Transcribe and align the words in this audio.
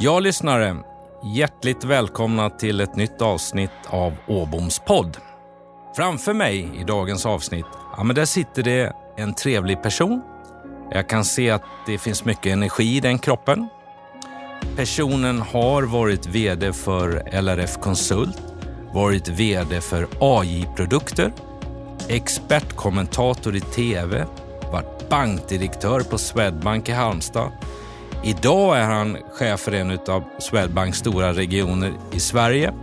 Ja, 0.00 0.20
lyssnare. 0.20 0.76
Hjärtligt 1.24 1.84
välkomna 1.84 2.50
till 2.50 2.80
ett 2.80 2.96
nytt 2.96 3.22
avsnitt 3.22 3.70
av 3.86 4.16
Åboms 4.26 4.78
podd. 4.78 5.16
Framför 5.96 6.34
mig 6.34 6.70
i 6.80 6.84
dagens 6.84 7.26
avsnitt, 7.26 7.66
ja, 7.96 8.04
men 8.04 8.16
där 8.16 8.24
sitter 8.24 8.62
det 8.62 8.92
en 9.16 9.34
trevlig 9.34 9.82
person. 9.82 10.22
Jag 10.90 11.08
kan 11.08 11.24
se 11.24 11.50
att 11.50 11.62
det 11.86 11.98
finns 11.98 12.24
mycket 12.24 12.52
energi 12.52 12.96
i 12.96 13.00
den 13.00 13.18
kroppen. 13.18 13.68
Personen 14.76 15.40
har 15.40 15.82
varit 15.82 16.26
VD 16.26 16.72
för 16.72 17.40
LRF 17.42 17.76
Konsult, 17.80 18.42
varit 18.92 19.28
VD 19.28 19.80
för 19.80 20.08
AJ 20.20 20.68
Produkter, 20.76 21.32
expertkommentator 22.08 23.56
i 23.56 23.60
TV, 23.60 24.26
varit 24.72 25.08
bankdirektör 25.08 26.00
på 26.00 26.18
Swedbank 26.18 26.88
i 26.88 26.92
Halmstad. 26.92 27.52
Idag 28.26 28.78
är 28.78 28.84
han 28.84 29.16
chef 29.32 29.60
för 29.60 29.72
en 29.72 29.98
av 30.08 30.24
Swedbanks 30.38 30.98
stora 30.98 31.32
regioner 31.32 31.92
i 32.12 32.20
Sverige, 32.20 32.74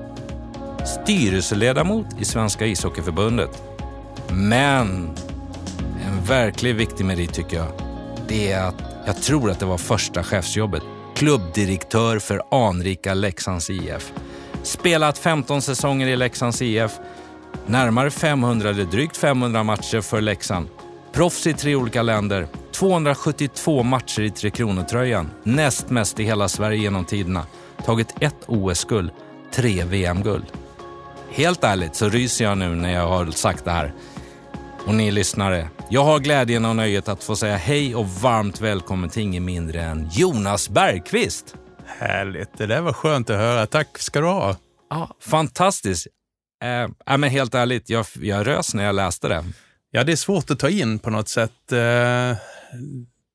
styrelseledamot 0.86 2.06
i 2.20 2.26
Svenska 2.26 2.66
ishockeyförbundet. 2.66 3.64
Men 4.30 5.10
en 6.08 6.24
verkligt 6.28 6.76
viktig 6.76 7.06
merit 7.06 7.34
tycker 7.34 7.58
jag, 7.58 7.68
det 8.28 8.52
är 8.52 8.64
att 8.64 8.76
jag 9.06 9.22
tror 9.22 9.52
att 9.52 9.60
det 9.60 9.66
var 9.66 9.78
första 9.78 10.24
chefsjobbet. 10.24 10.84
Klubbdirektör 11.16 12.20
för 12.20 12.42
anrika 12.52 13.14
Leksands 13.14 13.70
IF. 13.70 14.14
Spelat 14.64 15.18
15 15.18 15.62
säsonger 15.62 16.08
i 16.08 16.16
Leksands 16.16 16.62
IF. 16.62 16.92
Närmare 17.66 18.12
500 18.12 18.70
eller 18.70 18.84
drygt 18.84 19.18
500 19.18 19.64
matcher 19.64 20.02
för 20.02 20.22
Leksand. 20.22 20.68
Proffs 21.14 21.48
i 21.48 21.54
tre 21.54 21.76
olika 21.76 22.02
länder. 22.02 22.48
272 22.72 23.84
matcher 23.84 24.22
i 24.22 24.30
Tre 24.30 24.50
Kronor-tröjan. 24.50 25.32
Näst 25.44 25.90
mest 25.90 26.20
i 26.20 26.24
hela 26.24 26.48
Sverige 26.48 26.78
genom 26.78 27.06
tiderna. 27.06 27.46
Tagit 27.86 28.16
ett 28.20 28.36
OS-guld, 28.48 29.12
tre 29.54 29.84
VM-guld. 29.84 30.46
Helt 31.32 31.64
ärligt 31.64 31.96
så 31.96 32.10
ryser 32.10 32.46
jag 32.46 32.58
nu 32.58 32.76
när 32.76 32.94
jag 32.94 33.08
har 33.08 33.32
sagt 33.32 33.66
det 33.66 33.72
här. 33.72 33.94
Och 34.86 34.96
ni 34.96 35.12
lyssnare, 35.12 35.70
jag 35.90 36.04
har 36.04 36.20
glädjen 36.20 36.66
och 36.66 36.76
nöjet 36.76 37.10
att 37.10 37.24
få 37.24 37.36
säga 37.36 37.56
hej 37.58 37.96
och 37.96 38.10
varmt 38.10 38.62
välkommen 38.62 39.10
till 39.10 39.24
ingen 39.24 39.46
mindre 39.46 39.82
än 39.82 40.10
Jonas 40.12 40.70
Bergqvist. 40.70 41.56
Härligt, 41.86 42.58
det 42.58 42.66
där 42.66 42.82
var 42.82 42.94
skönt 42.94 43.30
att 43.30 43.38
höra. 43.38 43.68
Tack 43.68 43.98
ska 43.98 44.22
du 44.22 44.28
ha. 44.28 44.56
Ja, 44.90 45.16
fantastiskt. 45.22 46.08
Äh, 46.64 47.18
men 47.18 47.30
helt 47.30 47.56
ärligt, 47.56 47.90
jag, 47.90 48.06
jag 48.22 48.48
rös 48.48 48.74
när 48.74 48.84
jag 48.84 48.96
läste 48.96 49.28
det. 49.28 49.46
Ja, 49.92 50.04
det 50.04 50.12
är 50.12 50.16
svårt 50.16 50.52
att 50.52 50.60
ta 50.60 50.70
in 50.70 51.00
på 51.00 51.10
något 51.10 51.30
sätt. 51.30 51.72
Eh, 51.72 52.38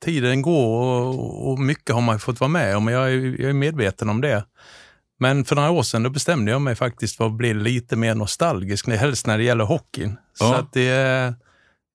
tiden 0.05 0.42
går 0.42 1.03
och, 1.06 1.51
och 1.51 1.59
mycket 1.59 1.95
har 1.95 2.03
man 2.03 2.19
fått 2.19 2.41
vara 2.41 2.48
med 2.48 2.77
om, 2.77 2.89
jag 2.89 3.12
är, 3.12 3.41
jag 3.41 3.51
är 3.51 3.53
medveten 3.53 4.09
om 4.09 4.20
det. 4.20 4.45
Men 5.19 5.45
för 5.45 5.56
några 5.56 5.70
år 5.70 5.83
sedan 5.83 6.03
då 6.03 6.11
bestämde 6.11 6.51
jag 6.51 6.61
mig 6.61 6.75
faktiskt 6.75 7.17
för 7.17 7.27
att 7.27 7.33
bli 7.33 7.55
lite 7.55 7.97
mer 7.97 8.14
nostalgisk, 8.14 8.89
helst 8.89 9.27
när 9.27 9.39
det 9.39 9.45
gäller 9.45 9.64
hockeyn. 9.64 10.17
Ja. 10.39 10.47
Så 10.47 10.55
att 10.55 10.73
det, 10.73 10.83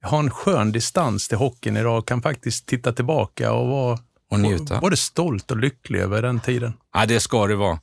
jag 0.02 0.10
har 0.10 0.20
en 0.20 0.32
skön 0.32 0.72
distans 0.72 1.28
till 1.28 1.38
hockeyn 1.38 1.78
idag 1.78 1.98
och 1.98 2.08
kan 2.08 2.22
faktiskt 2.22 2.66
titta 2.66 2.94
tillbaka 2.94 3.54
och 3.54 3.68
vara 3.68 4.00
och 4.32 4.40
njuta. 4.40 4.80
både 4.80 4.98
stolt 4.98 5.52
och 5.52 5.58
lycklig 5.58 6.00
över 6.00 6.22
den 6.22 6.40
tiden. 6.40 6.74
Ja, 6.94 7.06
det 7.06 7.20
ska 7.20 7.48
du 7.48 7.56
vara. 7.56 7.80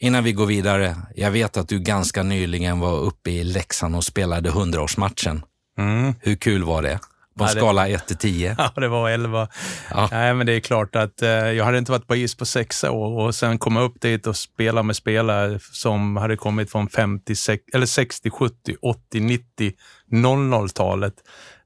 Innan 0.00 0.24
vi 0.24 0.32
går 0.32 0.46
vidare, 0.46 0.96
jag 1.14 1.30
vet 1.30 1.56
att 1.56 1.68
du 1.68 1.78
ganska 1.78 2.22
nyligen 2.22 2.80
var 2.80 2.98
uppe 2.98 3.30
i 3.30 3.44
Leksand 3.44 3.96
och 3.96 4.04
spelade 4.04 4.50
100-årsmatchen. 4.50 5.42
Mm. 5.78 6.14
Hur 6.20 6.36
kul 6.36 6.64
var 6.64 6.82
det? 6.82 6.98
På 7.38 7.44
en 7.44 7.50
skala 7.50 7.88
1 7.88 8.06
till 8.06 8.16
10? 8.16 8.54
Ja, 8.58 8.72
det 8.76 8.88
var 8.88 9.10
11. 9.10 9.48
Ja. 9.90 10.08
Nej, 10.10 10.34
men 10.34 10.46
det 10.46 10.52
är 10.52 10.60
klart 10.60 10.96
att 10.96 11.22
eh, 11.22 11.28
jag 11.30 11.64
hade 11.64 11.78
inte 11.78 11.92
varit 11.92 12.06
på 12.06 12.16
is 12.16 12.34
på 12.34 12.46
sex 12.46 12.84
år 12.84 13.26
och 13.26 13.34
sen 13.34 13.58
komma 13.58 13.80
upp 13.80 14.00
dit 14.00 14.26
och 14.26 14.36
spela 14.36 14.82
med 14.82 14.96
spelare 14.96 15.58
som 15.72 16.16
hade 16.16 16.36
kommit 16.36 16.70
från 16.72 16.88
50, 16.88 17.36
60, 17.36 17.64
eller 17.74 17.86
60, 17.86 18.30
70, 18.30 18.76
80, 18.82 19.20
90, 19.20 19.72
00-talet. 20.12 21.14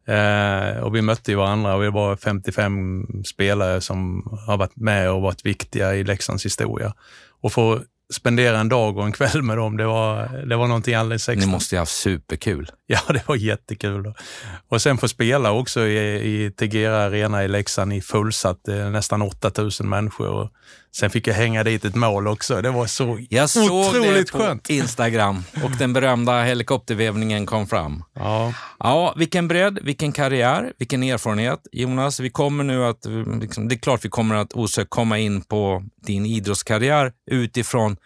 Eh, 0.07 0.83
och 0.83 0.95
vi 0.95 1.03
mötte 1.03 1.31
ju 1.31 1.37
varandra 1.37 1.75
och 1.75 1.83
vi 1.83 1.91
var 1.91 2.17
55 2.17 3.07
spelare 3.25 3.81
som 3.81 4.23
har 4.47 4.57
varit 4.57 4.77
med 4.77 5.11
och 5.11 5.23
varit 5.23 5.47
viktiga 5.47 5.95
i 5.95 6.05
Leksands 6.05 6.45
historia. 6.45 6.95
Och 7.43 7.53
få 7.53 7.81
spendera 8.13 8.59
en 8.59 8.69
dag 8.69 8.99
och 8.99 9.05
en 9.05 9.13
kväll 9.13 9.43
med 9.43 9.57
dem. 9.57 9.77
Det 9.77 9.87
var, 9.87 10.29
det 10.47 10.57
var 10.57 10.67
någonting 10.67 10.95
alldeles 10.95 11.29
extra. 11.29 11.47
Ni 11.47 11.53
måste 11.53 11.75
ju 11.75 11.79
ha 11.79 11.83
haft 11.83 11.97
superkul. 11.97 12.71
Ja, 12.87 13.01
det 13.09 13.29
var 13.29 13.37
jättekul. 13.37 14.15
Och 14.69 14.83
sen 14.83 14.99
få 14.99 15.09
spela 15.09 15.53
också 15.53 15.87
i, 15.87 16.45
i 16.45 16.51
Tegera 16.51 17.05
Arena 17.05 17.45
i 17.45 17.49
Leksand 17.49 17.93
i 17.93 18.01
fullsatt, 18.01 18.69
eh, 18.69 18.91
nästan 18.91 19.23
8000 19.23 19.89
människor. 19.89 20.29
Och 20.29 20.51
sen 20.95 21.11
fick 21.11 21.27
jag 21.27 21.35
hänga 21.35 21.65
dit 21.65 21.85
ett 21.85 21.95
mål 21.95 22.29
också. 22.29 22.63
Det 22.63 22.71
var 22.71 22.87
så 22.87 23.21
jag 23.31 23.45
otroligt 23.45 24.29
såg 24.29 24.41
det 24.41 24.63
på 24.67 24.73
Instagram 24.73 25.45
och 25.65 25.71
den 25.79 25.93
berömda 25.93 26.43
helikoptervävningen 26.43 27.47
kom 27.47 27.67
fram. 27.67 28.05
Ja. 28.15 28.55
ja, 28.79 29.15
vilken 29.17 29.49
bredd, 29.49 29.79
vilken 29.83 30.13
karriär, 30.13 30.73
vilken 30.79 31.03
erfarenhet. 31.03 31.61
Jonas, 31.73 32.21
vi 32.21 32.31
kommer 32.31 32.65
nu 32.65 32.85
att, 32.85 33.07
liksom, 33.41 33.69
det 33.69 33.75
är 33.75 33.79
klart 33.79 34.05
vi 34.05 34.09
kommer 34.09 34.35
att 34.35 34.53
osökt 34.53 34.91
komma 34.91 35.19
in 35.19 35.43
på 35.43 35.85
din 36.07 36.27
idrottskarriär 36.27 37.13
utifrån 37.31 37.97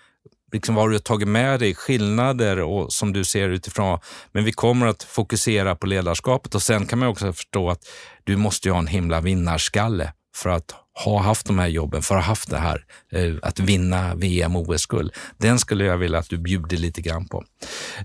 liksom 0.52 0.74
vad 0.74 0.88
du 0.88 0.94
har 0.94 0.98
tagit 0.98 1.28
med 1.28 1.60
dig, 1.60 1.74
skillnader 1.74 2.60
och 2.60 2.92
som 2.92 3.12
du 3.12 3.24
ser 3.24 3.48
utifrån. 3.48 3.98
Men 4.32 4.44
vi 4.44 4.52
kommer 4.52 4.86
att 4.86 5.02
fokusera 5.02 5.76
på 5.76 5.86
ledarskapet 5.86 6.54
och 6.54 6.62
sen 6.62 6.86
kan 6.86 6.98
man 6.98 7.08
också 7.08 7.32
förstå 7.32 7.70
att 7.70 7.80
du 8.24 8.36
måste 8.36 8.70
ha 8.70 8.78
en 8.78 8.86
himla 8.86 9.20
vinnarskalle 9.20 10.12
för 10.36 10.50
att 10.50 10.85
ha 11.04 11.22
haft 11.22 11.46
de 11.46 11.58
här 11.58 11.68
jobben, 11.68 12.02
för 12.02 12.14
att 12.14 12.24
ha 12.24 12.28
haft 12.28 12.50
det 12.50 12.58
här, 12.58 12.84
eh, 13.12 13.34
att 13.42 13.60
vinna 13.60 14.14
VM 14.14 14.56
och 14.56 14.68
OS-guld. 14.68 15.12
Den 15.38 15.58
skulle 15.58 15.84
jag 15.84 15.98
vilja 15.98 16.18
att 16.18 16.28
du 16.28 16.38
bjuder 16.38 16.76
lite 16.76 17.00
grann 17.00 17.28
på. 17.28 17.44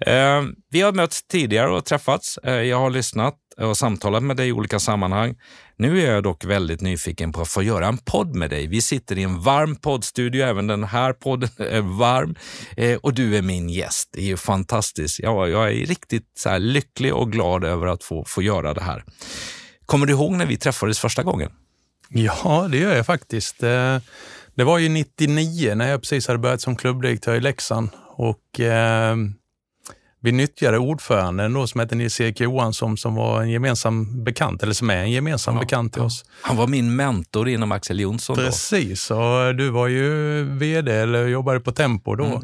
Eh, 0.01 0.41
vi 0.71 0.81
har 0.81 0.91
mötts 0.91 1.27
tidigare 1.27 1.69
och 1.69 1.85
träffats. 1.85 2.37
Eh, 2.37 2.53
jag 2.53 2.77
har 2.77 2.89
lyssnat 2.89 3.35
och 3.57 3.77
samtalat 3.77 4.23
med 4.23 4.37
dig 4.37 4.47
i 4.47 4.51
olika 4.51 4.79
sammanhang. 4.79 5.35
Nu 5.77 6.01
är 6.01 6.13
jag 6.13 6.23
dock 6.23 6.45
väldigt 6.45 6.81
nyfiken 6.81 7.31
på 7.31 7.41
att 7.41 7.47
få 7.47 7.63
göra 7.63 7.87
en 7.87 7.97
podd 7.97 8.35
med 8.35 8.49
dig. 8.49 8.67
Vi 8.67 8.81
sitter 8.81 9.17
i 9.17 9.23
en 9.23 9.41
varm 9.41 9.75
poddstudio, 9.75 10.45
även 10.45 10.67
den 10.67 10.83
här 10.83 11.13
podden 11.13 11.49
är 11.57 11.81
varm 11.81 12.35
och 13.01 13.13
du 13.13 13.37
är 13.37 13.41
min 13.41 13.69
gäst. 13.69 14.09
Det 14.13 14.19
är 14.21 14.25
ju 14.25 14.37
fantastiskt. 14.37 15.19
Jag, 15.19 15.49
jag 15.49 15.67
är 15.67 15.85
riktigt 15.85 16.31
så 16.37 16.57
lycklig 16.57 17.13
och 17.13 17.31
glad 17.31 17.63
över 17.63 17.87
att 17.87 18.03
få, 18.03 18.25
få 18.27 18.41
göra 18.41 18.73
det 18.73 18.83
här. 18.83 19.03
Kommer 19.85 20.05
du 20.05 20.13
ihåg 20.13 20.31
när 20.31 20.45
vi 20.45 20.57
träffades 20.57 20.99
första 20.99 21.23
gången? 21.23 21.51
Ja, 22.13 22.67
det 22.71 22.77
gör 22.77 22.95
jag 22.95 23.05
faktiskt. 23.05 23.63
Eh, 23.63 23.97
det 24.55 24.63
var 24.63 24.77
ju 24.77 24.89
99 24.89 25.75
när 25.75 25.89
jag 25.89 26.01
precis 26.01 26.27
hade 26.27 26.39
börjat 26.39 26.61
som 26.61 26.75
klubbdirektör 26.75 27.35
i 27.35 27.39
Leksand 27.39 27.89
och 28.15 28.59
eh, 28.59 29.15
vi 30.23 30.31
nyttjade 30.31 30.77
ordföranden 30.77 31.53
då 31.53 31.67
som 31.67 31.79
hette 31.79 31.95
Nils-Erik 31.95 32.39
Johansson 32.39 32.97
som 32.97 33.15
var 33.15 33.41
en 33.41 33.49
gemensam 33.49 34.23
bekant, 34.23 34.63
eller 34.63 34.73
som 34.73 34.89
är 34.89 34.97
en 34.97 35.11
gemensam 35.11 35.55
ja, 35.55 35.61
bekant 35.61 35.93
till 35.93 36.01
oss. 36.01 36.25
Han 36.41 36.57
var 36.57 36.67
min 36.67 36.95
mentor 36.95 37.49
inom 37.49 37.71
Axel 37.71 37.99
Jonsson. 37.99 38.35
Precis, 38.35 39.07
då. 39.07 39.15
och 39.15 39.55
du 39.55 39.69
var 39.69 39.87
ju 39.87 40.43
VD 40.43 40.91
eller 40.91 41.27
jobbade 41.27 41.59
på 41.59 41.71
Tempo 41.71 42.15
då. 42.15 42.25
Mm, 42.25 42.41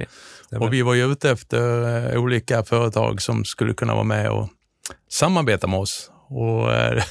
det, 0.50 0.58
och 0.58 0.74
vi 0.74 0.82
var 0.82 0.94
ju 0.94 1.12
ute 1.12 1.32
efter 1.32 2.14
eh, 2.14 2.22
olika 2.22 2.64
företag 2.64 3.22
som 3.22 3.46
skulle 3.46 3.74
kunna 3.74 3.94
vara 3.94 4.04
med 4.04 4.30
och 4.30 4.50
samarbeta 5.12 5.68
med 5.68 5.80
oss. 5.80 6.12
Och 6.28 6.68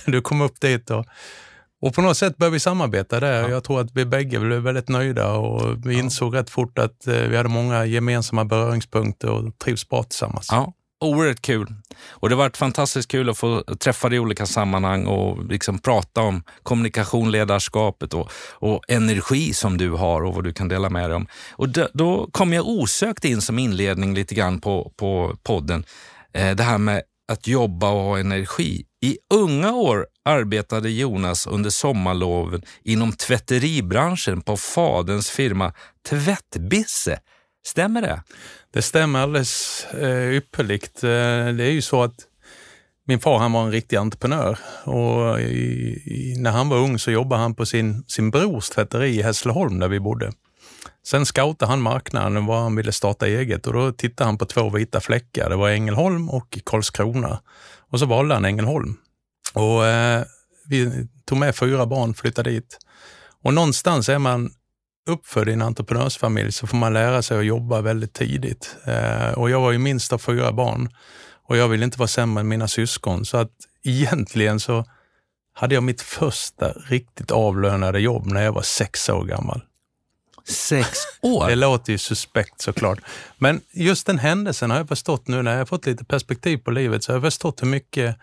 du 0.12 0.20
kom 0.20 0.40
upp 0.40 0.60
dit 0.60 0.90
och 0.90 1.06
och 1.82 1.94
på 1.94 2.02
något 2.02 2.16
sätt 2.16 2.36
började 2.36 2.52
vi 2.52 2.60
samarbeta 2.60 3.20
där. 3.20 3.42
Ja. 3.42 3.48
Jag 3.48 3.64
tror 3.64 3.80
att 3.80 3.90
vi 3.94 4.04
bägge 4.04 4.38
blev 4.38 4.60
väldigt 4.60 4.88
nöjda 4.88 5.32
och 5.32 5.86
vi 5.86 5.94
ja. 5.94 6.00
insåg 6.00 6.36
rätt 6.36 6.50
fort 6.50 6.78
att 6.78 7.06
eh, 7.06 7.14
vi 7.14 7.36
hade 7.36 7.48
många 7.48 7.84
gemensamma 7.84 8.44
beröringspunkter 8.44 9.30
och 9.30 9.58
trivs 9.58 9.88
bra 9.88 10.02
tillsammans. 10.02 10.48
Ja. 10.50 10.72
Oerhört 11.04 11.42
kul. 11.42 11.74
Och 12.10 12.28
det 12.28 12.34
har 12.34 12.42
varit 12.42 12.56
fantastiskt 12.56 13.10
kul 13.10 13.30
att 13.30 13.38
få 13.38 13.62
träffa 13.62 14.08
dig 14.08 14.16
i 14.16 14.20
olika 14.20 14.46
sammanhang 14.46 15.06
och 15.06 15.44
liksom 15.44 15.78
prata 15.78 16.20
om 16.20 16.42
kommunikation, 16.62 17.30
ledarskapet 17.30 18.14
och, 18.14 18.30
och 18.52 18.80
energi 18.88 19.54
som 19.54 19.78
du 19.78 19.90
har 19.90 20.24
och 20.24 20.34
vad 20.34 20.44
du 20.44 20.52
kan 20.52 20.68
dela 20.68 20.90
med 20.90 21.10
dig 21.10 21.16
om. 21.16 21.26
Och 21.50 21.68
då, 21.68 21.88
då 21.92 22.28
kom 22.32 22.52
jag 22.52 22.68
osökt 22.68 23.24
in 23.24 23.40
som 23.40 23.58
inledning 23.58 24.14
lite 24.14 24.34
grann 24.34 24.60
på, 24.60 24.92
på 24.96 25.36
podden, 25.42 25.84
eh, 26.32 26.56
det 26.56 26.62
här 26.62 26.78
med 26.78 27.02
att 27.32 27.46
jobba 27.46 27.90
och 27.90 28.02
ha 28.02 28.18
energi. 28.18 28.85
I 29.06 29.18
unga 29.34 29.72
år 29.72 30.06
arbetade 30.24 30.90
Jonas 30.90 31.46
under 31.46 31.70
sommarloven 31.70 32.62
inom 32.82 33.12
tvätteribranschen 33.12 34.40
på 34.40 34.56
faderns 34.56 35.30
firma 35.30 35.72
Tvättbisse. 36.08 37.18
Stämmer 37.66 38.02
det? 38.02 38.22
Det 38.72 38.82
stämmer 38.82 39.20
alldeles 39.20 39.84
eh, 39.86 40.34
ypperligt. 40.34 41.04
Eh, 41.04 41.10
det 41.56 41.64
är 41.64 41.70
ju 41.70 41.82
så 41.82 42.02
att 42.02 42.14
min 43.06 43.20
far 43.20 43.38
han 43.38 43.52
var 43.52 43.62
en 43.62 43.72
riktig 43.72 43.96
entreprenör 43.96 44.58
och 44.84 45.40
i, 45.40 45.44
i, 46.06 46.34
när 46.38 46.50
han 46.50 46.68
var 46.68 46.78
ung 46.78 46.98
så 46.98 47.10
jobbade 47.10 47.42
han 47.42 47.54
på 47.54 47.66
sin, 47.66 48.04
sin 48.06 48.30
brors 48.30 48.68
tvätteri 48.68 49.18
i 49.18 49.22
Hässleholm 49.22 49.78
där 49.78 49.88
vi 49.88 50.00
bodde. 50.00 50.32
Sen 51.06 51.26
scoutade 51.26 51.70
han 51.70 51.82
marknaden 51.82 52.46
vad 52.46 52.62
han 52.62 52.76
ville 52.76 52.92
starta 52.92 53.26
eget 53.26 53.66
och 53.66 53.72
då 53.72 53.92
tittade 53.92 54.28
han 54.28 54.38
på 54.38 54.44
två 54.44 54.70
vita 54.70 55.00
fläckar. 55.00 55.50
Det 55.50 55.56
var 55.56 55.70
Ängelholm 55.70 56.30
och 56.30 56.58
Karlskrona. 56.64 57.40
Och 57.90 57.98
så 57.98 58.06
valde 58.06 58.34
han 58.34 58.44
Ängelholm. 58.44 58.96
Och 59.54 59.86
eh, 59.86 60.24
vi 60.68 61.08
tog 61.24 61.38
med 61.38 61.56
fyra 61.56 61.86
barn, 61.86 62.14
flyttade 62.14 62.50
dit. 62.50 62.78
Och 63.42 63.54
någonstans 63.54 64.08
är 64.08 64.18
man 64.18 64.50
uppfödd 65.08 65.48
i 65.48 65.52
en 65.52 65.62
entreprenörsfamilj 65.62 66.52
så 66.52 66.66
får 66.66 66.76
man 66.76 66.92
lära 66.92 67.22
sig 67.22 67.38
att 67.38 67.46
jobba 67.46 67.80
väldigt 67.80 68.12
tidigt. 68.12 68.76
Eh, 68.84 69.30
och 69.30 69.50
jag 69.50 69.60
var 69.60 69.72
ju 69.72 69.78
minst 69.78 70.12
av 70.12 70.18
fyra 70.18 70.52
barn 70.52 70.88
och 71.48 71.56
jag 71.56 71.68
ville 71.68 71.84
inte 71.84 71.98
vara 71.98 72.08
sämre 72.08 72.40
än 72.40 72.48
mina 72.48 72.68
syskon. 72.68 73.24
Så 73.24 73.36
att 73.36 73.50
egentligen 73.84 74.60
så 74.60 74.84
hade 75.52 75.74
jag 75.74 75.84
mitt 75.84 76.02
första 76.02 76.72
riktigt 76.72 77.30
avlönade 77.30 78.00
jobb 78.00 78.26
när 78.26 78.42
jag 78.42 78.52
var 78.52 78.62
sex 78.62 79.08
år 79.08 79.24
gammal. 79.24 79.62
Sex 80.48 80.98
år? 81.22 81.48
Det 81.48 81.54
låter 81.54 81.92
ju 81.92 81.98
suspekt 81.98 82.60
såklart. 82.60 82.98
Men 83.38 83.60
just 83.72 84.06
den 84.06 84.18
händelsen 84.18 84.70
har 84.70 84.78
jag 84.78 84.88
förstått 84.88 85.28
nu 85.28 85.42
när 85.42 85.50
jag 85.50 85.58
har 85.58 85.66
fått 85.66 85.86
lite 85.86 86.04
perspektiv 86.04 86.58
på 86.58 86.70
livet, 86.70 87.04
så 87.04 87.12
har 87.12 87.16
jag 87.16 87.22
förstått 87.22 87.62
hur 87.62 87.68
mycket 87.68 88.16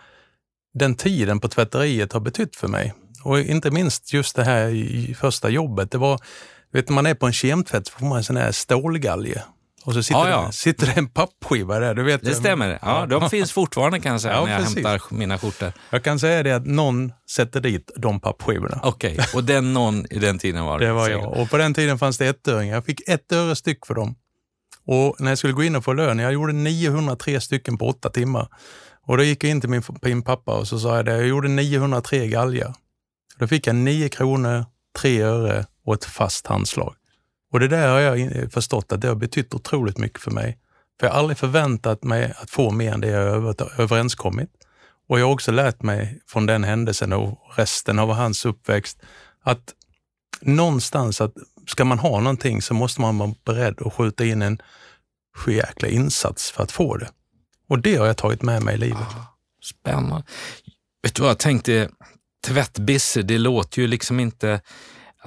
den 0.73 0.95
tiden 0.95 1.39
på 1.39 1.47
tvätteriet 1.47 2.13
har 2.13 2.19
betytt 2.19 2.55
för 2.55 2.67
mig. 2.67 2.93
Och 3.23 3.39
inte 3.39 3.71
minst 3.71 4.13
just 4.13 4.35
det 4.35 4.43
här 4.43 4.69
i 4.69 5.15
första 5.19 5.49
jobbet. 5.49 5.91
Det 5.91 5.97
var, 5.97 6.19
vet 6.71 6.89
när 6.89 6.95
man 6.95 7.05
är 7.05 7.13
på 7.13 7.25
en 7.25 7.33
kemtvätt 7.33 7.87
så 7.87 7.93
får 7.93 8.05
man 8.05 8.17
en 8.17 8.23
sån 8.23 8.37
här 8.37 8.51
stålgalge 8.51 9.43
och 9.85 9.93
så 9.93 10.03
sitter, 10.03 10.19
ja, 10.19 10.29
ja. 10.29 10.45
Det, 10.47 10.53
sitter 10.53 10.85
det 10.85 10.93
en 10.93 11.07
pappskiva 11.07 11.79
där. 11.79 11.93
Du 11.93 12.03
vet 12.03 12.23
det 12.23 12.35
stämmer. 12.35 12.79
Ja, 12.81 13.05
de 13.05 13.29
finns 13.29 13.51
fortfarande 13.51 13.99
kan 13.99 14.11
jag 14.11 14.21
säga 14.21 14.33
ja, 14.33 14.45
när 14.45 14.51
jag 14.51 14.61
precis. 14.61 14.75
hämtar 14.75 15.15
mina 15.15 15.37
skjortor. 15.37 15.71
Jag 15.89 16.03
kan 16.03 16.19
säga 16.19 16.43
det 16.43 16.51
att 16.51 16.65
någon 16.65 17.11
sätter 17.31 17.61
dit 17.61 17.91
de 17.95 18.19
pappskivorna. 18.19 18.79
Okej, 18.83 19.13
okay. 19.13 19.25
och 19.33 19.43
den 19.43 19.73
någon 19.73 20.05
i 20.09 20.19
den 20.19 20.39
tiden 20.39 20.65
var 20.65 20.79
det? 20.79 20.85
Det 20.85 20.93
var 20.93 21.09
jag. 21.09 21.37
Och 21.37 21.49
på 21.49 21.57
den 21.57 21.73
tiden 21.73 21.99
fanns 21.99 22.17
det 22.17 22.27
ettöringar. 22.27 22.75
Jag 22.75 22.85
fick 22.85 23.09
ett 23.09 23.31
öre 23.31 23.55
styck 23.55 23.85
för 23.85 23.93
dem. 23.93 24.15
Och 24.85 25.15
när 25.19 25.31
jag 25.31 25.37
skulle 25.37 25.53
gå 25.53 25.63
in 25.63 25.75
och 25.75 25.83
få 25.83 25.93
lön, 25.93 26.19
jag 26.19 26.33
gjorde 26.33 26.53
903 26.53 27.41
stycken 27.41 27.77
på 27.77 27.87
åtta 27.87 28.09
timmar. 28.09 28.47
Och 29.07 29.17
då 29.17 29.23
gick 29.23 29.43
jag 29.43 29.51
in 29.51 29.61
till 29.61 29.69
min, 29.69 29.83
min 30.01 30.21
pappa 30.21 30.51
och 30.51 30.67
så 30.67 30.79
sa 30.79 30.95
jag 30.95 31.05
det, 31.05 31.11
jag 31.11 31.27
gjorde 31.27 31.47
903 31.47 32.27
galgar. 32.27 32.73
Då 33.37 33.47
fick 33.47 33.67
jag 33.67 33.75
9 33.75 34.09
kronor, 34.09 34.65
3 34.99 35.21
öre 35.21 35.65
och 35.85 35.93
ett 35.93 36.05
fast 36.05 36.47
handslag. 36.47 36.95
Och 37.53 37.59
det 37.59 37.67
där 37.67 37.87
har 37.87 37.99
jag 37.99 38.21
eh, 38.21 38.49
förstått 38.49 38.91
att 38.91 39.01
det 39.01 39.07
har 39.07 39.15
betytt 39.15 39.53
otroligt 39.53 39.97
mycket 39.97 40.21
för 40.21 40.31
mig. 40.31 40.57
För 40.99 41.07
jag 41.07 41.13
har 41.13 41.19
aldrig 41.19 41.37
förväntat 41.37 42.03
mig 42.03 42.33
att 42.37 42.49
få 42.49 42.71
mer 42.71 42.93
än 42.93 43.01
det 43.01 43.07
jag 43.07 43.61
överenskommit. 43.79 44.49
Och 45.09 45.19
jag 45.19 45.25
har 45.25 45.33
också 45.33 45.51
lärt 45.51 45.81
mig 45.81 46.21
från 46.27 46.45
den 46.45 46.63
händelsen 46.63 47.13
och 47.13 47.39
resten 47.55 47.99
av 47.99 48.13
hans 48.13 48.45
uppväxt 48.45 49.01
att 49.43 49.73
någonstans 50.41 51.21
att 51.21 51.33
ska 51.67 51.85
man 51.85 51.99
ha 51.99 52.19
någonting 52.19 52.61
så 52.61 52.73
måste 52.73 53.01
man 53.01 53.17
vara 53.17 53.35
beredd 53.45 53.81
att 53.81 53.93
skjuta 53.93 54.25
in 54.25 54.41
en 54.41 54.61
sjujäkla 55.37 55.87
insats 55.87 56.51
för 56.51 56.63
att 56.63 56.71
få 56.71 56.97
det. 56.97 57.09
Och 57.69 57.79
det 57.79 57.95
har 57.95 58.05
jag 58.05 58.17
tagit 58.17 58.41
med 58.41 58.63
mig 58.63 58.75
i 58.75 58.77
livet. 58.77 58.99
Ah, 59.01 59.37
spännande. 59.63 60.23
Vet 61.03 61.15
du 61.15 61.21
vad 61.21 61.29
jag 61.29 61.39
tänkte? 61.39 61.89
Tvättbisse, 62.47 63.21
det 63.21 63.37
låter 63.37 63.81
ju 63.81 63.87
liksom 63.87 64.19
inte 64.19 64.61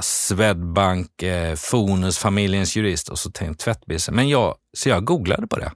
Swedbank, 0.02 1.22
eh, 1.22 1.54
Fonus, 1.54 2.18
familjens 2.18 2.76
jurist 2.76 3.08
och 3.08 3.18
så 3.18 3.30
tänkte 3.30 3.64
tvättbisse. 3.64 4.12
Men 4.12 4.28
jag, 4.28 4.54
så 4.72 4.88
jag 4.88 5.04
googlade 5.04 5.46
på 5.46 5.56
det. 5.56 5.72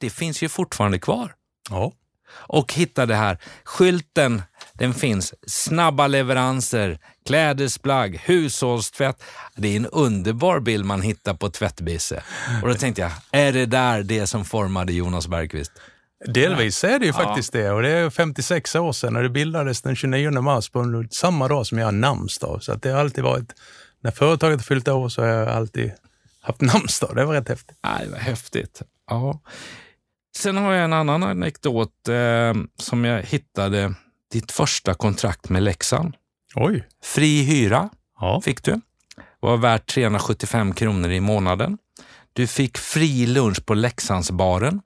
Det 0.00 0.10
finns 0.10 0.42
ju 0.42 0.48
fortfarande 0.48 0.98
kvar. 0.98 1.34
Ja. 1.70 1.92
Och 2.34 2.72
hittade 2.72 3.14
här, 3.14 3.38
skylten, 3.64 4.42
den 4.72 4.94
finns. 4.94 5.34
Snabba 5.46 6.06
leveranser, 6.06 6.98
klädesplagg, 7.26 8.16
hushållstvätt. 8.24 9.22
Det 9.56 9.68
är 9.68 9.76
en 9.76 9.86
underbar 9.86 10.60
bild 10.60 10.84
man 10.84 11.02
hittar 11.02 11.34
på 11.34 11.50
tvättbisse. 11.50 12.22
Och 12.62 12.68
då 12.68 12.74
tänkte 12.74 13.02
jag, 13.02 13.10
är 13.32 13.52
det 13.52 13.66
där 13.66 14.02
det 14.02 14.26
som 14.26 14.44
formade 14.44 14.92
Jonas 14.92 15.28
Bergqvist? 15.28 15.72
Delvis 16.24 16.84
är 16.84 16.98
det 16.98 17.06
ju 17.06 17.12
faktiskt 17.12 17.52
det 17.52 17.70
och 17.70 17.82
det 17.82 17.90
är 17.90 18.10
56 18.10 18.74
år 18.74 18.92
sedan 18.92 19.16
och 19.16 19.22
det 19.22 19.28
bildades 19.28 19.82
den 19.82 19.96
29 19.96 20.30
mars 20.30 20.70
på 20.70 21.04
samma 21.10 21.48
dag 21.48 21.66
som 21.66 21.78
jag 21.78 21.86
har 21.86 21.92
namnsdag. 21.92 22.62
Så 22.62 22.72
att 22.72 22.82
det 22.82 22.90
har 22.90 23.00
alltid 23.00 23.24
varit, 23.24 23.54
när 24.00 24.10
företaget 24.10 24.58
har 24.58 24.64
fyllt 24.64 24.88
år 24.88 25.08
så 25.08 25.22
har 25.22 25.28
jag 25.28 25.48
alltid 25.48 25.92
haft 26.40 26.60
namnsdag. 26.72 27.16
Det 27.16 27.24
var 27.24 27.34
rätt 27.34 27.48
häftigt. 27.48 27.76
Ja, 27.82 27.98
det 28.04 28.10
var 28.10 28.18
häftigt. 28.18 28.82
Ja. 29.10 29.40
Sen 30.36 30.56
har 30.56 30.72
jag 30.72 30.84
en 30.84 30.92
annan 30.92 31.22
anekdot 31.22 32.08
eh, 32.08 32.54
som 32.78 33.04
jag 33.04 33.22
hittade. 33.22 33.94
Ditt 34.32 34.52
första 34.52 34.94
kontrakt 34.94 35.48
med 35.48 35.62
Leksand. 35.62 36.14
Oj. 36.54 36.88
Fri 37.04 37.42
hyra 37.42 37.90
ja. 38.20 38.40
fick 38.44 38.62
du. 38.62 38.80
Var 39.40 39.56
värt 39.56 39.86
375 39.86 40.74
kronor 40.74 41.10
i 41.10 41.20
månaden. 41.20 41.78
Du 42.32 42.46
fick 42.46 42.78
fri 42.78 43.26
lunch 43.26 43.66
på 43.66 43.74
Leksandsbaren 43.74 44.80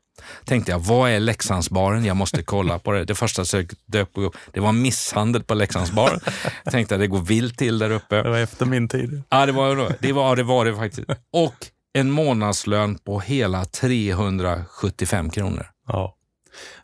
tänkte 0.44 0.72
jag, 0.72 0.78
vad 0.78 1.10
är 1.10 1.20
Leksandsbaren? 1.20 2.04
Jag 2.04 2.16
måste 2.16 2.42
kolla 2.42 2.78
på 2.78 2.92
det. 2.92 3.04
Det 3.04 3.14
första 3.14 3.44
jag 3.52 3.72
dök 3.86 4.18
upp, 4.18 4.36
det 4.52 4.60
var 4.60 4.72
misshandel 4.72 5.42
på 5.42 5.54
Leksandsbaren. 5.54 6.20
Jag 6.64 6.72
tänkte 6.72 6.94
att 6.94 7.00
det 7.00 7.06
går 7.06 7.20
vilt 7.20 7.58
till 7.58 7.78
där 7.78 7.90
uppe. 7.90 8.22
Det 8.22 8.30
var 8.30 8.38
efter 8.38 8.66
min 8.66 8.88
tid. 8.88 9.22
Ja, 9.28 9.46
det 9.46 9.52
var 9.52 9.96
det, 10.00 10.12
var, 10.12 10.36
det, 10.36 10.42
var 10.42 10.64
det 10.64 10.76
faktiskt. 10.76 11.10
Och 11.32 11.54
en 11.92 12.10
månadslön 12.10 12.98
på 12.98 13.20
hela 13.20 13.64
375 13.64 15.30
kronor. 15.30 15.66
Ja, 15.88 16.16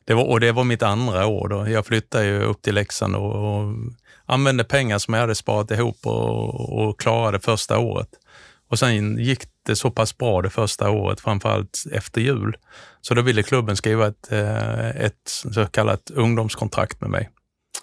det 0.05 0.15
var, 0.15 0.25
och 0.25 0.41
det 0.41 0.53
var 0.53 0.65
mitt 0.65 0.83
andra 0.83 1.27
år. 1.27 1.49
Då. 1.49 1.69
Jag 1.69 1.87
flyttade 1.87 2.25
ju 2.25 2.43
upp 2.43 2.63
till 2.63 2.75
Leksand 2.75 3.17
och, 3.17 3.35
och 3.35 3.75
använde 4.27 4.65
pengar 4.65 4.99
som 4.99 5.15
jag 5.15 5.21
hade 5.21 5.35
sparat 5.35 5.71
ihop 5.71 5.99
och, 6.03 6.79
och 6.79 7.01
klarade 7.01 7.41
första 7.41 7.79
året. 7.79 8.09
Och 8.69 8.79
sen 8.79 9.19
gick 9.19 9.43
det 9.67 9.77
så 9.77 9.91
pass 9.91 10.19
bra 10.19 10.43
det 10.43 10.51
första 10.51 10.91
året, 10.91 11.21
framförallt 11.21 11.85
efter 11.93 12.21
jul. 12.21 12.57
Så 13.01 13.15
då 13.15 13.23
ville 13.23 13.43
klubben 13.43 13.77
skriva 13.77 14.07
ett, 14.07 14.33
eh, 14.33 14.89
ett 14.89 15.29
så 15.29 15.67
kallat 15.67 16.11
ungdomskontrakt 16.11 17.01
med 17.01 17.11
mig. 17.11 17.31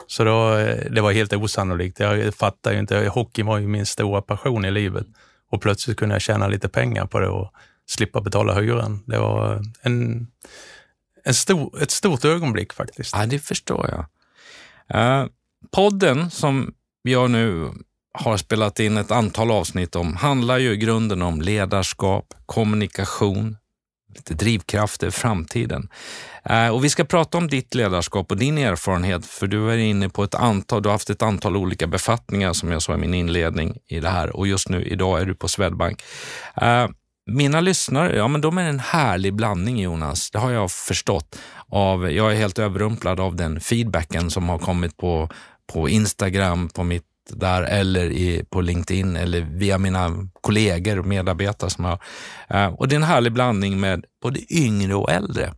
Så 0.08 0.24
då, 0.24 0.56
eh, 0.56 0.92
det 0.92 1.02
var 1.02 1.12
helt 1.12 1.34
osannolikt. 1.34 2.00
Jag 2.00 2.36
fattade 2.36 2.76
ju 2.76 2.82
inte. 2.82 3.08
Hockey 3.08 3.44
var 3.44 3.58
ju 3.58 3.68
min 3.68 3.86
stora 3.86 4.22
passion 4.22 4.66
i 4.66 4.72
livet 4.72 5.08
och 5.52 5.62
plötsligt 5.62 5.98
kunde 5.98 6.16
jag 6.16 6.22
tjäna 6.22 6.48
lite 6.48 6.70
pengar 6.70 7.06
på 7.06 7.20
det 7.20 7.28
och 7.28 7.54
slippa 7.86 8.22
betala 8.22 8.54
hyran. 8.54 9.04
Det 9.08 9.18
var 9.18 9.62
en, 9.82 10.28
en 11.24 11.34
stor, 11.34 11.82
ett 11.82 11.92
stort 11.92 12.26
ögonblick 12.26 12.74
faktiskt. 12.74 13.16
Ja, 13.16 13.26
det 13.26 13.40
förstår 13.40 13.90
jag. 13.90 14.06
Eh, 15.02 15.28
podden 15.72 16.30
som 16.32 16.74
jag 17.02 17.32
nu 17.32 17.72
har 18.20 18.38
spelat 18.38 18.80
in 18.80 18.98
ett 18.98 19.12
antal 19.12 19.52
avsnitt 19.52 19.96
om 19.96 20.16
handlar 20.16 20.58
ju 20.58 20.72
i 20.72 20.78
grunden 20.78 21.22
om 21.22 21.42
ledarskap, 21.42 22.34
kommunikation, 22.46 23.58
lite 24.16 24.34
drivkrafter, 24.34 25.10
framtiden. 25.10 25.90
Eh, 26.44 26.68
och 26.68 26.84
vi 26.84 26.90
ska 26.90 27.04
prata 27.04 27.38
om 27.38 27.48
ditt 27.48 27.76
ledarskap 27.76 28.32
och 28.32 28.38
din 28.38 28.58
erfarenhet, 28.58 29.26
för 29.26 29.48
du 29.48 29.72
är 29.72 29.78
inne 29.78 30.10
på 30.10 30.24
ett 30.24 30.36
antal, 30.36 30.82
du 30.82 30.90
har 30.90 30.94
haft 30.94 31.10
ett 31.10 31.22
antal 31.22 31.58
olika 31.58 31.88
befattningar 31.88 32.54
som 32.54 32.72
jag 32.72 32.82
sa 32.82 32.94
i 32.94 32.98
min 32.98 33.14
inledning 33.14 33.78
i 33.88 34.00
det 34.00 34.10
här 34.10 34.36
och 34.36 34.48
just 34.48 34.70
nu 34.70 34.84
idag 34.84 35.22
är 35.22 35.26
du 35.26 35.36
på 35.36 35.48
Swedbank. 35.48 36.04
Eh, 36.62 36.88
mina 37.32 37.62
lyssnare, 37.62 38.16
ja 38.16 38.28
men 38.28 38.42
de 38.42 38.58
är 38.58 38.70
en 38.70 38.80
härlig 38.80 39.34
blandning 39.34 39.80
Jonas, 39.80 40.32
det 40.32 40.40
har 40.40 40.52
jag 40.52 40.72
förstått. 40.72 41.40
Av, 41.68 42.12
jag 42.12 42.32
är 42.32 42.36
helt 42.36 42.60
överrumplad 42.60 43.20
av 43.20 43.36
den 43.36 43.60
feedbacken 43.60 44.32
som 44.32 44.50
har 44.50 44.60
kommit 44.60 44.98
på, 44.98 45.30
på 45.74 45.90
Instagram, 45.90 46.70
på 46.70 46.84
mitt 46.84 47.09
där 47.30 47.62
eller 47.62 48.12
i, 48.12 48.44
på 48.50 48.62
LinkedIn 48.62 49.16
eller 49.16 49.42
via 49.42 49.78
mina 49.78 50.12
kollegor 50.42 51.00
och 51.00 51.06
medarbetare. 51.06 51.70
Som 51.70 51.86
jag, 51.86 52.00
eh, 52.50 52.74
och 52.74 52.88
det 52.88 52.96
är 52.96 52.98
en 52.98 53.04
härlig 53.04 53.34
blandning 53.34 53.80
med 53.80 54.06
både 54.22 54.54
yngre 54.54 54.96
och 54.96 55.12
äldre. 55.12 55.54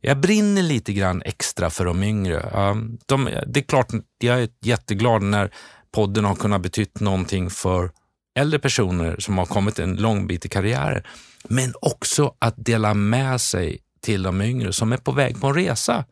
Jag 0.00 0.20
brinner 0.20 0.62
lite 0.62 0.92
grann 0.92 1.22
extra 1.22 1.70
för 1.70 1.84
de 1.84 2.02
yngre. 2.02 2.40
Eh, 2.40 2.74
de, 3.06 3.28
det 3.46 3.60
är 3.60 3.64
klart, 3.64 3.88
jag 4.18 4.42
är 4.42 4.48
jätteglad 4.62 5.22
när 5.22 5.50
podden 5.92 6.24
har 6.24 6.34
kunnat 6.34 6.62
betytt 6.62 7.00
någonting 7.00 7.50
för 7.50 7.90
äldre 8.38 8.58
personer 8.58 9.16
som 9.18 9.38
har 9.38 9.46
kommit 9.46 9.78
en 9.78 9.96
lång 9.96 10.26
bit 10.26 10.44
i 10.44 10.48
karriären. 10.48 11.02
Men 11.48 11.74
också 11.80 12.34
att 12.38 12.54
dela 12.56 12.94
med 12.94 13.40
sig 13.40 13.78
till 14.00 14.22
de 14.22 14.42
yngre 14.42 14.72
som 14.72 14.92
är 14.92 14.96
på 14.96 15.12
väg 15.12 15.40
på 15.40 15.46
en 15.46 15.54
resa. 15.54 16.04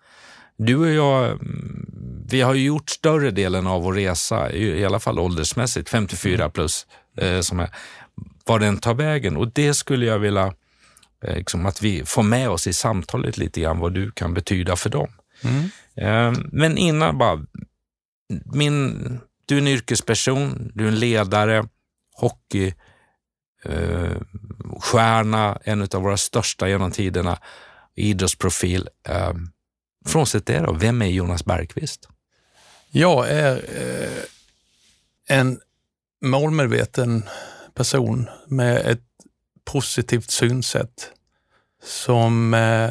Du 0.57 0.77
och 0.77 0.91
jag, 0.91 1.31
mm, 1.31 2.25
vi 2.29 2.41
har 2.41 2.55
ju 2.55 2.65
gjort 2.65 2.91
större 2.91 3.31
delen 3.31 3.67
av 3.67 3.83
vår 3.83 3.93
resa, 3.93 4.53
i 4.53 4.85
alla 4.85 5.01
fall 5.01 5.19
åldersmässigt, 5.19 5.89
54 5.89 6.35
mm. 6.35 6.51
plus, 6.51 6.87
eh, 7.17 7.41
som 7.41 7.61
är, 7.61 7.71
var 8.45 8.59
den 8.59 8.79
tar 8.79 8.95
vägen. 8.95 9.37
Och 9.37 9.53
det 9.53 9.75
skulle 9.75 10.07
jag 10.07 10.19
vilja 10.19 10.55
eh, 11.25 11.37
liksom, 11.37 11.67
att 11.67 11.83
vi 11.83 12.05
får 12.05 12.23
med 12.23 12.49
oss 12.49 12.67
i 12.67 12.73
samtalet 12.73 13.39
lite 13.39 13.61
grann, 13.61 13.79
vad 13.79 13.95
du 13.95 14.11
kan 14.11 14.35
betyda 14.35 14.77
för 14.77 14.91
dem. 14.91 15.09
Mm. 15.43 15.71
Eh, 15.97 16.43
men 16.53 16.79
innan 16.79 17.19
bara, 17.19 17.47
min, 18.45 19.21
du 19.47 19.55
är 19.55 19.61
en 19.61 19.69
yrkesperson, 19.69 20.71
du 20.75 20.85
är 20.85 20.89
en 20.89 20.99
ledare, 20.99 21.65
hockey, 22.15 22.75
eh, 23.65 24.17
stjärna, 24.81 25.59
en 25.65 25.83
av 25.83 26.03
våra 26.03 26.17
största 26.17 26.69
genom 26.69 26.91
tiderna, 26.91 27.39
idrottsprofil. 27.95 28.89
Eh, 29.09 29.33
Frånsett 30.07 30.47
det 30.47 30.61
då, 30.61 30.73
vem 30.73 31.03
är 31.03 31.07
Jonas 31.07 31.45
Bergqvist? 31.45 32.09
Jag 32.91 33.31
är 33.31 33.57
eh, 33.57 34.23
en 35.39 35.61
målmedveten 36.25 37.29
person 37.75 38.31
med 38.47 38.77
ett 38.77 39.05
positivt 39.65 40.31
synsätt 40.31 41.11
som 41.83 42.55
eh, 42.55 42.91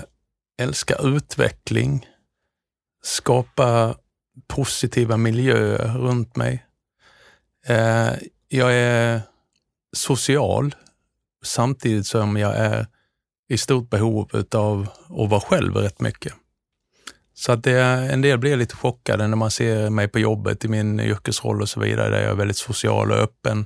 älskar 0.57 1.15
utveckling, 1.15 2.07
skapa 3.03 3.95
positiva 4.47 5.17
miljöer 5.17 5.97
runt 5.97 6.35
mig. 6.35 6.65
Eh, 7.65 8.13
jag 8.47 8.73
är 8.73 9.21
social 9.95 10.75
samtidigt 11.43 12.07
som 12.07 12.37
jag 12.37 12.55
är 12.55 12.87
i 13.49 13.57
stort 13.57 13.89
behov 13.89 14.45
av 14.55 14.87
att 15.09 15.29
vara 15.29 15.41
själv 15.41 15.75
rätt 15.75 15.99
mycket. 15.99 16.33
Så 17.33 17.51
att 17.51 17.63
det, 17.63 17.81
en 17.81 18.21
del 18.21 18.37
blir 18.37 18.57
lite 18.57 18.75
chockade 18.75 19.27
när 19.27 19.37
man 19.37 19.51
ser 19.51 19.89
mig 19.89 20.07
på 20.07 20.19
jobbet 20.19 20.65
i 20.65 20.67
min 20.67 20.99
yrkesroll 20.99 21.61
och 21.61 21.69
så 21.69 21.79
vidare, 21.79 22.09
där 22.09 22.21
jag 22.21 22.31
är 22.31 22.35
väldigt 22.35 22.57
social 22.57 23.11
och 23.11 23.17
öppen. 23.17 23.65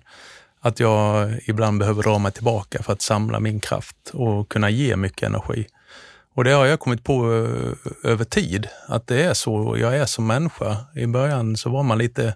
Att 0.62 0.80
jag 0.80 1.32
ibland 1.46 1.80
behöver 1.80 2.04
dra 2.04 2.18
mig 2.18 2.32
tillbaka 2.32 2.84
för 2.84 2.94
att 2.94 3.02
samla 3.02 3.40
min 3.40 3.60
kraft 3.60 4.12
och 4.14 4.50
kunna 4.50 4.70
ge 4.70 4.96
mycket 4.96 5.24
energi. 5.24 5.68
Och 6.36 6.44
det 6.44 6.52
har 6.52 6.66
jag 6.66 6.80
kommit 6.80 7.04
på 7.04 7.34
eh, 7.34 8.12
över 8.12 8.26
tid, 8.26 8.68
att 8.88 9.08
det 9.08 9.24
är 9.24 9.34
så 9.34 9.78
jag 9.80 9.98
är 9.98 10.06
som 10.06 10.28
människa. 10.28 10.78
I 10.96 11.08
början 11.08 11.58
så 11.58 11.70
var 11.70 11.84
man 11.84 11.98
lite 11.98 12.36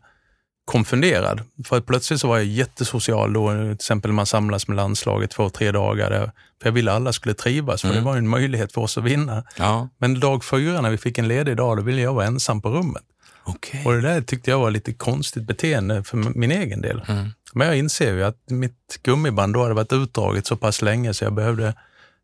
konfunderad. 0.71 1.41
För 1.65 1.77
att 1.77 1.85
plötsligt 1.85 2.21
så 2.21 2.27
var 2.27 2.37
jag 2.37 2.45
jättesocial 2.45 3.33
då, 3.33 3.49
till 3.51 3.71
exempel 3.71 4.11
när 4.11 4.15
man 4.15 4.25
samlas 4.25 4.67
med 4.67 4.75
landslaget 4.75 5.31
två, 5.31 5.49
tre 5.49 5.71
dagar. 5.71 6.09
Där, 6.09 6.31
för 6.61 6.69
jag 6.69 6.71
ville 6.71 6.91
alla 6.91 7.13
skulle 7.13 7.33
trivas, 7.33 7.81
för 7.81 7.87
mm. 7.89 7.99
det 7.99 8.05
var 8.05 8.17
en 8.17 8.27
möjlighet 8.27 8.73
för 8.73 8.81
oss 8.81 8.97
att 8.97 9.03
vinna. 9.03 9.43
Ja. 9.57 9.89
Men 9.97 10.19
dag 10.19 10.43
fyra 10.43 10.81
när 10.81 10.89
vi 10.89 10.97
fick 10.97 11.17
en 11.17 11.27
ledig 11.27 11.57
dag, 11.57 11.77
då 11.77 11.83
ville 11.83 12.01
jag 12.01 12.13
vara 12.13 12.25
ensam 12.25 12.61
på 12.61 12.69
rummet. 12.69 13.03
Okay. 13.45 13.85
Och 13.85 13.93
det 13.93 14.01
där 14.01 14.21
tyckte 14.21 14.51
jag 14.51 14.59
var 14.59 14.71
lite 14.71 14.93
konstigt 14.93 15.43
beteende 15.43 16.03
för 16.03 16.17
min 16.17 16.51
egen 16.51 16.81
del. 16.81 17.01
Mm. 17.07 17.29
Men 17.53 17.67
jag 17.67 17.77
inser 17.77 18.13
ju 18.13 18.23
att 18.23 18.49
mitt 18.49 18.99
gummiband 19.03 19.53
då 19.53 19.61
hade 19.61 19.73
varit 19.73 19.93
utdraget 19.93 20.47
så 20.47 20.55
pass 20.55 20.81
länge 20.81 21.13
så 21.13 21.23
jag 21.23 21.33
behövde 21.33 21.73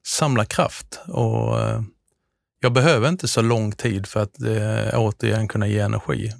samla 0.07 0.45
kraft. 0.45 0.99
Och 1.07 1.59
eh, 1.59 1.81
jag 2.59 2.73
behöver 2.73 3.09
inte 3.09 3.27
så 3.27 3.41
lång 3.41 3.71
tid 3.71 4.07
för 4.07 4.23
att 4.23 4.41
eh, 4.41 4.99
återigen 4.99 5.47
kunna 5.47 5.67
ge 5.67 5.79
energi. 5.79 6.31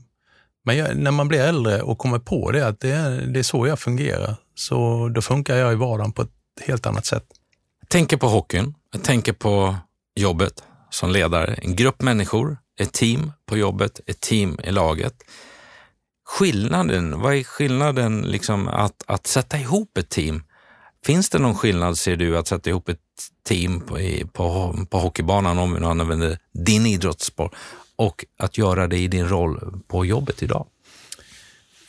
Men 0.68 0.78
jag, 0.78 0.98
när 0.98 1.12
man 1.12 1.28
blir 1.28 1.40
äldre 1.40 1.82
och 1.82 1.98
kommer 1.98 2.20
på 2.20 2.52
det, 2.52 2.68
att 2.68 2.80
det 2.80 2.92
är, 2.92 3.22
det 3.22 3.40
är 3.40 3.44
så 3.44 3.68
jag 3.68 3.80
fungerar, 3.80 4.36
så 4.56 5.10
då 5.10 5.22
funkar 5.22 5.56
jag 5.56 5.74
i 5.74 5.76
vardagen 5.76 6.12
på 6.12 6.22
ett 6.22 6.30
helt 6.62 6.86
annat 6.86 7.06
sätt. 7.06 7.24
Jag 7.80 7.90
tänker 7.90 8.18
på 8.18 8.28
hockeyn, 8.28 8.74
jag 8.94 9.04
tänker 9.04 9.34
på 9.34 9.76
jobbet 10.16 10.64
som 10.90 11.12
ledare. 11.12 11.54
En 11.54 11.76
grupp 11.76 12.02
människor, 12.02 12.58
ett 12.80 12.94
team 12.94 13.32
på 13.46 13.58
jobbet, 13.58 14.00
ett 14.06 14.20
team 14.20 14.60
i 14.64 14.72
laget. 14.72 15.14
Skillnaden, 16.26 17.22
vad 17.22 17.36
är 17.36 17.44
skillnaden 17.44 18.22
liksom 18.22 18.68
att, 18.68 19.04
att 19.06 19.28
sätta 19.28 19.58
ihop 19.58 19.98
ett 19.98 20.10
team? 20.10 20.44
Finns 21.06 21.30
det 21.30 21.40
någon 21.40 21.56
skillnad, 21.56 21.98
ser 21.98 22.16
du, 22.16 22.38
att 22.38 22.48
sätta 22.48 22.70
ihop 22.70 22.90
ett 22.90 23.00
team 23.46 23.82
på, 23.82 24.00
på, 24.34 24.76
på 24.90 25.00
hockeybanan, 25.00 25.60
om 25.60 25.74
vi 25.74 25.80
nu 25.80 25.86
använder 25.86 26.40
din 26.54 26.86
idrottssport, 26.86 27.56
och 27.98 28.26
att 28.38 28.58
göra 28.58 28.88
det 28.88 28.98
i 28.98 29.08
din 29.08 29.28
roll 29.28 29.82
på 29.88 30.06
jobbet 30.06 30.44
idag? 30.44 30.68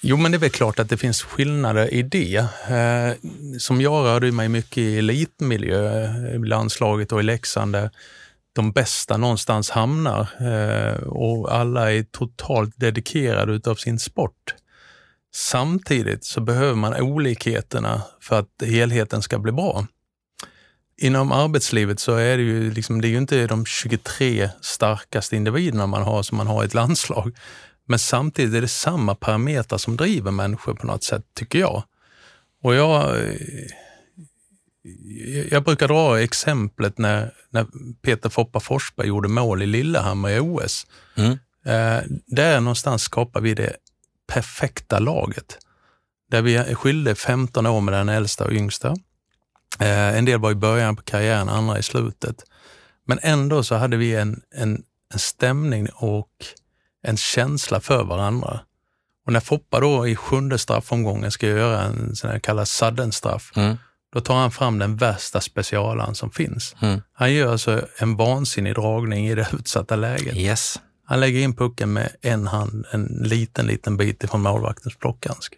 Jo, 0.00 0.16
men 0.16 0.32
det 0.32 0.36
är 0.36 0.40
väl 0.40 0.50
klart 0.50 0.78
att 0.78 0.88
det 0.88 0.96
finns 0.96 1.22
skillnader 1.22 1.94
i 1.94 2.02
det. 2.02 2.36
Eh, 2.68 3.30
som 3.58 3.80
jag 3.80 4.04
rörde 4.04 4.32
mig 4.32 4.48
mycket 4.48 4.78
i 4.78 4.98
elitmiljö, 4.98 6.04
eh, 6.04 6.34
i 6.34 6.38
landslaget 6.38 7.12
och 7.12 7.20
i 7.20 7.22
Leksand, 7.22 7.72
där 7.72 7.90
de 8.52 8.72
bästa 8.72 9.16
någonstans 9.16 9.70
hamnar 9.70 10.28
eh, 10.40 11.02
och 11.02 11.54
alla 11.54 11.92
är 11.92 12.02
totalt 12.02 12.74
dedikerade 12.76 13.52
utav 13.52 13.74
sin 13.74 13.98
sport. 13.98 14.54
Samtidigt 15.34 16.24
så 16.24 16.40
behöver 16.40 16.74
man 16.74 17.00
olikheterna 17.00 18.02
för 18.20 18.38
att 18.38 18.62
helheten 18.66 19.22
ska 19.22 19.38
bli 19.38 19.52
bra. 19.52 19.86
Inom 21.00 21.32
arbetslivet 21.32 22.00
så 22.00 22.14
är 22.14 22.36
det 22.36 22.42
ju, 22.42 22.70
liksom, 22.70 23.00
det 23.00 23.08
är 23.08 23.10
ju 23.10 23.18
inte 23.18 23.46
de 23.46 23.66
23 23.66 24.50
starkaste 24.60 25.36
individerna 25.36 25.86
man 25.86 26.02
har 26.02 26.22
som 26.22 26.36
man 26.36 26.46
har 26.46 26.62
i 26.62 26.66
ett 26.66 26.74
landslag. 26.74 27.36
Men 27.86 27.98
samtidigt 27.98 28.54
är 28.54 28.60
det 28.60 28.68
samma 28.68 29.14
parametrar 29.14 29.78
som 29.78 29.96
driver 29.96 30.30
människor 30.30 30.74
på 30.74 30.86
något 30.86 31.04
sätt, 31.04 31.24
tycker 31.34 31.58
jag. 31.58 31.82
Och 32.62 32.74
jag, 32.74 33.16
jag 35.50 35.64
brukar 35.64 35.88
dra 35.88 36.20
exemplet 36.20 36.98
när, 36.98 37.34
när 37.50 37.66
Peter 38.02 38.28
Foppa 38.28 38.60
Forsberg 38.60 39.08
gjorde 39.08 39.28
mål 39.28 39.62
i 39.62 39.66
Lillehammer 39.66 40.28
i 40.28 40.40
OS. 40.40 40.86
Mm. 41.16 41.30
Eh, 41.64 42.02
där 42.26 42.60
någonstans 42.60 43.02
skapar 43.02 43.40
vi 43.40 43.54
det 43.54 43.76
perfekta 44.32 44.98
laget. 44.98 45.58
Där 46.30 46.42
vi 46.42 46.74
skilde 46.74 47.14
15 47.14 47.66
år 47.66 47.80
med 47.80 47.94
den 47.94 48.08
äldsta 48.08 48.44
och 48.44 48.52
yngsta. 48.52 48.96
Eh, 49.80 50.18
en 50.18 50.24
del 50.24 50.40
var 50.40 50.50
i 50.50 50.54
början 50.54 50.96
på 50.96 51.02
karriären, 51.02 51.48
andra 51.48 51.78
i 51.78 51.82
slutet. 51.82 52.44
Men 53.06 53.18
ändå 53.22 53.62
så 53.62 53.74
hade 53.74 53.96
vi 53.96 54.14
en, 54.14 54.40
en, 54.54 54.82
en 55.12 55.18
stämning 55.18 55.88
och 55.94 56.28
en 57.02 57.16
känsla 57.16 57.80
för 57.80 58.04
varandra. 58.04 58.60
Och 59.26 59.32
när 59.32 59.40
Foppa 59.40 59.80
då 59.80 60.08
i 60.08 60.16
sjunde 60.16 60.58
straffomgången 60.58 61.30
ska 61.30 61.46
göra 61.46 61.82
en 61.82 62.16
sån 62.16 62.30
här 62.30 62.38
kallad 62.38 62.68
sudden 62.68 63.12
straff, 63.12 63.52
mm. 63.56 63.76
då 64.12 64.20
tar 64.20 64.34
han 64.34 64.50
fram 64.50 64.78
den 64.78 64.96
värsta 64.96 65.40
specialaren 65.40 66.14
som 66.14 66.30
finns. 66.30 66.76
Mm. 66.80 67.00
Han 67.12 67.32
gör 67.32 67.52
alltså 67.52 67.86
en 67.98 68.16
vansinnig 68.16 68.74
dragning 68.74 69.28
i 69.28 69.34
det 69.34 69.48
utsatta 69.58 69.96
läget. 69.96 70.36
Yes. 70.36 70.80
Han 71.04 71.20
lägger 71.20 71.40
in 71.40 71.56
pucken 71.56 71.92
med 71.92 72.16
en 72.22 72.46
hand, 72.46 72.86
en 72.90 73.04
liten, 73.04 73.66
liten 73.66 73.96
bit 73.96 74.24
ifrån 74.24 74.42
målvaktens 74.42 74.96
plockhandske. 74.96 75.56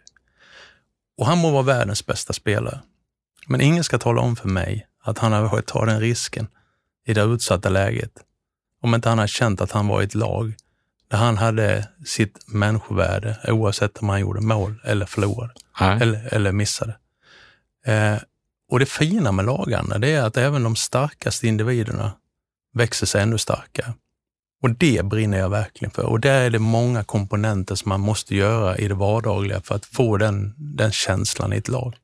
Och 1.18 1.26
han 1.26 1.38
må 1.38 1.50
vara 1.50 1.62
världens 1.62 2.06
bästa 2.06 2.32
spelare. 2.32 2.80
Men 3.46 3.60
ingen 3.60 3.84
ska 3.84 3.98
tala 3.98 4.20
om 4.20 4.36
för 4.36 4.48
mig 4.48 4.86
att 5.02 5.18
han 5.18 5.32
har 5.32 5.42
varit 5.42 5.66
ta 5.66 5.84
den 5.84 6.00
risken 6.00 6.46
i 7.06 7.14
det 7.14 7.22
utsatta 7.22 7.68
läget 7.68 8.12
om 8.82 8.94
inte 8.94 9.08
han 9.08 9.18
har 9.18 9.26
känt 9.26 9.60
att 9.60 9.72
han 9.72 9.86
var 9.86 10.00
i 10.00 10.04
ett 10.04 10.14
lag 10.14 10.54
där 11.10 11.18
han 11.18 11.38
hade 11.38 11.88
sitt 12.06 12.38
människovärde 12.46 13.38
oavsett 13.48 13.98
om 13.98 14.08
han 14.08 14.20
gjorde 14.20 14.40
mål 14.40 14.80
eller 14.84 15.06
förlorade 15.06 15.52
eller, 15.80 16.34
eller 16.34 16.52
missade. 16.52 16.96
Eh, 17.86 18.16
och 18.70 18.78
det 18.78 18.86
fina 18.86 19.32
med 19.32 19.44
lagarna 19.44 19.98
det 19.98 20.14
är 20.14 20.22
att 20.22 20.36
även 20.36 20.62
de 20.62 20.76
starkaste 20.76 21.48
individerna 21.48 22.12
växer 22.72 23.06
sig 23.06 23.22
ännu 23.22 23.38
starkare. 23.38 23.94
Och 24.62 24.70
det 24.70 25.04
brinner 25.04 25.38
jag 25.38 25.48
verkligen 25.48 25.90
för. 25.90 26.02
Och 26.02 26.20
där 26.20 26.40
är 26.40 26.50
det 26.50 26.58
många 26.58 27.04
komponenter 27.04 27.74
som 27.74 27.88
man 27.88 28.00
måste 28.00 28.36
göra 28.36 28.78
i 28.78 28.88
det 28.88 28.94
vardagliga 28.94 29.60
för 29.60 29.74
att 29.74 29.86
få 29.86 30.16
den, 30.16 30.54
den 30.56 30.92
känslan 30.92 31.52
i 31.52 31.56
ett 31.56 31.68
lag. 31.68 31.94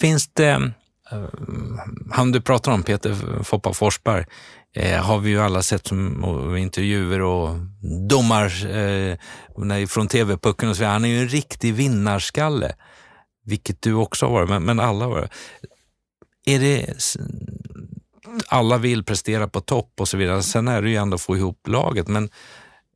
Finns 0.00 0.28
det, 0.28 0.72
eh, 1.10 1.24
han 2.10 2.32
du 2.32 2.40
pratar 2.40 2.72
om, 2.72 2.82
Peter 2.82 3.42
Foppa 3.42 3.72
Forsberg, 3.72 4.24
eh, 4.74 5.02
har 5.02 5.18
vi 5.18 5.30
ju 5.30 5.40
alla 5.40 5.62
sett 5.62 5.86
som 5.86 6.56
intervjuer 6.56 7.20
och 7.20 7.56
domar 8.08 8.66
eh, 8.76 9.86
från 9.86 10.08
TV-pucken 10.08 10.68
och 10.68 10.76
så 10.76 10.84
Han 10.84 11.04
är 11.04 11.08
ju 11.08 11.20
en 11.20 11.28
riktig 11.28 11.74
vinnarskalle, 11.74 12.74
vilket 13.44 13.82
du 13.82 13.94
också 13.94 14.26
har 14.26 14.32
varit, 14.32 14.48
men, 14.48 14.62
men 14.62 14.80
alla 14.80 15.04
har 15.04 15.12
varit. 15.12 15.30
Är 16.46 16.60
det, 16.60 16.86
alla 18.48 18.78
vill 18.78 19.04
prestera 19.04 19.48
på 19.48 19.60
topp 19.60 19.92
och 20.00 20.08
så 20.08 20.16
vidare. 20.16 20.42
Sen 20.42 20.68
är 20.68 20.82
det 20.82 20.90
ju 20.90 20.96
ändå 20.96 21.14
att 21.14 21.20
få 21.20 21.36
ihop 21.36 21.68
laget, 21.68 22.08
men 22.08 22.30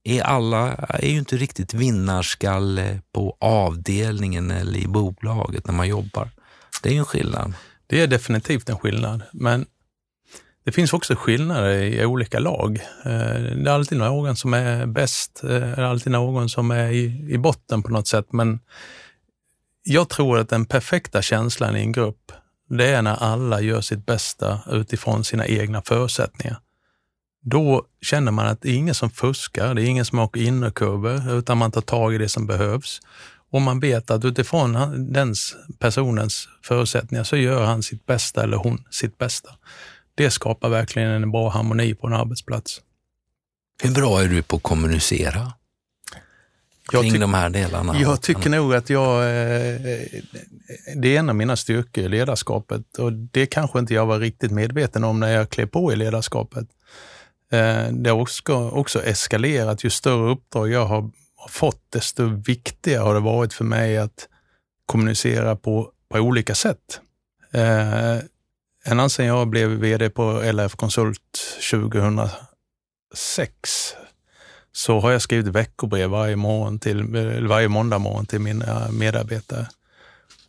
är 0.05 0.23
alla 0.23 0.73
är 0.75 1.09
ju 1.09 1.19
inte 1.19 1.37
riktigt 1.37 1.75
vinnarskalle 1.75 3.01
på 3.13 3.37
avdelningen 3.41 4.51
eller 4.51 4.79
i 4.79 4.87
bolaget 4.87 5.67
när 5.67 5.75
man 5.75 5.89
jobbar. 5.89 6.31
Det 6.83 6.89
är 6.89 6.93
ju 6.93 6.99
en 6.99 7.05
skillnad. 7.05 7.53
Det 7.87 8.01
är 8.01 8.07
definitivt 8.07 8.69
en 8.69 8.79
skillnad, 8.79 9.23
men 9.33 9.67
det 10.65 10.73
finns 10.73 10.93
också 10.93 11.15
skillnader 11.15 11.83
i 11.83 12.05
olika 12.05 12.39
lag. 12.39 12.81
Eh, 13.05 13.11
det 13.43 13.71
är 13.71 13.75
alltid 13.75 13.99
någon 13.99 14.37
som 14.37 14.55
är 14.55 14.87
bäst, 14.87 15.41
eh, 15.45 15.49
det 15.49 15.57
är 15.57 15.83
alltid 15.83 16.13
någon 16.13 16.49
som 16.49 16.71
är 16.71 16.91
i, 16.91 17.27
i 17.29 17.39
botten 17.39 17.83
på 17.83 17.89
något 17.89 18.09
sätt, 18.09 18.33
men 18.33 18.61
jag 19.83 20.09
tror 20.09 20.39
att 20.39 20.49
den 20.49 20.65
perfekta 20.65 21.23
känslan 21.23 21.77
i 21.77 21.81
en 21.81 21.93
grupp, 21.93 22.33
det 22.69 22.87
är 22.87 23.03
när 23.03 23.17
alla 23.17 23.61
gör 23.61 23.81
sitt 23.81 24.07
bästa 24.07 24.61
utifrån 24.71 25.25
sina 25.25 25.47
egna 25.47 25.83
förutsättningar. 25.83 26.61
Då 27.43 27.87
känner 28.03 28.33
man 28.33 28.47
att 28.47 28.63
det 28.63 28.69
är 28.69 28.75
ingen 28.75 28.95
som 28.95 29.11
fuskar, 29.11 29.75
det 29.75 29.83
är 29.83 29.87
ingen 29.87 30.05
som 30.05 30.19
åker 30.19 30.41
innerkurvor, 30.41 31.39
utan 31.39 31.59
man 31.59 31.73
tar 31.73 31.81
tag 31.81 32.15
i 32.15 32.19
det 32.19 32.29
som 32.29 32.47
behövs. 32.47 33.01
Och 33.51 33.63
man 33.63 33.81
vet 33.81 34.11
att 34.11 34.25
utifrån 34.25 34.73
den 35.13 35.35
personens 35.79 36.49
förutsättningar 36.63 37.25
så 37.25 37.37
gör 37.37 37.65
han 37.65 37.83
sitt 37.83 38.07
bästa 38.07 38.43
eller 38.43 38.57
hon 38.57 38.85
sitt 38.91 39.19
bästa. 39.19 39.51
Det 40.15 40.31
skapar 40.31 40.69
verkligen 40.69 41.11
en 41.11 41.31
bra 41.31 41.49
harmoni 41.49 41.95
på 41.95 42.07
en 42.07 42.13
arbetsplats. 42.13 42.81
Hur 43.83 43.91
bra 43.91 44.23
är 44.23 44.29
du 44.29 44.43
på 44.43 44.57
att 44.57 44.63
kommunicera? 44.63 45.53
Kring 46.91 47.21
de 47.21 47.35
här 47.35 47.51
delarna? 47.51 48.01
Jag 48.01 48.23
tycker 48.23 48.51
nog 48.51 48.75
att 48.75 48.91
jag, 48.91 49.23
eh, 49.23 49.81
det 50.97 51.17
är 51.17 51.19
en 51.19 51.29
av 51.29 51.37
mina 51.37 51.57
styrkor 51.57 52.05
i 52.05 52.09
ledarskapet 52.09 52.99
och 52.99 53.13
det 53.13 53.47
kanske 53.47 53.79
inte 53.79 53.95
jag 53.95 54.07
var 54.07 54.19
riktigt 54.19 54.51
medveten 54.51 55.05
om 55.05 55.21
när 55.21 55.33
jag 55.33 55.51
klev 55.51 55.67
på 55.67 55.93
i 55.93 55.97
ledarskapet. 55.97 56.67
Eh, 57.53 57.93
det 57.93 58.11
har 58.11 58.21
också, 58.21 58.71
också 58.71 59.03
eskalerat. 59.03 59.85
Ju 59.85 59.91
större 59.91 60.31
uppdrag 60.31 60.71
jag 60.71 60.87
har 60.87 61.11
har 61.41 61.49
fått, 61.49 61.91
desto 61.91 62.25
viktigare 62.25 63.03
har 63.03 63.15
det 63.15 63.21
varit 63.21 63.53
för 63.53 63.65
mig 63.65 63.99
att 63.99 64.29
kommunicera 64.87 65.57
på, 65.57 65.93
på 66.09 66.19
olika 66.19 66.55
sätt. 66.55 67.01
Eh, 67.53 68.17
ända 68.85 69.09
sedan 69.09 69.27
jag 69.27 69.49
blev 69.49 69.71
VD 69.71 70.11
på 70.11 70.43
LF 70.53 70.77
Konsult 70.77 71.41
2006 71.71 73.95
så 74.73 75.01
har 75.01 75.11
jag 75.11 75.23
skrivit 75.23 75.47
veckobrev 75.47 76.11
varje, 76.11 76.37
morgon 76.37 76.79
till, 76.79 77.05
varje 77.49 77.69
måndag 77.69 77.99
morgon 77.99 78.27
till 78.27 78.41
mina 78.41 78.91
medarbetare. 78.91 79.67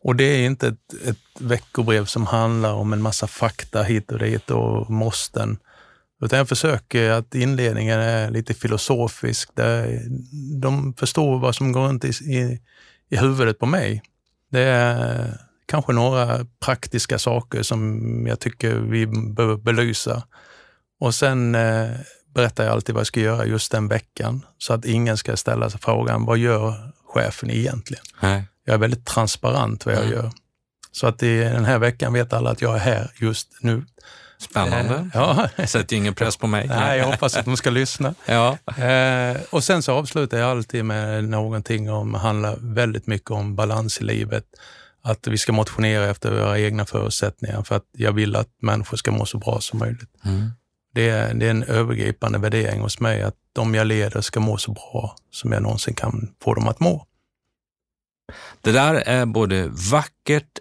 Och 0.04 0.16
det 0.16 0.24
är 0.24 0.46
inte 0.46 0.68
ett, 0.68 0.94
ett 1.06 1.18
veckobrev 1.40 2.06
som 2.06 2.26
handlar 2.26 2.74
om 2.74 2.94
en 2.94 3.02
massa 3.02 3.28
fakta 3.28 3.84
hit 3.84 4.12
och 4.12 4.20
dit 4.20 4.52
och 4.52 4.90
måsten. 4.90 5.58
Utan 6.22 6.38
jag 6.38 6.50
försöker 6.50 7.10
att 7.10 7.36
inledningen 7.36 8.00
är 8.00 8.32
lite 8.32 8.54
filosofisk, 8.54 9.50
där 9.56 10.02
de 10.62 10.94
förstår 10.94 11.40
vad 11.40 11.56
som 11.56 11.72
går 11.72 11.88
runt 11.88 12.06
i, 12.06 12.10
i, 12.10 12.62
i 13.10 13.18
huvudet 13.18 13.60
på 13.60 13.66
mig. 13.66 14.04
Det 14.52 14.62
är 14.62 15.38
kanske 15.66 15.94
några 15.94 16.46
praktiska 16.66 17.20
saker 17.20 17.64
som 17.64 18.28
jag 18.28 18.40
tycker 18.40 18.76
vi 18.76 19.08
behöver 19.08 19.58
belysa. 19.58 20.24
Och 21.00 21.16
sen 21.16 21.56
eh, 21.56 21.90
berättar 22.34 22.64
jag 22.64 22.74
alltid 22.74 22.96
vad 22.96 23.00
jag 23.00 23.08
ska 23.08 23.20
göra 23.20 23.46
just 23.46 23.72
den 23.72 23.88
veckan, 23.88 24.46
så 24.58 24.74
att 24.74 24.86
ingen 24.86 25.18
ska 25.18 25.38
ställa 25.38 25.70
sig 25.70 25.80
frågan, 25.80 26.26
vad 26.26 26.38
gör 26.38 26.94
chefen 27.06 27.52
egentligen? 27.52 28.04
Nej. 28.22 28.44
Jag 28.66 28.74
är 28.74 28.78
väldigt 28.78 29.06
transparent 29.06 29.86
vad 29.86 29.96
jag 29.96 30.04
mm. 30.04 30.14
gör. 30.14 30.32
Så 30.92 31.08
att 31.08 31.24
i 31.24 31.38
den 31.38 31.66
här 31.66 31.80
veckan 31.80 32.14
vet 32.14 32.34
alla 32.34 32.50
att 32.50 32.62
jag 32.62 32.76
är 32.76 32.80
här 32.80 33.12
just 33.16 33.48
nu. 33.62 33.86
Spännande. 34.42 34.96
Eh, 34.96 35.06
ja. 35.14 35.50
Sätter 35.68 35.96
ingen 35.96 36.16
press 36.16 36.38
på 36.38 36.48
mig. 36.48 36.68
Nej, 36.68 36.98
jag 36.98 37.06
hoppas 37.06 37.38
att 37.38 37.46
de 37.46 37.58
ska 37.58 37.70
lyssna. 37.70 38.16
ja. 38.26 38.58
Eh, 38.84 39.38
och 39.50 39.64
sen 39.64 39.84
så 39.84 39.94
avslutar 39.94 40.38
jag 40.38 40.50
alltid 40.50 40.86
med 40.86 41.24
någonting 41.24 41.92
om, 41.92 42.14
handlar 42.14 42.58
väldigt 42.60 43.08
mycket 43.08 43.32
om 43.32 43.56
balans 43.56 44.02
i 44.02 44.04
livet. 44.04 44.46
Att 45.04 45.28
vi 45.28 45.38
ska 45.38 45.52
motionera 45.52 46.10
efter 46.10 46.32
våra 46.32 46.60
egna 46.60 46.86
förutsättningar 46.86 47.64
för 47.64 47.76
att 47.76 47.86
jag 47.92 48.12
vill 48.12 48.36
att 48.36 48.50
människor 48.62 48.98
ska 48.98 49.12
må 49.12 49.26
så 49.26 49.38
bra 49.38 49.60
som 49.62 49.80
möjligt. 49.80 50.10
Mm. 50.26 50.50
Det, 50.94 51.10
är, 51.10 51.34
det 51.34 51.46
är 51.46 51.52
en 51.52 51.64
övergripande 51.64 52.40
värdering 52.40 52.82
hos 52.82 53.00
mig 53.00 53.22
att 53.22 53.36
de 53.54 53.76
jag 53.76 53.88
leder 53.88 54.22
ska 54.22 54.40
må 54.40 54.58
så 54.58 54.72
bra 54.72 55.16
som 55.32 55.52
jag 55.52 55.62
någonsin 55.62 55.94
kan 55.94 56.32
få 56.44 56.54
dem 56.54 56.68
att 56.68 56.80
må. 56.80 57.06
Det 58.62 58.72
där 58.72 58.94
är 58.96 59.26
både 59.26 59.68
vackert, 59.92 60.60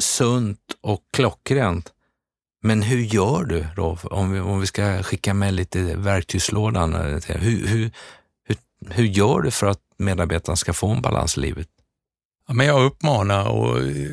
sunt 0.00 0.60
och 0.80 1.00
klockrent. 1.12 1.92
Men 2.62 2.82
hur 2.82 2.98
gör 3.00 3.44
du 3.44 3.66
då, 3.76 3.98
om 4.02 4.32
vi, 4.32 4.40
om 4.40 4.60
vi 4.60 4.66
ska 4.66 5.02
skicka 5.02 5.34
med 5.34 5.54
lite 5.54 5.96
verktygslådan? 5.96 6.94
Eh, 6.94 7.20
hur, 7.26 7.66
hur, 7.66 7.90
hur, 8.44 8.56
hur 8.88 9.04
gör 9.04 9.40
du 9.40 9.50
för 9.50 9.66
att 9.66 9.80
medarbetarna 9.98 10.56
ska 10.56 10.72
få 10.72 10.88
en 10.88 11.02
balans 11.02 11.36
i 11.36 11.40
livet? 11.40 11.68
Ja, 12.48 12.54
men 12.54 12.66
jag 12.66 12.84
uppmanar 12.84 13.48
och 13.48 13.78
eh, 13.78 14.06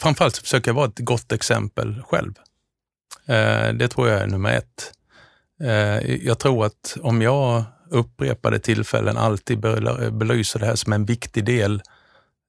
framförallt 0.00 0.36
försöker 0.36 0.68
jag 0.68 0.74
vara 0.74 0.88
ett 0.88 0.98
gott 0.98 1.32
exempel 1.32 2.02
själv. 2.02 2.34
Eh, 3.26 3.72
det 3.72 3.88
tror 3.88 4.08
jag 4.08 4.20
är 4.20 4.26
nummer 4.26 4.52
ett. 4.52 4.92
Eh, 5.62 6.26
jag 6.26 6.38
tror 6.38 6.66
att 6.66 6.96
om 7.00 7.22
jag 7.22 7.64
upprepade 7.90 8.58
tillfällen 8.58 9.16
alltid 9.16 9.64
eh, 9.64 10.10
belyser 10.10 10.60
det 10.60 10.66
här 10.66 10.74
som 10.74 10.92
en 10.92 11.04
viktig 11.04 11.44
del 11.44 11.82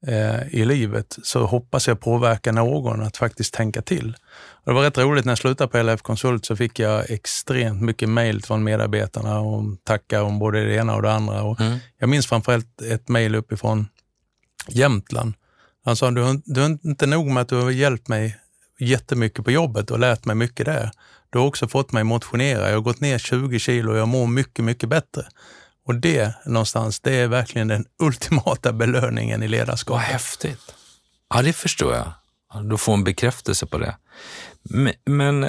eh, 0.07 0.47
i 0.47 0.65
livet 0.65 1.17
så 1.23 1.45
hoppas 1.45 1.87
jag 1.87 1.99
påverka 1.99 2.51
någon 2.51 3.01
att 3.01 3.17
faktiskt 3.17 3.53
tänka 3.53 3.81
till. 3.81 4.15
Det 4.65 4.73
var 4.73 4.81
rätt 4.81 4.97
roligt 4.97 5.25
när 5.25 5.31
jag 5.31 5.37
slutade 5.37 5.67
på 5.67 5.83
LF 5.83 6.01
Konsult 6.01 6.45
så 6.45 6.55
fick 6.55 6.79
jag 6.79 7.11
extremt 7.11 7.81
mycket 7.81 8.09
mejl 8.09 8.43
från 8.43 8.63
medarbetarna 8.63 9.39
och 9.39 9.63
tackar 9.83 10.21
om 10.21 10.39
både 10.39 10.65
det 10.65 10.75
ena 10.75 10.95
och 10.95 11.01
det 11.01 11.11
andra. 11.11 11.43
Och 11.43 11.61
mm. 11.61 11.79
Jag 11.97 12.09
minns 12.09 12.27
framförallt 12.27 12.81
ett 12.81 13.09
mejl 13.09 13.35
uppifrån 13.35 13.87
Jämtland. 14.67 15.33
Han 15.85 15.95
sa, 15.95 16.11
du, 16.11 16.41
du 16.45 16.63
är 16.63 16.77
inte 16.87 17.05
nog 17.05 17.27
med 17.27 17.41
att 17.41 17.49
du 17.49 17.55
har 17.55 17.71
hjälpt 17.71 18.07
mig 18.07 18.39
jättemycket 18.79 19.45
på 19.45 19.51
jobbet 19.51 19.91
och 19.91 19.99
lärt 19.99 20.25
mig 20.25 20.35
mycket 20.35 20.65
där. 20.65 20.91
Du 21.29 21.39
har 21.39 21.45
också 21.45 21.67
fått 21.67 21.91
mig 21.91 22.03
motionera. 22.03 22.69
Jag 22.69 22.75
har 22.75 22.81
gått 22.81 22.99
ner 22.99 23.17
20 23.17 23.59
kilo 23.59 23.91
och 23.91 23.97
jag 23.97 24.07
mår 24.07 24.27
mycket, 24.27 24.65
mycket 24.65 24.89
bättre. 24.89 25.25
Och 25.85 25.95
det 25.95 26.33
någonstans, 26.45 26.99
det 26.99 27.15
är 27.15 27.27
verkligen 27.27 27.67
den 27.67 27.85
ultimata 27.99 28.73
belöningen 28.73 29.43
i 29.43 29.47
ledarskap. 29.47 29.93
Vad 29.93 30.01
häftigt. 30.01 30.75
Ja, 31.33 31.41
det 31.41 31.53
förstår 31.53 31.95
jag. 31.95 32.13
Du 32.61 32.77
får 32.77 32.93
en 32.93 33.03
bekräftelse 33.03 33.65
på 33.65 33.77
det. 33.77 33.95
Men, 34.63 34.93
men 35.05 35.45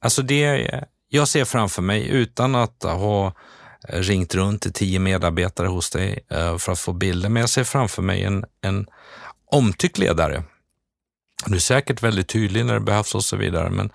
alltså 0.00 0.22
det 0.22 0.70
jag 1.08 1.28
ser 1.28 1.44
framför 1.44 1.82
mig, 1.82 2.08
utan 2.08 2.54
att 2.54 2.82
ha 2.82 3.32
ringt 3.88 4.34
runt 4.34 4.62
till 4.62 4.72
tio 4.72 4.98
medarbetare 4.98 5.66
hos 5.66 5.90
dig 5.90 6.20
eh, 6.30 6.58
för 6.58 6.72
att 6.72 6.78
få 6.78 6.92
bilder, 6.92 7.28
men 7.28 7.40
jag 7.40 7.50
ser 7.50 7.64
framför 7.64 8.02
mig 8.02 8.22
en, 8.22 8.44
en 8.60 8.86
omtyckt 9.50 9.98
ledare. 9.98 10.42
Du 11.46 11.54
är 11.54 11.60
säkert 11.60 12.02
väldigt 12.02 12.28
tydlig 12.28 12.66
när 12.66 12.74
det 12.74 12.80
behövs 12.80 13.14
och 13.14 13.24
så 13.24 13.36
vidare, 13.36 13.70
men 13.70 13.90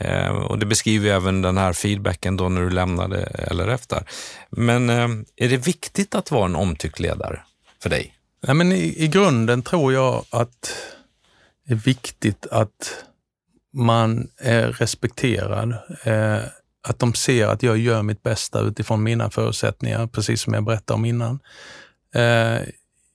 Eh, 0.00 0.28
och 0.28 0.58
det 0.58 0.66
beskriver 0.66 1.10
även 1.10 1.42
den 1.42 1.58
här 1.58 1.72
feedbacken 1.72 2.36
då 2.36 2.48
när 2.48 2.60
du 2.60 2.70
lämnade 2.70 3.48
LRF 3.50 3.86
där. 3.86 4.04
Men 4.50 4.90
eh, 4.90 5.08
är 5.36 5.48
det 5.48 5.56
viktigt 5.56 6.14
att 6.14 6.30
vara 6.30 6.44
en 6.44 6.56
omtyckt 6.56 7.00
ledare 7.00 7.42
för 7.82 7.90
dig? 7.90 8.14
Ja, 8.40 8.54
men 8.54 8.72
i, 8.72 9.04
I 9.04 9.08
grunden 9.08 9.62
tror 9.62 9.92
jag 9.92 10.24
att 10.30 10.72
är 11.68 11.74
viktigt 11.74 12.46
att 12.46 13.04
man 13.72 14.28
är 14.38 14.68
respekterad. 14.68 15.74
Eh, 16.04 16.40
att 16.82 16.98
de 16.98 17.14
ser 17.14 17.46
att 17.46 17.62
jag 17.62 17.78
gör 17.78 18.02
mitt 18.02 18.22
bästa 18.22 18.60
utifrån 18.60 19.02
mina 19.02 19.30
förutsättningar, 19.30 20.06
precis 20.06 20.40
som 20.42 20.54
jag 20.54 20.64
berättade 20.64 20.94
om 20.94 21.04
innan. 21.04 21.40
Eh, 22.14 22.60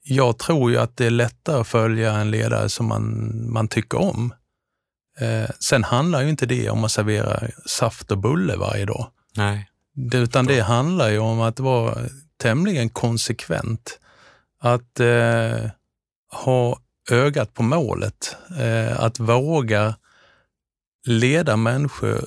jag 0.02 0.38
tror 0.38 0.70
ju 0.70 0.78
att 0.78 0.96
det 0.96 1.06
är 1.06 1.10
lättare 1.10 1.60
att 1.60 1.68
följa 1.68 2.12
en 2.12 2.30
ledare 2.30 2.68
som 2.68 2.86
man, 2.86 3.32
man 3.52 3.68
tycker 3.68 3.98
om. 3.98 4.34
Eh, 5.20 5.50
sen 5.60 5.84
handlar 5.84 6.22
ju 6.22 6.28
inte 6.28 6.46
det 6.46 6.70
om 6.70 6.84
att 6.84 6.92
servera 6.92 7.40
saft 7.66 8.10
och 8.10 8.18
bulle 8.18 8.56
varje 8.56 8.84
dag. 8.84 9.06
Nej. 9.36 9.70
Det, 9.94 10.18
utan 10.18 10.46
det 10.46 10.60
handlar 10.60 11.10
ju 11.10 11.18
om 11.18 11.40
att 11.40 11.60
vara 11.60 11.98
tämligen 12.36 12.88
konsekvent. 12.88 13.98
Att 14.60 15.00
eh, 15.00 15.70
ha 16.44 16.78
ögat 17.10 17.54
på 17.54 17.62
målet. 17.62 18.36
Eh, 18.58 19.00
att 19.00 19.18
våga 19.18 19.94
leda 21.06 21.56
människor 21.56 22.26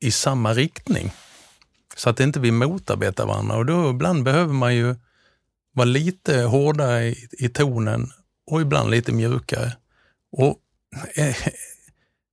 i 0.00 0.10
samma 0.10 0.54
riktning. 0.54 1.12
Så 1.96 2.10
att 2.10 2.20
inte 2.20 2.40
vi 2.40 2.50
motarbetar 2.50 3.26
varandra. 3.26 3.56
Och 3.56 3.66
då 3.66 3.90
ibland 3.90 4.24
behöver 4.24 4.52
man 4.52 4.74
ju 4.74 4.94
vara 5.72 5.84
lite 5.84 6.40
hårdare 6.40 7.04
i, 7.04 7.28
i 7.32 7.48
tonen 7.48 8.12
och 8.46 8.60
ibland 8.60 8.90
lite 8.90 9.12
mjukare. 9.12 9.76
Och 10.32 10.58
eh, 11.14 11.36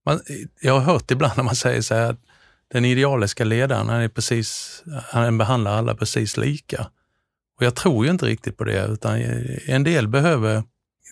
man, 0.06 0.20
jag 0.62 0.74
har 0.74 0.94
hört 0.94 1.12
ibland 1.12 1.34
när 1.38 1.44
man 1.44 1.56
säger 1.56 1.82
så 1.82 1.96
här 1.96 2.10
att 2.10 2.20
den 2.68 2.86
idealiska 2.86 3.44
ledaren, 3.44 3.90
han, 3.90 4.02
är 4.02 4.10
precis, 4.10 4.84
han 5.04 5.38
behandlar 5.38 5.78
alla 5.78 5.96
precis 5.96 6.38
lika. 6.38 6.88
Och 7.58 7.66
jag 7.66 7.76
tror 7.76 8.06
ju 8.06 8.12
inte 8.12 8.26
riktigt 8.26 8.58
på 8.58 8.64
det, 8.64 8.86
utan 8.86 9.22
en 9.68 9.84
del 9.84 10.08
behöver 10.08 10.64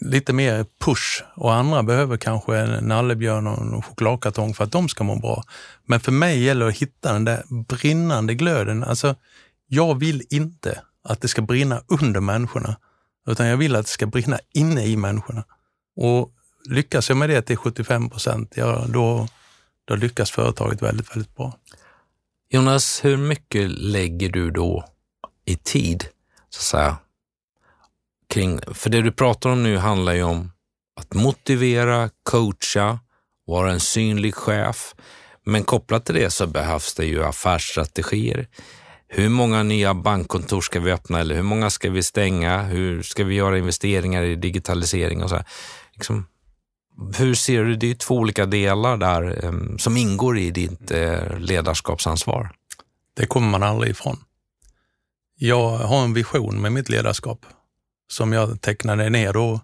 lite 0.02 0.34
mer 0.34 0.66
push 0.80 1.24
och 1.36 1.54
andra 1.54 1.84
behöver 1.84 2.18
kanske 2.18 2.58
en 2.58 2.88
nallebjörn 2.88 3.48
och 3.48 3.62
en 3.62 3.82
chokladkartong 3.82 4.54
för 4.54 4.64
att 4.64 4.72
de 4.72 4.90
ska 4.90 5.04
må 5.04 5.16
bra. 5.16 5.44
Men 5.86 6.00
för 6.00 6.12
mig 6.12 6.44
gäller 6.44 6.66
det 6.66 6.72
att 6.72 6.78
hitta 6.78 7.14
den 7.14 7.26
där 7.26 7.44
brinnande 7.64 8.34
glöden. 8.34 8.84
Alltså, 8.84 9.16
jag 9.68 10.00
vill 10.00 10.24
inte 10.30 10.82
att 11.04 11.22
det 11.22 11.28
ska 11.28 11.42
brinna 11.42 11.82
under 11.88 12.20
människorna, 12.20 12.76
utan 13.28 13.48
jag 13.48 13.58
vill 13.58 13.76
att 13.76 13.86
det 13.86 13.92
ska 13.92 14.06
brinna 14.06 14.40
inne 14.54 14.86
i 14.86 14.98
människorna. 14.98 15.44
Och 15.96 16.32
lyckas 16.70 17.10
jag 17.10 17.18
med 17.18 17.30
det 17.30 17.42
till 17.42 17.58
75 17.58 18.10
procent, 18.10 18.54
ja, 18.56 18.86
då, 18.90 19.28
då 19.86 19.96
lyckas 19.96 20.32
företaget 20.32 20.82
väldigt, 20.82 21.16
väldigt 21.16 21.36
bra. 21.36 21.58
Jonas, 22.50 23.06
hur 23.06 23.18
mycket 23.18 23.70
lägger 23.70 24.30
du 24.30 24.52
då 24.52 24.86
i 25.46 25.56
tid, 25.56 26.06
så 26.50 26.58
att 26.60 26.64
säga, 26.64 26.98
kring, 28.30 28.60
för 28.74 28.90
det 28.90 29.02
du 29.02 29.12
pratar 29.12 29.50
om 29.50 29.64
nu 29.64 29.78
handlar 29.78 30.14
ju 30.14 30.24
om 30.24 30.52
att 30.96 31.14
motivera, 31.14 32.10
coacha, 32.24 33.00
vara 33.46 33.72
en 33.72 33.80
synlig 33.80 34.36
chef. 34.36 34.96
Men 35.46 35.64
kopplat 35.64 36.06
till 36.06 36.16
det 36.16 36.30
så 36.30 36.48
behövs 36.48 36.94
det 36.94 37.06
ju 37.06 37.24
affärsstrategier. 37.24 38.48
Hur 39.08 39.30
många 39.30 39.64
nya 39.64 39.94
bankkontor 39.94 40.62
ska 40.62 40.80
vi 40.80 40.92
öppna 40.92 41.20
eller 41.20 41.36
hur 41.36 41.44
många 41.44 41.70
ska 41.70 41.90
vi 41.90 42.04
stänga? 42.04 42.62
Hur 42.62 43.02
ska 43.02 43.24
vi 43.24 43.36
göra 43.36 43.58
investeringar 43.58 44.24
i 44.24 44.36
digitalisering 44.36 45.24
och 45.24 45.30
så? 45.30 45.36
Här? 45.36 45.46
Liksom, 45.94 46.26
hur 47.18 47.34
ser 47.34 47.64
du, 47.64 47.76
det 47.76 47.92
är 47.92 47.96
två 47.96 48.16
olika 48.16 48.46
delar 48.46 48.98
där 48.98 49.46
um, 49.46 49.80
som 49.80 49.98
ingår 49.98 50.38
i 50.38 50.52
ditt 50.52 50.92
uh, 50.92 51.40
ledarskapsansvar. 51.40 52.52
Det 53.14 53.26
kommer 53.26 53.48
man 53.48 53.64
aldrig 53.64 53.92
ifrån. 53.92 54.18
Jag 55.38 55.70
har 55.70 56.04
en 56.04 56.14
vision 56.14 56.62
med 56.62 56.72
mitt 56.72 56.90
ledarskap 56.90 57.46
som 58.08 58.34
jag 58.34 58.62
tecknade 58.62 59.10
ner 59.10 59.34
då 59.34 59.62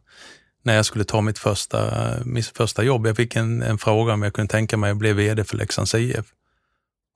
när 0.63 0.75
jag 0.75 0.85
skulle 0.85 1.03
ta 1.03 1.21
mitt 1.21 1.39
första, 1.39 2.11
mitt 2.25 2.57
första 2.57 2.83
jobb. 2.83 3.07
Jag 3.07 3.15
fick 3.15 3.35
en, 3.35 3.61
en 3.61 3.77
fråga 3.77 4.13
om 4.13 4.21
jag 4.21 4.33
kunde 4.33 4.51
tänka 4.51 4.77
mig 4.77 4.91
att 4.91 4.97
bli 4.97 5.13
VD 5.13 5.43
för 5.43 5.57
Leksands 5.57 5.95
IF. 5.95 6.25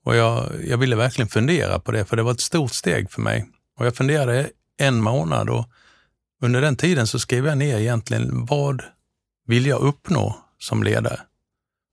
Och 0.06 0.16
jag, 0.16 0.50
jag 0.68 0.78
ville 0.78 0.96
verkligen 0.96 1.30
fundera 1.30 1.80
på 1.80 1.92
det, 1.92 2.06
för 2.06 2.16
det 2.16 2.24
var 2.24 2.32
ett 2.32 2.42
stort 2.42 2.74
steg 2.74 3.12
för 3.12 3.22
mig. 3.22 3.46
Och 3.80 3.86
jag 3.86 3.96
funderade 3.96 4.50
en 4.78 5.02
månad 5.02 5.50
och 5.50 5.70
under 6.42 6.62
den 6.62 6.76
tiden 6.76 7.08
så 7.08 7.20
skrev 7.20 7.46
jag 7.46 7.58
ner 7.58 7.80
egentligen 7.80 8.46
vad 8.46 8.82
vill 9.48 9.66
jag 9.66 9.82
uppnå 9.82 10.38
som 10.60 10.84
ledare? 10.84 11.20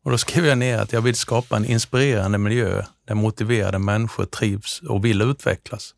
Och 0.04 0.10
då 0.10 0.18
skrev 0.18 0.46
jag 0.46 0.58
ner 0.58 0.78
att 0.78 0.92
jag 0.92 1.00
vill 1.00 1.14
skapa 1.14 1.56
en 1.56 1.64
inspirerande 1.64 2.38
miljö 2.38 2.84
där 3.06 3.14
motiverade 3.14 3.78
människor 3.78 4.24
trivs 4.24 4.80
och 4.80 5.04
vill 5.04 5.22
utvecklas. 5.22 5.94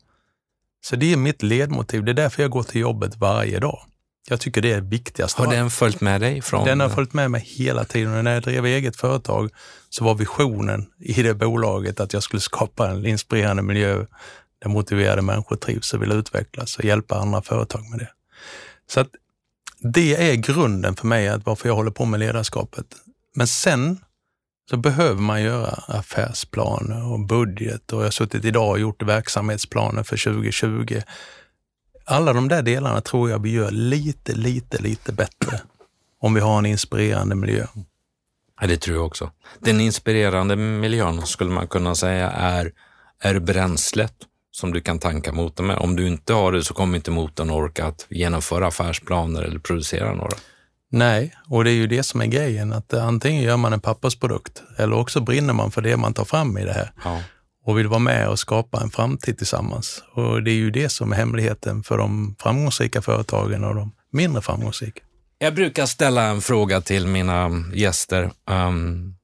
Så 0.85 0.95
det 0.95 1.13
är 1.13 1.17
mitt 1.17 1.43
ledmotiv. 1.43 2.03
Det 2.03 2.11
är 2.11 2.13
därför 2.13 2.41
jag 2.41 2.51
går 2.51 2.63
till 2.63 2.81
jobbet 2.81 3.17
varje 3.17 3.59
dag. 3.59 3.79
Jag 4.29 4.39
tycker 4.39 4.61
det 4.61 4.71
är 4.71 4.81
viktigast. 4.81 5.37
Har 5.37 5.51
den 5.51 5.69
följt 5.69 6.01
med 6.01 6.21
dig? 6.21 6.41
Från... 6.41 6.65
Den 6.65 6.79
har 6.79 6.89
följt 6.89 7.13
med 7.13 7.31
mig 7.31 7.41
hela 7.41 7.85
tiden. 7.85 8.23
När 8.23 8.33
jag 8.33 8.43
drev 8.43 8.65
eget 8.65 8.95
företag 8.95 9.49
så 9.89 10.03
var 10.03 10.15
visionen 10.15 10.85
i 10.99 11.23
det 11.23 11.33
bolaget 11.33 11.99
att 11.99 12.13
jag 12.13 12.23
skulle 12.23 12.41
skapa 12.41 12.89
en 12.89 13.05
inspirerande 13.05 13.63
miljö 13.63 14.05
där 14.61 14.69
motiverade 14.69 15.21
människor 15.21 15.55
trivs 15.55 15.93
och 15.93 16.01
vill 16.01 16.11
utvecklas 16.11 16.77
och 16.77 16.85
hjälpa 16.85 17.15
andra 17.15 17.41
företag 17.41 17.89
med 17.89 17.99
det. 17.99 18.09
Så 18.87 18.99
att 18.99 19.09
det 19.79 20.31
är 20.31 20.35
grunden 20.35 20.95
för 20.95 21.07
mig, 21.07 21.27
att 21.27 21.45
varför 21.45 21.69
jag 21.69 21.75
håller 21.75 21.91
på 21.91 22.05
med 22.05 22.19
ledarskapet. 22.19 22.85
Men 23.35 23.47
sen 23.47 23.99
så 24.69 24.77
behöver 24.77 25.21
man 25.21 25.43
göra 25.43 25.83
affärsplaner 25.87 27.11
och 27.11 27.19
budget 27.19 27.93
och 27.93 27.99
jag 27.99 28.05
har 28.05 28.11
suttit 28.11 28.45
idag 28.45 28.69
och 28.69 28.79
gjort 28.79 29.03
verksamhetsplaner 29.03 30.03
för 30.03 30.17
2020. 30.33 31.01
Alla 32.05 32.33
de 32.33 32.47
där 32.47 32.61
delarna 32.61 33.01
tror 33.01 33.29
jag 33.29 33.41
vi 33.41 33.51
gör 33.51 33.71
lite, 33.71 34.33
lite, 34.33 34.81
lite 34.81 35.13
bättre 35.13 35.61
om 36.19 36.33
vi 36.33 36.41
har 36.41 36.57
en 36.57 36.65
inspirerande 36.65 37.35
miljö. 37.35 37.65
Ja, 38.61 38.67
det 38.67 38.77
tror 38.77 38.97
jag 38.97 39.05
också. 39.05 39.31
Den 39.59 39.81
inspirerande 39.81 40.55
miljön 40.55 41.21
skulle 41.25 41.49
man 41.49 41.67
kunna 41.67 41.95
säga 41.95 42.31
är, 42.31 42.71
är 43.19 43.39
bränslet 43.39 44.13
som 44.51 44.73
du 44.73 44.81
kan 44.81 44.99
tanka 44.99 45.31
motorn 45.31 45.67
med. 45.67 45.77
Om 45.77 45.95
du 45.95 46.07
inte 46.07 46.33
har 46.33 46.51
det 46.51 46.63
så 46.63 46.73
kommer 46.73 46.95
inte 46.95 47.11
motorn 47.11 47.49
orka 47.49 47.85
att 47.85 48.05
genomföra 48.09 48.67
affärsplaner 48.67 49.43
eller 49.43 49.59
producera 49.59 50.13
några. 50.13 50.37
Nej, 50.95 51.35
och 51.49 51.63
det 51.63 51.71
är 51.71 51.75
ju 51.75 51.87
det 51.87 52.03
som 52.03 52.21
är 52.21 52.25
grejen, 52.25 52.73
att 52.73 52.93
antingen 52.93 53.43
gör 53.43 53.57
man 53.57 53.73
en 53.73 53.79
pappersprodukt 53.79 54.63
eller 54.77 54.95
också 54.95 55.21
brinner 55.21 55.53
man 55.53 55.71
för 55.71 55.81
det 55.81 55.97
man 55.97 56.13
tar 56.13 56.25
fram 56.25 56.57
i 56.57 56.65
det 56.65 56.73
här 56.73 56.91
ja. 57.03 57.21
och 57.65 57.77
vill 57.79 57.87
vara 57.87 57.99
med 57.99 58.29
och 58.29 58.39
skapa 58.39 58.81
en 58.81 58.89
framtid 58.89 59.37
tillsammans. 59.37 60.03
Och 60.13 60.43
det 60.43 60.51
är 60.51 60.55
ju 60.55 60.71
det 60.71 60.89
som 60.89 61.11
är 61.11 61.15
hemligheten 61.15 61.83
för 61.83 61.97
de 61.97 62.35
framgångsrika 62.39 63.01
företagen 63.01 63.63
och 63.63 63.75
de 63.75 63.91
mindre 64.11 64.41
framgångsrika. 64.41 65.01
Jag 65.37 65.55
brukar 65.55 65.85
ställa 65.85 66.23
en 66.23 66.41
fråga 66.41 66.81
till 66.81 67.07
mina 67.07 67.63
gäster 67.73 68.31
um, 68.49 69.15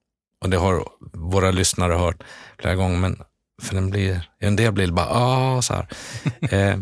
och 0.43 0.49
det 0.49 0.57
har 0.57 0.84
våra 1.13 1.51
lyssnare 1.51 1.93
hört 1.93 2.23
flera 2.60 2.75
gånger, 2.75 2.97
men 2.97 3.17
för 3.62 3.75
den 3.75 3.89
blir, 3.89 4.29
en 4.39 4.55
del 4.55 4.71
blir 4.71 4.91
bara 4.91 5.10
ah, 5.10 5.62
så 5.62 5.73
här. 5.73 5.88
eh, 6.71 6.79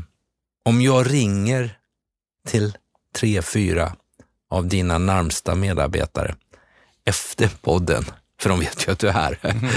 om 0.66 0.82
jag 0.82 1.14
ringer 1.14 1.78
till 2.48 2.78
tre, 3.16 3.42
fyra 3.42 3.96
av 4.50 4.68
dina 4.68 4.98
närmsta 4.98 5.56
medarbetare 5.56 6.36
efter 7.06 7.50
podden, 7.62 8.06
för 8.42 8.50
de 8.50 8.60
vet 8.60 8.88
ju 8.88 8.92
att 8.92 9.00
du 9.00 9.08
är 9.08 9.14
här, 9.14 9.40
mm. 9.42 9.70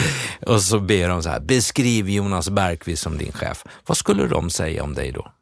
och 0.47 0.63
så 0.63 0.81
ber 0.81 1.09
de 1.09 1.23
så 1.23 1.29
här, 1.29 1.41
beskriv 1.41 2.09
Jonas 2.09 2.51
Bergqvist 2.51 3.03
som 3.03 3.19
din 3.19 3.33
chef. 3.33 3.65
Vad 3.87 3.97
skulle 3.97 4.27
de 4.27 4.51
säga 4.51 4.83
om 4.83 4.95
dig 4.95 5.13
då? 5.13 5.33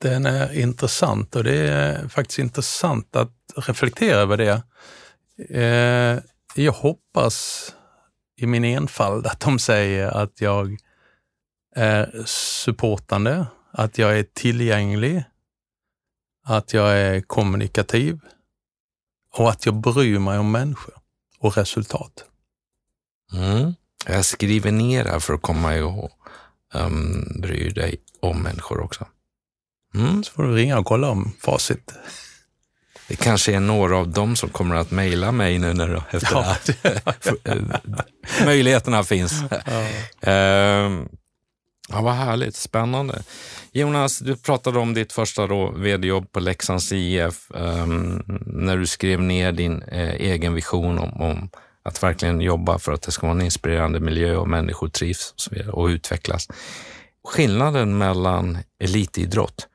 Den 0.00 0.26
är 0.26 0.58
intressant 0.58 1.36
och 1.36 1.44
det 1.44 1.68
är 1.68 2.08
faktiskt 2.08 2.38
intressant 2.38 3.16
att 3.16 3.32
reflektera 3.56 4.16
över 4.16 4.36
det. 4.36 4.62
Eh, 5.58 6.18
jag 6.54 6.72
hoppas 6.72 7.66
i 8.36 8.46
min 8.46 8.64
enfald 8.64 9.26
att 9.26 9.40
de 9.40 9.58
säger 9.58 10.06
att 10.08 10.40
jag 10.40 10.78
är 11.76 12.22
supportande, 12.26 13.46
att 13.72 13.98
jag 13.98 14.18
är 14.18 14.22
tillgänglig, 14.22 15.24
att 16.44 16.72
jag 16.72 16.98
är 16.98 17.20
kommunikativ 17.20 18.20
och 19.32 19.50
att 19.50 19.66
jag 19.66 19.74
bryr 19.74 20.18
mig 20.18 20.38
om 20.38 20.50
människor 20.50 20.94
och 21.38 21.56
resultat. 21.56 22.24
Mm. 23.32 23.74
Jag 24.06 24.24
skriver 24.24 24.72
ner 24.72 25.04
här 25.04 25.18
för 25.18 25.34
att 25.34 25.42
komma 25.42 25.76
ihåg. 25.76 26.10
Um, 26.74 27.40
bryr 27.40 27.70
dig 27.70 27.96
om 28.20 28.42
människor 28.42 28.80
också. 28.80 29.06
Mm. 29.94 30.24
Så 30.24 30.32
får 30.32 30.42
du 30.42 30.54
ringa 30.54 30.78
och 30.78 30.86
kolla 30.86 31.10
om 31.10 31.32
facit. 31.40 31.94
Det 33.08 33.16
kanske 33.16 33.54
är 33.54 33.60
några 33.60 33.96
av 33.96 34.08
dem 34.08 34.36
som 34.36 34.48
kommer 34.48 34.74
att 34.74 34.90
mejla 34.90 35.32
mig 35.32 35.58
nu 35.58 35.74
när, 35.74 36.02
efter 36.10 36.34
ja. 36.34 36.56
det 36.66 37.02
här. 37.04 38.44
Möjligheterna 38.44 39.04
finns. 39.04 39.42
Ja. 40.22 40.86
Uh, 40.86 41.06
ja, 41.88 42.00
vad 42.00 42.14
härligt, 42.14 42.56
spännande. 42.56 43.22
Jonas, 43.72 44.18
du 44.18 44.36
pratade 44.36 44.78
om 44.78 44.94
ditt 44.94 45.12
första 45.12 45.46
vd-jobb 45.76 46.32
på 46.32 46.40
Leksands 46.40 46.92
IF 46.92 47.50
um, 47.50 47.60
ehm, 47.60 48.22
när 48.46 48.76
du 48.76 48.86
skrev 48.86 49.22
ner 49.22 49.52
din 49.52 49.82
eh, 49.82 50.14
egen 50.14 50.54
vision 50.54 50.98
om, 50.98 51.22
om, 51.22 51.50
att 51.82 52.02
verkligen 52.02 52.40
jobba 52.40 52.78
för 52.78 52.92
att 52.92 53.02
det 53.02 53.12
ska 53.12 53.26
vara 53.26 53.36
en 53.38 53.44
inspirerande 53.44 54.00
miljö 54.00 54.36
och 54.36 54.48
människor 54.48 54.88
trivs 54.88 55.32
och, 55.32 55.40
så 55.40 55.50
vidare, 55.50 55.72
och 55.72 55.86
utvecklas. 55.86 56.48
Skillnaden 57.28 57.98
mellan 57.98 58.58
elitidrott, 58.78 59.68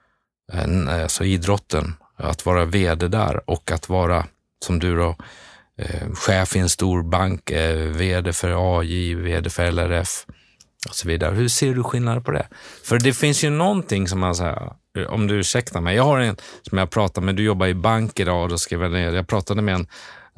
eh, 0.54 1.04
alltså 1.04 1.24
idrotten, 1.24 1.94
att 2.18 2.46
vara 2.46 2.66
vd 2.66 3.08
där 3.08 3.50
och 3.50 3.72
att 3.72 3.90
vara, 3.90 4.26
som 4.66 4.80
du 4.80 4.98
då, 4.98 5.16
eh, 5.78 6.14
chef 6.14 6.56
i 6.56 6.60
en 6.60 6.70
stor 6.70 7.04
bank, 7.04 7.52
eh, 7.52 7.76
vd 7.78 8.34
för 8.34 8.80
AJ, 8.80 9.16
vd 9.16 9.50
för 9.50 9.66
LRF, 9.66 10.26
och 10.90 10.96
så 10.96 11.08
vidare. 11.08 11.36
Hur 11.36 11.48
ser 11.48 11.74
du 11.74 11.84
skillnader 11.84 12.22
på 12.22 12.32
det? 12.32 12.48
För 12.84 13.00
det 13.00 13.14
finns 13.14 13.44
ju 13.44 13.50
någonting 13.50 14.08
som 14.08 14.20
man 14.20 14.36
säger, 14.36 14.72
om 15.08 15.28
du 15.28 15.36
ursäktar 15.36 15.82
mig. 15.82 15.96
Jag 15.96 16.04
har 16.04 16.20
en 16.20 16.38
som 16.62 16.78
jag 16.78 16.90
pratar 16.90 17.22
med, 17.22 17.36
du 17.36 17.44
jobbar 17.44 17.68
i 17.68 17.74
bank 17.74 18.20
idag 18.20 18.44
och 18.44 18.50
då 18.50 18.58
skrev 18.58 18.82
jag 18.82 18.92
ner, 18.92 19.12
jag 19.12 19.28
pratade 19.28 19.62
med 19.62 19.76
en 19.76 19.88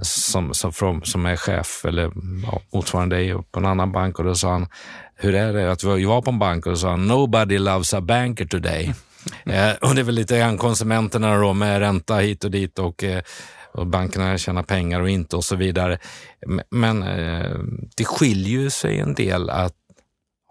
som, 0.02 0.54
som, 0.54 0.73
from, 0.73 1.04
som 1.04 1.25
är 1.25 1.36
chef 1.36 1.86
eller 1.86 2.12
ja, 2.43 2.62
motsvarande 2.73 3.15
dig 3.15 3.34
på 3.52 3.60
en 3.60 3.65
annan 3.65 3.91
bank 3.91 4.19
och 4.19 4.25
då 4.25 4.36
sa 4.36 4.52
han, 4.52 4.67
hur 5.15 5.36
är 5.36 5.54
det 5.54 5.71
att 5.71 5.84
vi 5.84 6.06
var 6.06 6.21
på 6.21 6.32
en 6.32 6.39
bank 6.39 6.65
och 6.65 6.71
då 6.71 6.78
sa 6.78 6.89
han, 6.89 7.08
nobody 7.08 7.58
loves 7.58 7.93
a 7.93 8.02
banker 8.02 8.45
today. 8.45 8.93
eh, 9.45 9.71
och 9.82 9.95
det 9.95 10.02
är 10.02 10.04
väl 10.04 10.15
lite 10.15 10.38
grann 10.38 10.58
konsumenterna 10.58 11.38
då 11.38 11.54
med 11.54 11.80
ränta 11.80 12.15
hit 12.15 12.43
och 12.43 12.52
dit 12.52 12.80
och 12.80 13.04
eh, 13.04 13.21
och 13.71 13.88
bankerna 13.88 14.38
tjänar 14.38 14.63
pengar 14.63 15.02
och 15.02 15.10
inte 15.10 15.36
och 15.36 15.45
så 15.45 15.56
vidare. 15.56 15.99
Men 16.69 17.04
eh, 17.04 17.60
det 17.97 18.06
skiljer 18.06 18.69
sig 18.69 18.99
en 18.99 19.13
del 19.13 19.49
att 19.49 19.73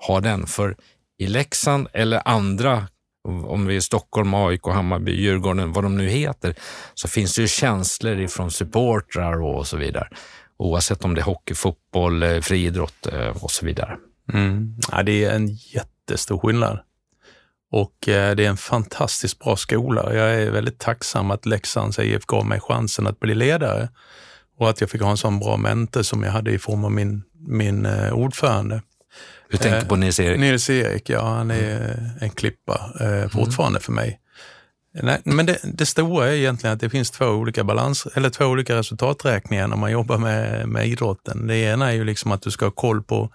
ha 0.06 0.20
den. 0.20 0.46
För 0.46 0.76
i 1.18 1.26
Leksand 1.26 1.88
eller 1.92 2.22
andra, 2.24 2.86
om 3.24 3.66
vi 3.66 3.76
är 3.76 3.80
Stockholm, 3.80 4.34
AIK, 4.34 4.66
Hammarby, 4.66 5.12
Djurgården, 5.12 5.72
vad 5.72 5.84
de 5.84 5.96
nu 5.96 6.08
heter, 6.08 6.54
så 6.94 7.08
finns 7.08 7.34
det 7.34 7.42
ju 7.42 7.48
känslor 7.48 8.20
ifrån 8.20 8.50
supportrar 8.50 9.42
och 9.42 9.66
så 9.66 9.76
vidare. 9.76 10.08
Oavsett 10.56 11.04
om 11.04 11.14
det 11.14 11.20
är 11.20 11.24
hockey, 11.24 11.54
fotboll, 11.54 12.22
eh, 12.22 12.40
friidrott 12.40 13.06
eh, 13.06 13.44
och 13.44 13.50
så 13.50 13.66
vidare. 13.66 13.96
Mm. 14.32 14.74
Ja, 14.92 15.02
det 15.02 15.24
är 15.24 15.34
en 15.34 15.48
jättestor 15.48 16.38
skillnad. 16.38 16.78
Och 17.70 18.08
eh, 18.08 18.36
det 18.36 18.44
är 18.44 18.48
en 18.48 18.56
fantastiskt 18.56 19.38
bra 19.38 19.56
skola. 19.56 20.14
Jag 20.14 20.34
är 20.34 20.50
väldigt 20.50 20.78
tacksam 20.78 21.30
att 21.30 21.46
Leksands 21.46 21.98
IF 21.98 22.26
gav 22.26 22.46
mig 22.46 22.60
chansen 22.60 23.06
att 23.06 23.20
bli 23.20 23.34
ledare 23.34 23.88
och 24.58 24.70
att 24.70 24.80
jag 24.80 24.90
fick 24.90 25.02
ha 25.02 25.10
en 25.10 25.16
sån 25.16 25.38
bra 25.38 25.56
mentor 25.56 26.02
som 26.02 26.22
jag 26.22 26.32
hade 26.32 26.50
i 26.50 26.58
form 26.58 26.84
av 26.84 26.92
min, 26.92 27.22
min 27.38 27.86
eh, 27.86 28.12
ordförande. 28.12 28.82
Du 29.50 29.56
tänker 29.56 29.88
på 29.88 29.96
Nils-Erik? 29.96 30.40
Nils-Erik, 30.40 31.10
ja. 31.10 31.28
Han 31.28 31.50
är 31.50 31.98
en 32.20 32.30
klippa 32.30 32.90
eh, 33.00 33.28
fortfarande 33.28 33.76
mm. 33.76 33.82
för 33.82 33.92
mig. 33.92 34.20
Nej, 35.02 35.20
men 35.24 35.46
det, 35.46 35.58
det, 35.62 35.86
stora 35.86 36.28
är 36.28 36.32
egentligen 36.32 36.74
att 36.74 36.80
det 36.80 36.90
finns 36.90 37.10
två 37.10 37.26
olika 37.26 37.64
balans, 37.64 38.06
eller 38.14 38.30
två 38.30 38.44
olika 38.44 38.76
resultaträkningar 38.76 39.68
när 39.68 39.76
man 39.76 39.92
jobbar 39.92 40.18
med, 40.18 40.68
med 40.68 40.88
idrotten. 40.88 41.46
Det 41.46 41.56
ena 41.56 41.88
är 41.88 41.92
ju 41.92 42.04
liksom 42.04 42.32
att 42.32 42.42
du 42.42 42.50
ska 42.50 42.66
ha 42.66 42.70
koll 42.70 43.02
på, 43.02 43.32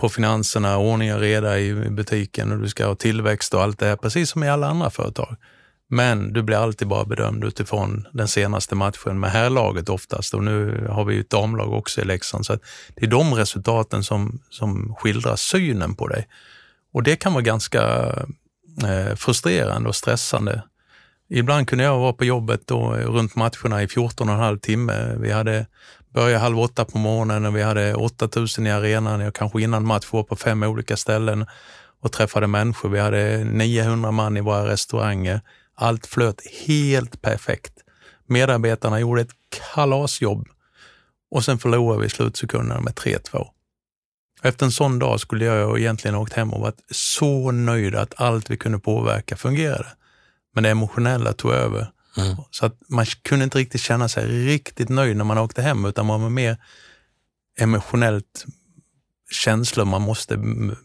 på 0.00 0.08
finanserna, 0.08 0.78
ordning 0.78 1.14
och 1.14 1.20
reda 1.20 1.58
i 1.58 1.74
butiken 1.74 2.52
och 2.52 2.58
du 2.58 2.68
ska 2.68 2.86
ha 2.86 2.94
tillväxt 2.94 3.54
och 3.54 3.62
allt 3.62 3.78
det 3.78 3.86
här, 3.86 3.96
precis 3.96 4.30
som 4.30 4.44
i 4.44 4.48
alla 4.48 4.68
andra 4.68 4.90
företag. 4.90 5.36
Men 5.90 6.32
du 6.32 6.42
blir 6.42 6.56
alltid 6.56 6.88
bara 6.88 7.04
bedömd 7.04 7.44
utifrån 7.44 8.08
den 8.12 8.28
senaste 8.28 8.74
matchen 8.74 9.20
med 9.20 9.30
herrlaget 9.30 9.88
oftast 9.88 10.34
och 10.34 10.44
nu 10.44 10.86
har 10.90 11.04
vi 11.04 11.14
ju 11.14 11.20
ett 11.20 11.30
damlag 11.30 11.72
också 11.72 12.00
i 12.00 12.04
Leksand. 12.04 12.46
Så 12.46 12.58
det 12.94 13.06
är 13.06 13.10
de 13.10 13.34
resultaten 13.34 14.04
som, 14.04 14.40
som 14.50 14.94
skildrar 14.98 15.36
synen 15.36 15.94
på 15.94 16.08
dig. 16.08 16.28
Och 16.92 17.02
det 17.02 17.16
kan 17.16 17.32
vara 17.32 17.42
ganska 17.42 17.82
eh, 18.84 19.14
frustrerande 19.16 19.88
och 19.88 19.96
stressande. 19.96 20.62
Ibland 21.30 21.68
kunde 21.68 21.84
jag 21.84 21.98
vara 21.98 22.12
på 22.12 22.24
jobbet 22.24 22.60
då, 22.66 22.92
runt 22.92 23.36
matcherna 23.36 23.82
i 23.82 23.88
14 23.88 24.28
och 24.28 24.34
en 24.34 24.40
halv 24.40 24.58
timme. 24.58 25.14
Vi 25.18 25.32
hade 25.32 25.66
börjat 26.14 26.40
halv 26.40 26.60
åtta 26.60 26.84
på 26.84 26.98
morgonen 26.98 27.46
och 27.46 27.56
vi 27.56 27.62
hade 27.62 27.94
8000 27.94 28.66
i 28.66 28.70
arenan. 28.70 29.20
Jag 29.20 29.34
kanske 29.34 29.62
innan 29.62 29.86
match 29.86 30.06
var 30.10 30.22
på 30.22 30.36
fem 30.36 30.62
olika 30.62 30.96
ställen 30.96 31.46
och 32.00 32.12
träffade 32.12 32.46
människor. 32.46 32.88
Vi 32.88 32.98
hade 32.98 33.44
900 33.44 34.10
man 34.10 34.36
i 34.36 34.40
våra 34.40 34.68
restauranger. 34.68 35.40
Allt 35.80 36.06
flöt 36.06 36.40
helt 36.66 37.22
perfekt. 37.22 37.72
Medarbetarna 38.26 39.00
gjorde 39.00 39.20
ett 39.20 39.34
kalasjobb 39.74 40.48
och 41.30 41.44
sen 41.44 41.58
förlorade 41.58 42.02
vi 42.02 42.08
slutsekunderna 42.08 42.80
med 42.80 42.94
3-2. 42.94 43.46
Efter 44.42 44.66
en 44.66 44.72
sån 44.72 44.98
dag 44.98 45.20
skulle 45.20 45.44
jag 45.44 45.78
egentligen 45.78 46.14
åkt 46.14 46.32
hem 46.32 46.52
och 46.52 46.60
varit 46.60 46.84
så 46.90 47.50
nöjd 47.50 47.94
att 47.94 48.20
allt 48.20 48.50
vi 48.50 48.56
kunde 48.56 48.78
påverka 48.78 49.36
fungerade. 49.36 49.88
Men 50.54 50.62
det 50.62 50.70
emotionella 50.70 51.32
tog 51.32 51.52
över. 51.52 51.92
Mm. 52.16 52.36
Så 52.50 52.66
att 52.66 52.76
man 52.88 53.06
kunde 53.06 53.44
inte 53.44 53.58
riktigt 53.58 53.80
känna 53.80 54.08
sig 54.08 54.26
riktigt 54.26 54.88
nöjd 54.88 55.16
när 55.16 55.24
man 55.24 55.38
åkte 55.38 55.62
hem, 55.62 55.84
utan 55.84 56.06
man 56.06 56.22
var 56.22 56.30
mer 56.30 56.56
emotionellt 57.60 58.44
känslor 59.30 59.84
man 59.84 60.02
måste 60.02 60.36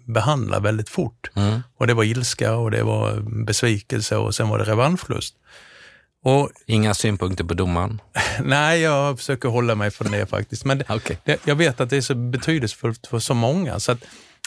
behandla 0.06 0.60
väldigt 0.60 0.89
fort. 0.89 1.32
Mm. 1.36 1.60
Och 1.77 1.88
det 1.88 1.93
var 1.93 2.03
ilska 2.03 2.56
och 2.56 2.71
det 2.71 2.84
var 2.84 3.21
besvikelse 3.45 4.17
och 4.17 4.36
sen 4.36 4.49
var 4.49 4.58
det 4.58 4.63
revanschlust. 4.63 5.36
Och, 6.23 6.49
Inga 6.65 6.93
synpunkter 6.93 7.43
på 7.43 7.53
domaren? 7.53 8.01
Nej, 8.43 8.82
jag 8.82 9.17
försöker 9.17 9.49
hålla 9.49 9.75
mig 9.75 9.91
från 9.91 10.12
det 10.12 10.25
faktiskt. 10.25 10.65
Men 10.65 10.82
okay. 10.89 11.17
det, 11.25 11.39
jag 11.45 11.56
vet 11.56 11.82
att 11.82 11.89
det 11.89 11.97
är 11.97 12.01
så 12.01 12.15
betydelsefullt 12.15 13.08
för 13.08 13.19
så 13.19 13.34
många. 13.34 13.79
Så 13.79 13.95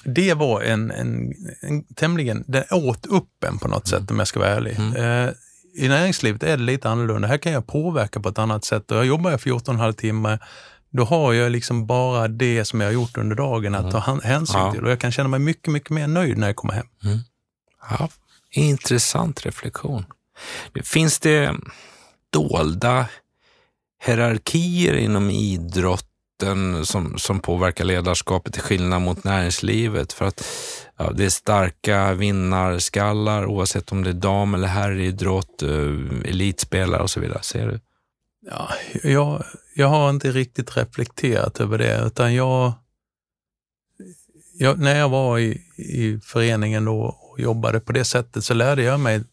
det 0.04 0.34
var 0.34 0.62
en, 0.62 0.90
en, 0.90 1.34
en 1.60 1.84
tämligen, 1.84 2.44
den 2.46 2.64
åt 2.70 3.06
upp 3.06 3.44
en 3.44 3.58
på 3.58 3.68
något 3.68 3.92
mm. 3.92 4.00
sätt 4.00 4.10
om 4.10 4.18
jag 4.18 4.28
ska 4.28 4.40
vara 4.40 4.50
ärlig. 4.50 4.78
Mm. 4.78 4.96
Eh, 4.96 5.32
I 5.74 5.88
näringslivet 5.88 6.42
är 6.42 6.56
det 6.56 6.62
lite 6.62 6.88
annorlunda. 6.88 7.28
Här 7.28 7.38
kan 7.38 7.52
jag 7.52 7.66
påverka 7.66 8.20
på 8.20 8.28
ett 8.28 8.38
annat 8.38 8.64
sätt. 8.64 8.90
Och 8.90 8.96
jag 8.96 9.06
jobbar 9.06 9.32
14,5 9.32 9.92
timmar 9.92 10.46
då 10.96 11.04
har 11.04 11.32
jag 11.32 11.52
liksom 11.52 11.86
bara 11.86 12.28
det 12.28 12.64
som 12.64 12.80
jag 12.80 12.88
har 12.88 12.92
gjort 12.92 13.18
under 13.18 13.36
dagen 13.36 13.74
att 13.74 13.80
mm. 13.80 13.92
ta 13.92 14.20
hänsyn 14.22 14.60
ja. 14.60 14.72
till 14.72 14.84
och 14.84 14.90
jag 14.90 15.00
kan 15.00 15.12
känna 15.12 15.28
mig 15.28 15.40
mycket, 15.40 15.72
mycket 15.72 15.90
mer 15.90 16.06
nöjd 16.06 16.38
när 16.38 16.46
jag 16.46 16.56
kommer 16.56 16.74
hem. 16.74 16.86
Mm. 17.04 17.18
Ja, 17.90 18.08
intressant 18.50 19.46
reflektion. 19.46 20.04
Finns 20.84 21.18
det 21.18 21.54
dolda 22.32 23.06
hierarkier 24.04 24.94
inom 24.94 25.30
idrotten 25.30 26.86
som, 26.86 27.18
som 27.18 27.40
påverkar 27.40 27.84
ledarskapet 27.84 28.52
till 28.52 28.62
skillnad 28.62 29.02
mot 29.02 29.24
näringslivet? 29.24 30.12
För 30.12 30.24
att 30.24 30.46
ja, 30.96 31.10
det 31.10 31.24
är 31.24 31.30
starka 31.30 32.14
vinnarskallar 32.14 33.46
oavsett 33.46 33.92
om 33.92 34.04
det 34.04 34.10
är 34.10 34.14
dam 34.14 34.54
eller 34.54 34.68
herridrott, 34.68 35.62
eh, 35.62 36.30
elitspelare 36.30 37.02
och 37.02 37.10
så 37.10 37.20
vidare. 37.20 37.42
Ser 37.42 37.66
du? 37.66 37.80
Ja, 38.50 38.68
jag, 39.02 39.44
jag 39.74 39.88
har 39.88 40.10
inte 40.10 40.30
riktigt 40.30 40.76
reflekterat 40.76 41.60
över 41.60 41.78
det, 41.78 42.02
utan 42.06 42.34
jag, 42.34 42.72
jag 44.58 44.78
när 44.78 44.98
jag 44.98 45.08
var 45.08 45.38
i, 45.38 45.62
i 45.76 46.20
föreningen 46.24 46.84
då 46.84 46.98
och 47.00 47.40
jobbade 47.40 47.80
på 47.80 47.92
det 47.92 48.04
sättet 48.04 48.44
så 48.44 48.54
lärde 48.54 48.82
jag 48.82 49.00
mig 49.00 49.24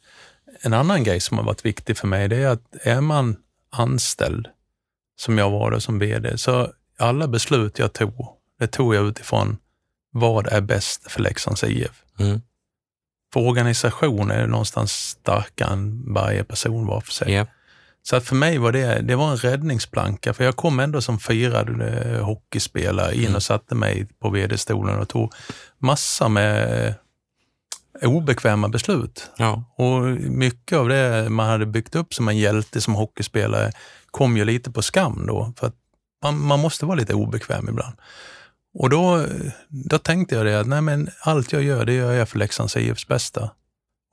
en 0.62 0.73
annan 0.73 1.04
grej 1.04 1.19
som 1.19 1.38
har 1.38 1.45
varit 1.45 1.65
viktig 1.65 1.97
för 1.97 2.08
mig. 2.08 2.28
Det 2.28 2.38
är 2.38 2.47
att 2.47 2.76
är 2.82 3.02
man 3.02 3.36
anställd, 3.69 4.47
som 5.15 5.38
jag 5.38 5.49
var 5.49 5.71
då 5.71 5.80
som 5.80 5.99
VD, 5.99 6.38
så 6.38 6.73
alla 6.97 7.28
beslut 7.28 7.80
jag 7.80 7.93
tog, 7.93 8.28
det 8.60 8.67
tog 8.67 8.95
jag 8.95 9.08
utifrån 9.08 9.58
vad 10.12 10.47
är 10.47 10.62
bäst 10.62 11.12
för 11.12 11.21
Leksands 11.21 11.63
IF. 11.63 12.04
Mm. 12.19 12.41
För 13.34 13.39
organisation 13.39 14.32
är 14.32 14.47
någonstans 14.47 14.91
starkare 14.93 15.73
än 15.73 16.13
varje 16.13 16.43
person 16.43 16.86
var 16.86 17.02
för 17.02 17.12
sig. 17.12 17.32
Yeah. 17.32 17.47
Så 18.04 18.16
att 18.16 18.26
för 18.26 18.36
mig 18.36 18.58
var 18.58 18.72
det, 18.72 19.02
det 19.02 19.16
var 19.16 19.32
en 19.32 19.38
räddningsplanka, 19.38 20.34
för 20.34 20.44
jag 20.44 20.56
kom 20.56 20.80
ändå 20.80 21.02
som 21.02 21.20
firad 21.20 21.82
eh, 21.82 22.26
hockeyspelare 22.26 23.16
in 23.16 23.24
mm. 23.24 23.36
och 23.36 23.44
satte 23.44 23.76
mig 23.76 24.08
på 24.20 24.30
vd-stolen 24.30 25.00
och 25.00 25.10
tog 25.10 25.34
massa 25.78 26.30
med 26.30 26.96
obekväma 28.02 28.70
beslut. 28.70 29.30
Ja. 29.38 29.63
Och 29.78 30.02
mycket 30.32 30.78
av 30.78 30.89
det 30.89 31.30
man 31.30 31.50
hade 31.50 31.66
byggt 31.66 31.96
upp 31.96 32.13
som 32.13 32.28
en 32.28 32.38
hjälte 32.38 32.82
som 32.82 32.96
hockeyspelare 32.96 33.72
kom 34.12 34.38
ju 34.38 34.46
lite 34.46 34.72
på 34.72 34.82
skam 34.82 35.26
då, 35.28 35.54
för 35.60 35.68
att 35.68 35.76
man, 36.24 36.39
man 36.39 36.60
måste 36.60 36.86
vara 36.86 36.96
lite 36.96 37.13
obekväm 37.13 37.70
ibland. 37.70 37.96
Och 38.74 38.89
då, 38.89 39.26
då 39.68 39.98
tänkte 39.98 40.36
jag 40.36 40.46
det 40.46 40.60
att 40.60 40.68
nej 40.68 40.82
men 40.82 41.10
allt 41.22 41.54
jag 41.54 41.63
gör, 41.63 41.86
det 41.86 41.94
gör 41.94 42.13
jag 42.13 42.30
för 42.30 42.39
Leksands 42.39 42.78
IFs 42.78 43.08
bästa. 43.08 43.50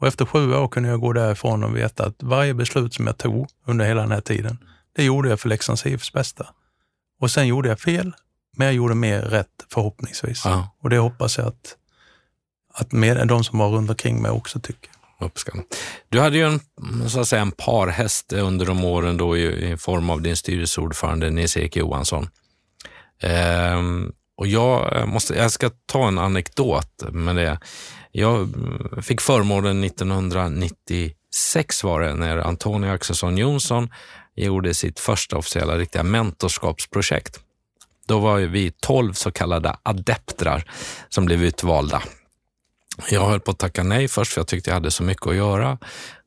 Och 0.00 0.06
efter 0.06 0.24
sju 0.24 0.54
år 0.54 0.68
kunde 0.68 0.88
jag 0.88 1.00
gå 1.00 1.12
därifrån 1.12 1.64
och 1.64 1.76
veta 1.76 2.06
att 2.06 2.22
varje 2.22 2.54
beslut 2.54 2.94
som 2.94 3.06
jag 3.06 3.18
tog 3.18 3.48
under 3.66 3.84
hela 3.84 4.00
den 4.00 4.12
här 4.12 4.20
tiden, 4.20 4.58
det 4.96 5.04
gjorde 5.04 5.28
jag 5.28 5.40
för 5.40 5.48
Leksands 5.48 5.86
IFs 5.86 6.12
bästa. 6.12 6.46
Och 7.20 7.30
sen 7.30 7.46
gjorde 7.46 7.68
jag 7.68 7.80
fel, 7.80 8.12
men 8.56 8.66
jag 8.66 8.74
gjorde 8.74 8.94
mer 8.94 9.22
rätt 9.22 9.66
förhoppningsvis. 9.72 10.42
Ja. 10.44 10.76
Och 10.82 10.90
det 10.90 10.98
hoppas 10.98 11.38
jag 11.38 11.46
att, 11.46 11.76
att 12.74 12.92
mer, 12.92 13.24
de 13.24 13.44
som 13.44 13.58
var 13.58 13.68
runt 13.68 13.90
omkring 13.90 14.22
mig 14.22 14.30
också 14.30 14.60
tycker. 14.60 14.90
Du 16.08 16.20
hade 16.20 16.36
ju 16.36 16.44
en, 16.44 16.60
så 17.08 17.20
att 17.20 17.28
säga, 17.28 17.42
en 17.42 17.52
parhäst 17.52 18.32
under 18.32 18.66
de 18.66 18.84
åren 18.84 19.16
då 19.16 19.36
i, 19.36 19.72
i 19.72 19.76
form 19.76 20.10
av 20.10 20.22
din 20.22 20.36
styrelseordförande 20.36 21.30
Nils-Erik 21.30 21.76
Johansson. 21.76 22.28
Ehm, 23.22 24.12
och 24.36 24.46
jag, 24.46 25.08
måste, 25.08 25.34
jag 25.34 25.52
ska 25.52 25.70
ta 25.86 26.08
en 26.08 26.18
anekdot 26.18 27.02
med 27.12 27.36
det. 27.36 27.58
Jag 28.12 28.55
fick 29.03 29.20
förmånen 29.20 29.85
1996 29.85 31.85
var 31.85 32.01
det, 32.01 32.14
när 32.14 32.38
Antonio 32.38 32.90
Axelsson 32.90 33.38
Jonsson 33.38 33.90
gjorde 34.37 34.75
sitt 34.75 35.01
första 35.01 35.37
officiella 35.37 35.79
riktiga 35.79 36.03
mentorskapsprojekt. 36.03 37.40
Då 38.07 38.18
var 38.18 38.38
vi 38.38 38.70
tolv 38.70 39.12
så 39.12 39.31
kallade 39.31 39.77
adeptrar 39.83 40.70
som 41.09 41.25
blev 41.25 41.44
utvalda. 41.44 42.03
Jag 43.11 43.27
höll 43.27 43.40
på 43.40 43.51
att 43.51 43.59
tacka 43.59 43.83
nej 43.83 44.09
först 44.09 44.33
för 44.33 44.40
jag 44.40 44.49
tyckte 44.49 44.70
jag 44.70 44.75
hade 44.75 44.90
så 44.90 45.03
mycket 45.03 45.27
att 45.27 45.37
göra. 45.37 45.79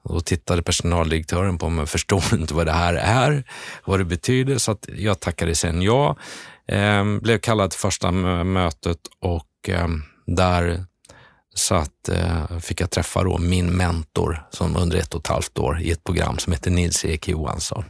Då 0.10 0.20
tittade 0.20 0.64
personaldirektören 0.64 1.58
på 1.58 1.70
mig 1.70 1.84
och 1.84 1.90
förstod 1.90 2.24
inte 2.34 2.54
vad 2.54 2.66
det 2.66 2.72
här 2.72 2.94
är, 2.94 3.44
vad 3.86 4.00
det 4.00 4.06
betyder, 4.06 4.58
så 4.58 4.72
att 4.72 4.90
jag 4.96 5.20
tackade 5.20 5.56
sen 5.56 5.82
ja. 5.82 6.18
Eh, 6.68 7.18
blev 7.22 7.38
kallad 7.38 7.72
till 7.72 7.80
första 7.80 8.12
mötet 8.12 9.00
och 9.20 9.70
eh, 9.70 9.88
där 10.26 10.86
så 11.54 11.76
att, 11.76 12.10
eh, 12.10 12.60
fick 12.60 12.82
jag 12.82 12.92
träffa 12.92 13.24
då 13.24 13.38
min 13.38 13.78
mentor 13.78 14.48
som 14.50 14.76
under 14.76 14.98
ett 14.98 15.14
och 15.14 15.22
ett 15.22 15.28
halvt 15.28 15.60
år 15.60 15.82
i 15.82 15.92
ett 15.92 16.04
program 16.04 16.38
som 16.38 16.54
heter 16.54 16.72
Nils-Erik 16.72 17.28
Johansson. 17.28 17.84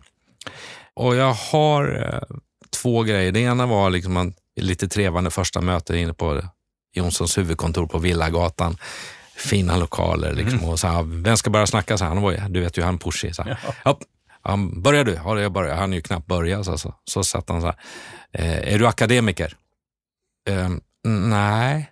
Och 0.94 1.16
jag 1.16 1.34
har 1.34 2.10
eh, 2.14 2.38
två 2.82 3.04
grejer. 3.04 3.32
Det 3.32 3.40
ena 3.40 3.66
var 3.66 3.90
liksom 3.90 4.18
en 4.18 4.34
lite 4.56 4.88
trevande 4.88 5.32
första 5.32 5.62
möte 5.62 5.98
inne 5.98 6.14
på 6.14 6.42
Jonssons 6.94 7.38
huvudkontor 7.38 7.88
på 7.88 7.98
Villagatan. 7.98 8.78
Fina 9.36 9.78
lokaler 9.78 10.34
liksom. 10.34 10.60
Mm. 10.60 10.70
Och 10.70 10.80
så 10.80 10.88
här, 10.88 11.04
vem 11.24 11.38
ska 11.38 11.50
börja 11.50 11.68
snacka? 11.68 11.98
Så 11.98 12.04
här, 12.04 12.14
han 12.14 12.24
var, 12.24 12.50
du 12.50 12.62
vet 12.62 12.78
ju 12.78 12.82
han 12.82 13.00
Pushy. 13.00 13.34
Så 13.34 13.44
här. 13.44 13.60
Ja. 13.86 14.00
Ja, 14.44 14.58
börjar 14.58 15.04
du? 15.04 15.14
Ja, 15.14 15.42
jag 15.42 15.52
börjar. 15.52 15.76
Han 15.76 15.94
är 15.94 15.98
ju 15.98 16.02
knappt 16.02 16.28
börjat. 16.28 16.66
Så, 16.66 16.94
så 17.06 17.24
satt 17.24 17.50
han 17.50 17.62
så 17.62 17.68
här. 17.68 17.76
Eh, 18.32 18.74
är 18.74 18.80
du 18.80 18.88
akademiker? 18.88 19.58
Eh, 20.50 20.70
nej. 21.08 21.92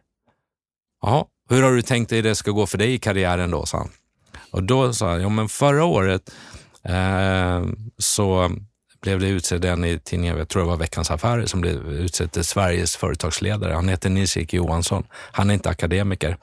Ja, 1.02 1.28
hur 1.52 1.64
har 1.64 1.72
du 1.72 1.82
tänkt 1.82 2.10
dig 2.10 2.22
det 2.22 2.36
ska 2.36 2.52
gå 2.52 2.68
för 2.68 2.78
dig 2.78 2.94
i 2.94 3.00
karriären 3.00 3.52
då? 3.52 3.66
sa 3.66 3.78
han. 3.78 3.90
Och 4.52 4.64
då 4.64 4.94
sa 4.94 5.10
han, 5.10 5.22
ja 5.22 5.30
men 5.30 5.50
förra 5.50 5.86
året 5.86 6.32
eh, 6.84 7.64
så 7.98 8.52
blev 9.02 9.20
det 9.20 9.28
utsedd 9.28 9.66
en 9.66 9.86
i 9.86 10.00
tidningen, 10.00 10.38
jag 10.38 10.50
tror 10.50 10.62
det 10.62 10.68
var 10.70 10.78
Veckans 10.78 11.12
Affärer, 11.12 11.46
som 11.46 11.62
blev 11.62 11.94
utsedd 11.94 12.32
till 12.32 12.44
Sveriges 12.44 12.96
företagsledare. 12.96 13.74
Han 13.74 13.90
heter 13.90 14.10
Nils-Erik 14.10 14.54
Johansson. 14.54 15.04
Han 15.12 15.50
är 15.50 15.54
inte 15.54 15.70
akademiker. 15.70 16.38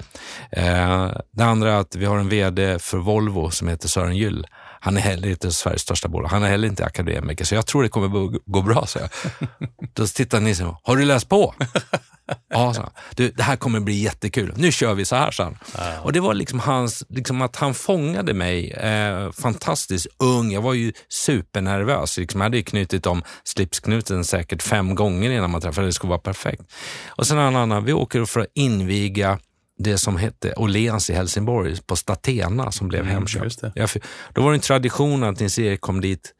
Eh, 0.51 1.11
det 1.31 1.44
andra 1.44 1.73
är 1.73 1.77
att 1.77 1.97
vi 1.97 2.05
har 2.05 2.18
en 2.18 2.29
VD 2.29 2.79
för 2.79 2.99
Volvo 2.99 3.51
som 3.51 3.68
heter 3.68 3.88
Sören 3.88 4.16
Gyll. 4.16 4.47
Han 4.81 4.97
är 4.97 5.01
heller 5.01 5.29
inte 5.29 5.53
Sveriges 5.53 5.83
största 5.83 6.09
bolag. 6.09 6.29
Han 6.29 6.43
är 6.43 6.49
heller 6.49 6.69
inte 6.69 6.85
akademiker, 6.85 7.45
så 7.45 7.55
jag 7.55 7.67
tror 7.67 7.83
det 7.83 7.88
kommer 7.88 8.09
gå 8.51 8.62
bra, 8.62 8.87
så 8.87 8.99
jag. 8.99 9.09
Då 9.95 10.07
tittar 10.07 10.41
Nisse 10.41 10.75
har 10.83 10.97
du 10.97 11.05
läst 11.05 11.29
på? 11.29 11.55
ja, 12.49 12.75
så. 12.75 12.91
Du, 13.14 13.31
det 13.31 13.43
här 13.43 13.57
kommer 13.57 13.81
bli 13.81 13.95
jättekul. 13.95 14.53
Nu 14.57 14.73
kör 14.73 14.95
vi 14.95 15.05
så 15.05 15.17
här, 15.17 15.31
så 15.31 15.57
ja. 15.75 16.01
Och 16.03 16.12
det 16.12 16.21
var 16.21 16.35
liksom 16.35 16.61
hans, 16.61 17.05
liksom 17.09 17.43
att 17.43 17.57
han 17.57 17.75
fångade 17.75 18.35
mig 18.35 18.71
eh, 18.71 19.33
fantastiskt 19.33 20.07
ung. 20.19 20.53
Jag 20.53 20.62
var 20.62 20.75
ju 20.75 20.93
supernervös. 21.09 22.19
Liksom, 22.19 22.41
jag 22.41 22.45
hade 22.45 22.62
knutit 22.62 23.07
om 23.07 23.23
slipsknuten 23.45 24.25
säkert 24.25 24.62
fem 24.62 24.95
gånger 24.95 25.31
innan 25.31 25.51
man 25.51 25.61
träffade. 25.61 25.87
Det 25.87 25.93
skulle 25.93 26.11
vara 26.11 26.21
perfekt. 26.21 26.62
Och 27.09 27.27
sen 27.27 27.38
en 27.38 27.57
annan, 27.57 27.85
vi 27.85 27.93
åker 27.93 28.25
för 28.25 28.41
att 28.41 28.47
inviga 28.55 29.38
det 29.79 29.99
som 29.99 30.17
hette 30.17 30.55
Åhléns 30.57 31.11
i 31.11 31.14
Helsingborg 31.14 31.77
på 31.87 31.97
Statena 31.97 32.73
som 32.73 32.88
blev 32.88 33.01
mm, 33.03 33.14
Hemköp. 33.14 33.53
Då 34.33 34.43
var 34.43 34.51
det 34.51 34.57
en 34.57 34.61
tradition 34.61 35.25
att 35.25 35.41
Nils-Erik 35.41 35.81
kom 35.81 36.01
dit 36.01 36.35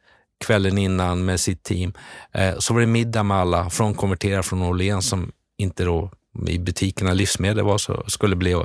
kvällen 0.45 0.77
innan 0.77 1.25
med 1.25 1.39
sitt 1.39 1.63
team. 1.63 1.93
Eh, 2.31 2.57
så 2.57 2.73
var 2.73 2.81
det 2.81 2.87
middag 2.87 3.23
med 3.23 3.37
alla 3.37 3.69
från 3.69 3.93
konverterade 3.93 4.43
från 4.43 4.61
Åhléns 4.61 5.09
som 5.09 5.31
inte 5.57 5.83
då 5.83 6.11
i 6.47 6.59
butikerna 6.59 7.13
livsmedel 7.13 7.65
var 7.65 7.77
så 7.77 8.03
skulle 8.07 8.35
bli 8.35 8.63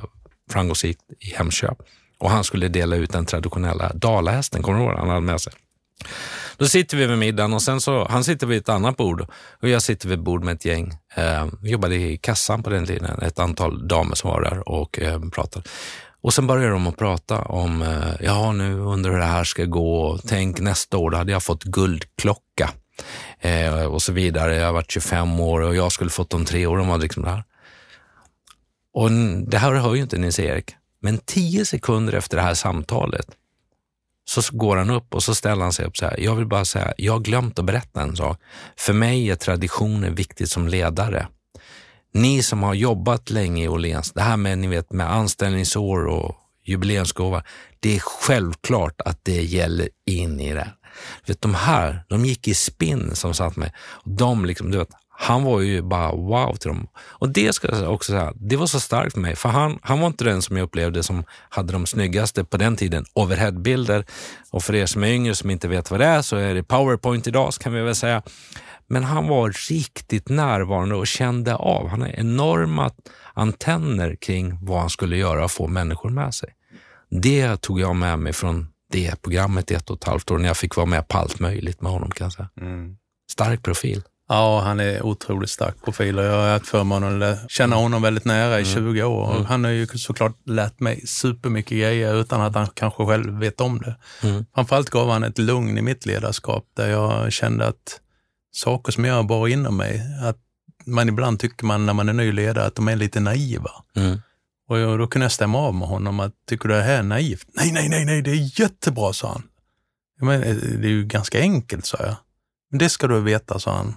framgångsrikt 0.51 1.01
i 1.21 1.35
Hemköp. 1.35 1.79
Och 2.19 2.31
han 2.31 2.45
skulle 2.45 2.69
dela 2.69 2.97
ut 2.97 3.13
den 3.13 3.27
traditionella 3.27 3.93
dalahästen, 3.95 4.63
kommer 4.63 4.79
du 4.79 4.85
ihåg 4.85 4.95
Han 4.99 5.09
hade 5.09 5.21
med 5.21 5.41
sig. 5.41 5.53
Då 6.57 6.66
sitter 6.66 6.96
vi 6.96 7.07
vid 7.07 7.18
middagen 7.18 7.52
och 7.52 7.62
sen 7.62 7.80
så, 7.80 8.09
han 8.11 8.24
sitter 8.24 8.46
vid 8.46 8.59
ett 8.59 8.68
annat 8.68 8.96
bord 8.96 9.26
och 9.62 9.68
jag 9.68 9.83
sitter 9.83 10.09
vid 10.09 10.18
ett 10.18 10.24
bord 10.24 10.44
med 10.44 10.54
ett 10.54 10.64
gäng. 10.64 10.92
Eh, 11.14 11.46
jobbade 11.62 11.96
i 11.96 12.16
kassan 12.16 12.62
på 12.62 12.70
den 12.70 12.87
tiden, 12.87 13.22
ett 13.22 13.38
antal 13.38 13.88
damer 13.88 14.14
som 14.14 14.30
var 14.30 14.42
där 14.42 14.68
och 14.68 14.98
eh, 14.98 15.20
pratade. 15.20 15.68
Och 16.22 16.35
sen 16.35 16.46
började 16.46 16.72
de 16.72 16.87
att 16.87 16.96
prata 16.96 17.42
om, 17.42 17.83
eh, 17.83 18.14
ja 18.20 18.52
nu 18.52 18.78
undrar 18.78 19.12
hur 19.12 19.18
det 19.18 19.24
här 19.24 19.44
ska 19.44 19.64
gå, 19.64 20.18
tänk 20.26 20.61
nästa 20.61 20.96
år, 20.96 21.11
då 21.11 21.16
hade 21.16 21.33
jag 21.33 21.42
fått 21.42 21.64
guldklocka 21.64 22.70
eh, 23.40 23.85
och 23.85 24.02
så 24.02 24.12
vidare. 24.12 24.57
Jag 24.57 24.66
har 24.66 24.72
varit 24.72 24.90
25 24.90 25.40
år 25.40 25.61
och 25.61 25.76
jag 25.76 25.92
skulle 25.92 26.11
fått 26.11 26.30
de 26.30 26.44
tre 26.44 26.66
åren 26.66 26.88
var 26.88 26.98
liksom 26.98 27.22
det 27.22 27.30
här. 27.30 27.44
Och 28.94 29.11
det 29.46 29.59
här 29.59 29.74
hör 29.74 29.94
ju 29.94 30.02
inte 30.02 30.18
Nils-Erik, 30.18 30.70
men 31.00 31.18
tio 31.18 31.64
sekunder 31.64 32.12
efter 32.12 32.37
det 32.37 32.42
här 32.42 32.54
samtalet 32.54 33.26
så 34.25 34.57
går 34.57 34.77
han 34.77 34.91
upp 34.91 35.15
och 35.15 35.23
så 35.23 35.35
ställer 35.35 35.63
han 35.63 35.73
sig 35.73 35.87
upp 35.87 35.97
så 35.97 36.07
här. 36.07 36.21
Jag 36.21 36.35
vill 36.35 36.47
bara 36.47 36.65
säga, 36.65 36.95
jag 36.97 37.13
har 37.13 37.21
glömt 37.21 37.59
att 37.59 37.65
berätta 37.65 38.03
en 38.03 38.17
sak. 38.17 38.41
För 38.77 38.93
mig 38.93 39.31
är 39.31 39.37
traditioner 39.37 40.11
viktigt 40.11 40.51
som 40.51 40.69
ledare. 40.69 41.29
Ni 42.15 42.43
som 42.43 42.63
har 42.63 42.75
jobbat 42.75 43.31
länge 43.31 43.65
i 43.65 43.69
Åhléns, 43.69 44.13
det 44.13 44.23
här 44.23 44.37
med, 44.37 44.59
ni 44.59 44.67
vet, 44.67 44.93
med 44.93 45.13
anställningsår 45.13 46.07
och 46.07 46.37
jubileumsgåva. 46.65 47.43
Det 47.81 47.97
är 47.97 48.01
självklart 48.01 49.01
att 49.01 49.19
det 49.23 49.43
gäller 49.43 49.89
in 50.07 50.41
i 50.41 50.53
det. 50.53 50.71
Vet, 51.27 51.41
de 51.41 51.55
här, 51.55 52.05
de 52.09 52.25
gick 52.25 52.49
i 52.49 52.55
spinn 52.55 53.15
som 53.15 53.35
satt 53.35 53.57
med. 53.57 53.73
De 54.05 54.45
liksom, 54.45 54.71
du 54.71 54.79
vet, 54.79 54.91
han 55.16 55.44
var 55.44 55.61
ju 55.61 55.83
bara 55.83 56.12
wow 56.12 56.57
till 56.57 56.68
dem. 56.68 56.88
Och 56.96 57.29
det 57.29 57.53
ska 57.53 57.68
jag 57.68 57.92
också 57.94 58.12
säga, 58.12 58.33
det 58.37 58.57
var 58.57 58.66
så 58.66 58.81
starkt 58.81 59.12
för 59.12 59.20
mig, 59.20 59.37
för 59.37 59.48
han, 59.48 59.79
han 59.83 60.00
var 60.00 60.07
inte 60.07 60.24
den 60.24 60.42
som 60.42 60.57
jag 60.57 60.64
upplevde 60.64 61.03
som 61.03 61.24
hade 61.48 61.72
de 61.72 61.87
snyggaste 61.87 62.44
på 62.44 62.57
den 62.57 62.77
tiden 62.77 63.05
overheadbilder. 63.12 64.05
Och 64.50 64.62
för 64.62 64.74
er 64.74 64.87
som 64.87 65.05
är 65.05 65.09
yngre 65.09 65.35
som 65.35 65.50
inte 65.50 65.68
vet 65.68 65.90
vad 65.90 66.00
det 66.00 66.07
är 66.07 66.22
så 66.22 66.37
är 66.37 66.55
det 66.55 66.62
powerpoint 66.62 67.27
idag 67.27 67.53
kan 67.61 67.72
vi 67.72 67.81
väl 67.81 67.94
säga. 67.94 68.22
Men 68.87 69.05
han 69.05 69.29
var 69.29 69.70
riktigt 69.70 70.29
närvarande 70.29 70.94
och 70.94 71.07
kände 71.07 71.55
av. 71.55 71.88
Han 71.88 72.00
har 72.00 72.09
enorma 72.09 72.90
antenner 73.35 74.16
kring 74.16 74.64
vad 74.64 74.81
han 74.81 74.90
skulle 74.90 75.16
göra 75.16 75.44
och 75.44 75.50
få 75.50 75.66
människor 75.66 76.11
med 76.11 76.35
sig. 76.35 76.48
Det 77.11 77.57
tog 77.57 77.81
jag 77.81 77.96
med 77.96 78.18
mig 78.18 78.33
från 78.33 78.68
det 78.92 79.22
programmet 79.22 79.70
i 79.70 79.74
ett 79.74 79.90
och 79.90 79.96
ett 79.96 80.05
halvt 80.05 80.31
år 80.31 80.38
när 80.38 80.46
jag 80.46 80.57
fick 80.57 80.77
vara 80.77 80.87
med 80.87 81.09
på 81.09 81.18
allt 81.18 81.40
möjligt 81.40 81.81
med 81.81 81.92
honom 81.92 82.11
kan 82.11 82.24
jag 82.24 82.33
säga. 82.33 82.48
Mm. 82.61 82.96
Stark 83.31 83.62
profil. 83.62 84.03
Ja, 84.29 84.61
han 84.61 84.81
är 84.81 85.03
otroligt 85.03 85.51
stark 85.51 85.75
profil 85.85 86.19
och 86.19 86.25
jag 86.25 86.33
har 86.33 86.53
haft 86.53 86.69
förmånen 86.69 87.23
att 87.23 87.51
känna 87.51 87.77
honom 87.77 88.03
väldigt 88.03 88.25
nära 88.25 88.61
i 88.61 88.63
mm. 88.63 88.75
20 88.75 89.03
år. 89.03 89.33
Mm. 89.33 89.45
Han 89.45 89.65
har 89.65 89.71
ju 89.71 89.87
såklart 89.87 90.37
lärt 90.47 90.81
mig 90.81 91.07
supermycket 91.07 91.79
grejer 91.79 92.21
utan 92.21 92.41
att 92.41 92.55
han 92.55 92.67
kanske 92.75 93.07
själv 93.07 93.39
vet 93.39 93.61
om 93.61 93.79
det. 93.79 93.97
Mm. 94.23 94.47
Framförallt 94.55 94.91
gav 94.91 95.11
han 95.11 95.25
ett 95.25 95.39
lugn 95.39 95.79
i 95.79 95.83
mitt 95.83 96.07
ledarskap 96.07 96.65
där 96.77 96.89
jag 96.89 97.33
kände 97.33 97.67
att 97.67 98.01
saker 98.53 98.93
som 98.93 99.05
jag 99.05 99.27
bar 99.27 99.49
inom 99.49 99.77
mig, 99.77 100.03
att 100.23 100.39
man 100.87 101.09
ibland 101.09 101.41
tycker 101.41 101.67
man 101.67 101.87
när 101.87 101.93
man 101.93 102.09
är 102.09 102.13
ny 102.13 102.33
ledare 102.33 102.67
att 102.67 102.75
de 102.75 102.89
är 102.89 102.97
lite 102.97 103.21
naiva. 103.21 103.71
Mm. 103.97 104.19
Och 104.69 104.79
jag, 104.79 104.99
då 104.99 105.07
kunde 105.07 105.25
jag 105.25 105.33
stämma 105.33 105.59
av 105.59 105.75
med 105.75 105.89
honom 105.89 106.21
att, 106.21 106.33
tycker 106.49 106.69
du 106.69 106.75
det 106.75 106.83
här 106.83 106.99
är 106.99 107.03
naivt? 107.03 107.47
Nej, 107.53 107.73
nej, 107.73 107.89
nej, 107.89 108.05
nej, 108.05 108.23
det 108.23 108.31
är 108.31 108.61
jättebra, 108.61 109.13
sa 109.13 109.29
han. 109.33 109.43
Men, 110.21 110.41
det 110.81 110.89
är 110.89 110.91
ju 110.91 111.05
ganska 111.05 111.41
enkelt, 111.41 111.87
sa 111.87 111.97
jag. 112.01 112.17
Men 112.71 112.79
det 112.79 112.89
ska 112.89 113.07
du 113.07 113.21
veta, 113.21 113.59
sa 113.59 113.77
han. 113.77 113.95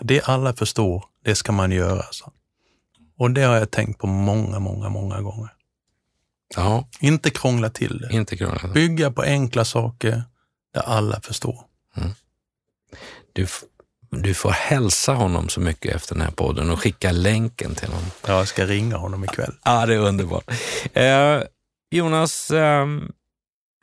Det 0.00 0.22
alla 0.22 0.52
förstår, 0.54 1.04
det 1.24 1.34
ska 1.34 1.52
man 1.52 1.72
göra. 1.72 2.04
Så. 2.10 2.32
Och 3.18 3.30
det 3.30 3.42
har 3.42 3.56
jag 3.56 3.70
tänkt 3.70 3.98
på 3.98 4.06
många, 4.06 4.58
många, 4.58 4.88
många 4.88 5.20
gånger. 5.20 5.48
Ja. 6.56 6.88
Inte 7.00 7.30
krångla 7.30 7.70
till 7.70 7.98
det. 7.98 8.14
Inte 8.14 8.36
krångla. 8.36 8.68
Bygga 8.74 9.10
på 9.10 9.22
enkla 9.22 9.64
saker 9.64 10.22
där 10.74 10.80
alla 10.80 11.20
förstår. 11.20 11.60
Mm. 11.96 12.10
Du, 13.32 13.46
du 14.10 14.34
får 14.34 14.50
hälsa 14.50 15.14
honom 15.14 15.48
så 15.48 15.60
mycket 15.60 15.94
efter 15.94 16.14
den 16.14 16.24
här 16.24 16.30
podden 16.30 16.70
och 16.70 16.80
skicka 16.80 17.12
länken 17.12 17.74
till 17.74 17.88
honom. 17.88 18.10
Ja, 18.26 18.32
jag 18.32 18.48
ska 18.48 18.66
ringa 18.66 18.96
honom 18.96 19.24
ikväll. 19.24 19.54
Ja, 19.64 19.86
det 19.86 19.94
är 19.94 19.98
underbart. 19.98 20.50
Eh, 20.92 21.42
Jonas, 21.90 22.50
eh, 22.50 22.86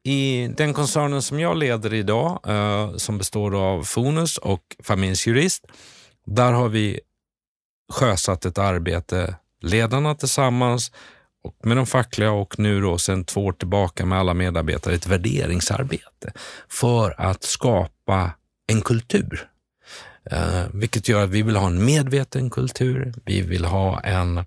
i 0.04 0.47
den 0.58 0.73
koncernen 0.73 1.21
som 1.21 1.39
jag 1.39 1.58
leder 1.58 1.93
idag, 1.93 2.39
eh, 2.47 2.95
som 2.95 3.17
består 3.17 3.56
av 3.56 3.84
Fonus 3.84 4.38
och 4.38 4.75
Familjsjurist, 4.84 5.65
där 6.25 6.51
har 6.51 6.69
vi 6.69 6.99
sjösatt 7.93 8.45
ett 8.45 8.57
arbete, 8.57 9.35
ledarna 9.61 10.15
tillsammans 10.15 10.91
och 11.43 11.55
med 11.63 11.77
de 11.77 11.85
fackliga 11.85 12.31
och 12.31 12.59
nu 12.59 12.81
då 12.81 12.97
sedan 12.97 13.25
två 13.25 13.45
år 13.45 13.51
tillbaka 13.51 14.05
med 14.05 14.19
alla 14.19 14.33
medarbetare 14.33 14.95
ett 14.95 15.07
värderingsarbete 15.07 16.33
för 16.69 17.21
att 17.21 17.43
skapa 17.43 18.31
en 18.67 18.81
kultur. 18.81 19.49
Eh, 20.31 20.63
vilket 20.73 21.09
gör 21.09 21.23
att 21.23 21.29
vi 21.29 21.41
vill 21.41 21.55
ha 21.55 21.67
en 21.67 21.85
medveten 21.85 22.49
kultur. 22.49 23.13
Vi 23.25 23.41
vill 23.41 23.65
ha 23.65 23.99
en, 23.99 24.45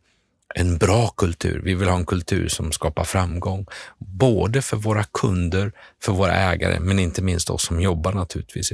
en 0.55 0.79
bra 0.79 1.09
kultur. 1.09 1.61
Vi 1.65 1.75
vill 1.75 1.89
ha 1.89 1.97
en 1.97 2.07
kultur 2.07 2.49
som 2.49 2.73
skapar 2.73 3.05
framgång, 3.05 3.67
både 3.99 4.63
för 4.63 4.77
våra 4.77 5.05
kunder, 5.05 5.73
för 6.03 6.13
våra 6.13 6.35
ägare, 6.35 6.81
men 6.81 6.99
inte 6.99 7.23
minst 7.23 7.51
oss 7.51 7.67
som 7.67 7.81
jobbar 7.81 8.13
naturligtvis. 8.13 8.73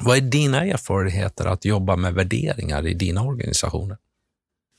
Vad 0.00 0.16
är 0.16 0.20
dina 0.20 0.64
erfarenheter 0.64 1.44
att 1.46 1.64
jobba 1.64 1.96
med 1.96 2.14
värderingar 2.14 2.86
i 2.86 2.94
dina 2.94 3.22
organisationer? 3.22 3.96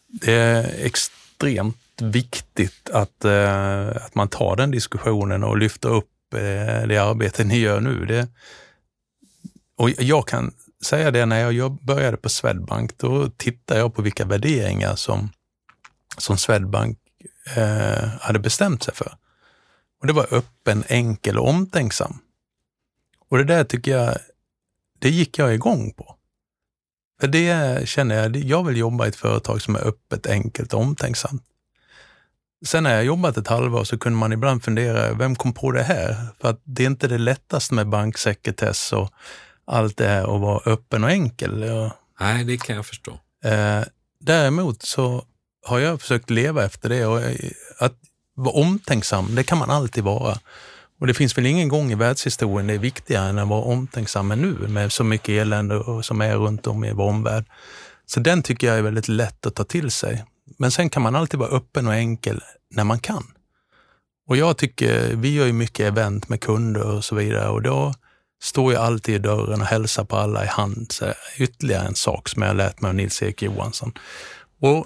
Det 0.07 0.33
är 0.33 0.85
extremt 0.85 2.01
viktigt 2.01 2.89
att, 2.89 3.25
eh, 3.25 3.89
att 3.89 4.15
man 4.15 4.27
tar 4.27 4.55
den 4.55 4.71
diskussionen 4.71 5.43
och 5.43 5.57
lyfter 5.57 5.89
upp 5.89 6.33
eh, 6.33 6.87
det 6.87 6.97
arbete 6.97 7.43
ni 7.43 7.57
gör 7.57 7.79
nu. 7.79 8.05
Det, 8.05 8.27
och 9.77 9.89
jag 9.89 10.27
kan 10.27 10.53
säga 10.85 11.11
det, 11.11 11.25
när 11.25 11.51
jag 11.51 11.71
började 11.71 12.17
på 12.17 12.29
Swedbank, 12.29 12.97
då 12.97 13.29
tittade 13.29 13.79
jag 13.79 13.95
på 13.95 14.01
vilka 14.01 14.25
värderingar 14.25 14.95
som, 14.95 15.29
som 16.17 16.37
Swedbank 16.37 16.97
eh, 17.55 18.07
hade 18.19 18.39
bestämt 18.39 18.83
sig 18.83 18.93
för. 18.93 19.17
Och 20.01 20.07
det 20.07 20.13
var 20.13 20.33
öppen, 20.33 20.83
enkel 20.87 21.37
och 21.37 21.49
omtänksam. 21.49 22.19
Och 23.29 23.37
det 23.37 23.43
där 23.43 23.63
tycker 23.63 23.91
jag 23.91 24.17
det 24.99 25.09
gick 25.09 25.39
jag 25.39 25.53
igång 25.53 25.93
på. 25.93 26.15
För 27.19 27.27
det 27.27 27.89
känner 27.89 28.15
jag, 28.15 28.35
jag 28.35 28.63
vill 28.63 28.77
jobba 28.77 29.05
i 29.05 29.09
ett 29.09 29.15
företag 29.15 29.61
som 29.61 29.75
är 29.75 29.87
öppet, 29.87 30.27
enkelt 30.27 30.73
och 30.73 30.81
omtänksamt. 30.81 31.43
Sen 32.65 32.83
när 32.83 32.95
jag 32.95 33.05
jobbat 33.05 33.37
ett 33.37 33.47
halvår 33.47 33.83
så 33.83 33.97
kunde 33.97 34.19
man 34.19 34.33
ibland 34.33 34.63
fundera, 34.63 35.13
vem 35.13 35.35
kom 35.35 35.53
på 35.53 35.71
det 35.71 35.83
här? 35.83 36.27
För 36.41 36.49
att 36.49 36.61
det 36.63 36.83
är 36.83 36.87
inte 36.87 37.07
det 37.07 37.17
lättaste 37.17 37.73
med 37.73 37.89
banksekretess 37.89 38.93
och 38.93 39.11
allt 39.65 39.97
det 39.97 40.07
här 40.07 40.35
att 40.35 40.41
vara 40.41 40.71
öppen 40.71 41.03
och 41.03 41.11
enkel. 41.11 41.65
Nej, 42.19 42.43
det 42.43 42.57
kan 42.57 42.75
jag 42.75 42.85
förstå. 42.85 43.19
Eh, 43.43 43.81
däremot 44.19 44.81
så 44.81 45.25
har 45.65 45.79
jag 45.79 46.01
försökt 46.01 46.29
leva 46.29 46.65
efter 46.65 46.89
det 46.89 47.05
och 47.05 47.21
att 47.79 47.95
vara 48.33 48.55
omtänksam, 48.55 49.35
det 49.35 49.43
kan 49.43 49.57
man 49.57 49.69
alltid 49.69 50.03
vara. 50.03 50.37
Och 50.99 51.07
det 51.07 51.13
finns 51.13 51.37
väl 51.37 51.45
ingen 51.45 51.67
gång 51.67 51.91
i 51.91 51.95
världshistorien 51.95 52.67
det 52.67 52.73
är 52.73 52.79
viktigare 52.79 53.29
än 53.29 53.39
att 53.39 53.47
vara 53.47 53.61
omtänksam 53.61 54.31
än 54.31 54.41
nu 54.41 54.67
med 54.67 54.91
så 54.91 55.03
mycket 55.03 55.29
elände 55.29 56.03
som 56.03 56.21
är 56.21 56.35
runt 56.35 56.67
om 56.67 56.83
i 56.83 56.93
vår 56.93 57.09
omvärld. 57.09 57.45
Så 58.05 58.19
den 58.19 58.43
tycker 58.43 58.67
jag 58.67 58.77
är 58.77 58.81
väldigt 58.81 59.07
lätt 59.07 59.45
att 59.45 59.55
ta 59.55 59.63
till 59.63 59.91
sig. 59.91 60.25
Men 60.57 60.71
sen 60.71 60.89
kan 60.89 61.01
man 61.01 61.15
alltid 61.15 61.39
vara 61.39 61.49
öppen 61.49 61.87
och 61.87 61.93
enkel 61.93 62.41
när 62.71 62.83
man 62.83 62.99
kan. 62.99 63.23
Och 64.27 64.37
jag 64.37 64.57
tycker, 64.57 65.15
vi 65.15 65.33
gör 65.33 65.45
ju 65.45 65.53
mycket 65.53 65.85
event 65.85 66.29
med 66.29 66.41
kunder 66.41 66.81
och 66.81 67.05
så 67.05 67.15
vidare 67.15 67.49
och 67.49 67.61
då 67.61 67.93
står 68.43 68.73
jag 68.73 68.83
alltid 68.83 69.15
i 69.15 69.19
dörren 69.19 69.61
och 69.61 69.67
hälsar 69.67 70.03
på 70.03 70.15
alla 70.15 70.43
i 70.43 70.47
hand. 70.47 70.91
Så 70.91 71.13
ytterligare 71.37 71.87
en 71.87 71.95
sak 71.95 72.29
som 72.29 72.41
jag 72.41 72.55
lärt 72.55 72.81
mig 72.81 72.89
av 72.89 72.95
Nils-Erik 72.95 73.41
Johansson. 73.41 73.93
Och 74.61 74.85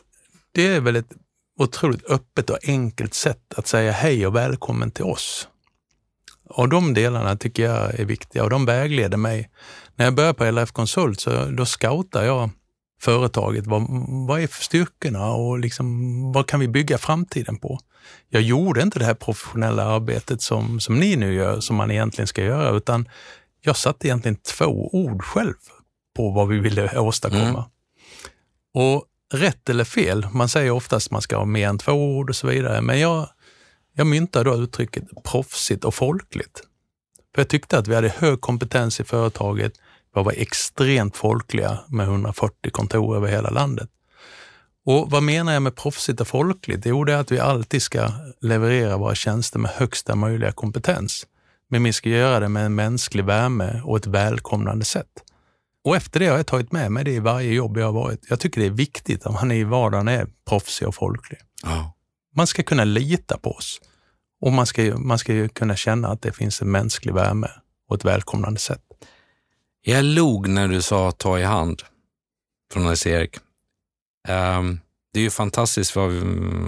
det 0.52 0.68
är 0.68 0.80
väl 0.80 0.96
ett 0.96 1.12
otroligt 1.60 2.06
öppet 2.06 2.50
och 2.50 2.58
enkelt 2.64 3.14
sätt 3.14 3.54
att 3.56 3.68
säga 3.68 3.92
hej 3.92 4.28
och 4.28 4.36
välkommen 4.36 4.92
till 4.92 5.06
oss. 5.06 5.48
Och 6.54 6.70
de 6.70 6.94
delarna 6.94 7.38
tycker 7.38 7.64
jag 7.64 8.00
är 8.00 8.06
viktiga 8.06 8.44
och 8.44 8.50
de 8.50 8.66
vägleder 8.66 9.18
mig. 9.18 9.50
När 9.96 10.06
jag 10.06 10.16
började 10.16 10.34
på 10.34 10.44
LRF 10.44 10.72
Konsult 10.72 11.20
så 11.20 11.46
då 11.46 11.66
scoutar 11.66 12.24
jag 12.24 12.50
företaget. 13.02 13.68
Vad, 13.68 13.86
vad 14.28 14.42
är 14.42 14.48
styrkorna 14.48 15.32
och 15.32 15.60
liksom, 15.60 16.32
vad 16.32 16.48
kan 16.48 16.60
vi 16.60 16.68
bygga 16.68 16.98
framtiden 16.98 17.58
på? 17.58 17.80
Jag 18.30 18.42
gjorde 18.42 18.82
inte 18.82 19.00
det 19.00 19.06
här 19.06 19.14
professionella 19.14 19.84
arbetet 19.84 20.42
som, 20.42 20.80
som 20.80 20.96
ni 20.96 21.16
nu 21.16 21.34
gör, 21.34 21.60
som 21.60 21.76
man 21.76 21.92
egentligen 21.92 22.28
ska 22.28 22.44
göra, 22.44 22.78
utan 22.78 23.10
jag 23.62 23.78
satte 23.78 24.08
egentligen 24.08 24.36
två 24.36 24.90
ord 24.94 25.24
själv 25.24 25.56
på 26.16 26.30
vad 26.32 26.48
vi 26.48 26.60
ville 26.60 27.00
åstadkomma. 27.00 27.44
Mm. 27.50 27.64
Och 28.74 29.06
rätt 29.34 29.70
eller 29.70 29.84
fel, 29.84 30.28
man 30.32 30.50
säger 30.50 30.72
oftast 30.72 31.08
att 31.08 31.12
man 31.12 31.22
ska 31.22 31.38
ha 31.38 31.46
mer 31.46 31.68
än 31.68 31.78
två 31.78 31.92
ord 31.92 32.30
och 32.30 32.36
så 32.36 32.48
vidare, 32.48 32.82
men 32.82 33.00
jag 33.00 33.30
jag 33.94 34.08
myntade 34.08 34.50
då 34.50 34.56
uttrycket 34.56 35.04
proffsigt 35.24 35.86
och 35.86 35.96
folkligt. 35.96 36.64
För 37.36 37.42
jag 37.42 37.48
tyckte 37.50 37.78
att 37.78 37.88
vi 37.88 37.96
hade 37.96 38.10
hög 38.10 38.42
kompetens 38.42 39.00
i 39.00 39.04
företaget. 39.04 39.74
Vi 40.16 40.24
var 40.24 40.34
extremt 40.38 41.18
folkliga 41.18 41.80
med 41.88 42.08
140 42.08 42.72
kontor 42.72 43.16
över 43.16 43.28
hela 43.28 43.50
landet. 43.50 43.90
Och 44.86 45.12
vad 45.12 45.24
menar 45.24 45.54
jag 45.54 45.62
med 45.62 45.76
proffsigt 45.76 46.22
och 46.22 46.28
folkligt? 46.28 46.86
Jo, 46.86 47.04
det 47.04 47.14
är 47.14 47.18
att 47.18 47.32
vi 47.32 47.40
alltid 47.40 47.82
ska 47.82 48.12
leverera 48.42 48.98
våra 48.98 49.16
tjänster 49.16 49.60
med 49.60 49.72
högsta 49.72 50.16
möjliga 50.16 50.52
kompetens. 50.52 51.28
Men 51.70 51.84
vi 51.84 51.94
ska 51.94 52.10
göra 52.10 52.40
det 52.40 52.50
med 52.50 52.66
en 52.66 52.76
mänsklig 52.76 53.26
värme 53.26 53.82
och 53.86 53.98
ett 53.98 54.08
välkomnande 54.08 54.86
sätt. 54.86 55.08
Och 55.84 55.96
efter 55.96 56.20
det 56.20 56.28
har 56.28 56.38
jag 56.38 56.48
tagit 56.48 56.72
med 56.72 56.92
mig 56.92 57.04
det 57.04 57.12
i 57.12 57.20
varje 57.20 57.54
jobb 57.54 57.78
jag 57.78 57.86
har 57.86 57.94
varit. 57.94 58.26
Jag 58.30 58.40
tycker 58.40 58.62
det 58.62 58.68
är 58.68 58.72
viktigt 58.72 59.26
att 59.26 59.34
man 59.34 59.52
i 59.52 59.64
vardagen 59.64 60.08
är 60.08 60.28
proffsig 60.50 60.88
och 60.88 60.96
folklig. 60.96 61.40
Ja. 61.64 61.94
Man 62.36 62.48
ska 62.48 62.64
kunna 62.64 62.84
lita 62.84 63.38
på 63.38 63.52
oss. 63.52 63.82
Och 64.42 64.52
man 64.52 64.66
ska, 64.66 64.98
man 64.98 65.20
ska 65.20 65.34
ju 65.34 65.50
kunna 65.50 65.76
känna 65.76 66.08
att 66.08 66.22
det 66.22 66.32
finns 66.32 66.62
en 66.62 66.72
mänsklig 66.72 67.14
värme 67.14 67.48
och 67.90 67.96
ett 67.96 68.06
välkomnande 68.06 68.60
sätt. 68.60 68.82
Jag 69.82 70.06
log 70.06 70.48
när 70.48 70.68
du 70.68 70.82
sa 70.82 71.12
ta 71.12 71.40
i 71.40 71.44
hand 71.44 71.82
från 72.74 72.84
Nils-Erik. 72.84 73.38
Um, 74.28 74.36
ehm, 74.36 74.80
det 75.14 75.20
är 75.20 75.24
ju 75.24 75.30
fantastiskt 75.30 75.96
vad, 75.96 76.12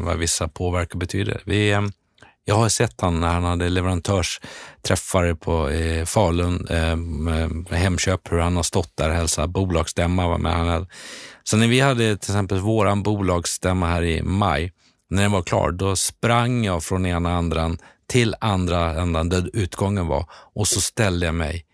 vad 0.06 0.18
vissa 0.18 0.48
påverkar 0.48 1.00
betyder. 1.00 1.42
Vi, 1.46 1.74
um, 1.74 1.92
jag 2.46 2.56
har 2.56 2.70
sett 2.70 3.02
han 3.02 3.20
när 3.20 3.28
han 3.28 3.44
hade 3.44 3.70
leverantörsträffar 3.70 5.34
på 5.34 5.70
eh, 5.70 6.06
Falun 6.06 6.68
eh, 6.70 6.96
med, 6.96 7.68
Hemköp, 7.70 8.32
hur 8.32 8.40
han 8.40 8.56
har 8.56 8.64
stått 8.64 8.98
där 8.98 9.10
och 9.10 9.16
hälsat 9.16 9.50
bolagsstämma. 9.50 10.38
Med 10.38 10.54
han 10.54 10.68
hade. 10.68 10.88
Så 11.44 11.58
när 11.58 11.68
vi 11.68 11.80
hade 11.80 12.18
till 12.18 12.32
exempel 12.32 12.60
våran 12.60 13.04
bolagsstämma 13.04 13.88
här 13.88 14.04
i 14.04 14.24
maj, 14.24 14.72
när 15.14 15.22
den 15.22 15.32
var 15.32 15.42
klar, 15.42 15.72
då 15.72 15.96
sprang 15.96 16.66
jag 16.66 16.84
från 16.84 17.06
ena 17.06 17.34
andran 17.34 17.78
till 18.08 18.36
andra 18.40 19.02
ändan 19.02 19.30
där 19.30 19.50
utgången 19.54 20.08
var 20.08 20.26
och 20.32 20.68
så 20.68 20.82
ställde 20.82 21.26
jag 21.26 21.36
mig 21.36 21.66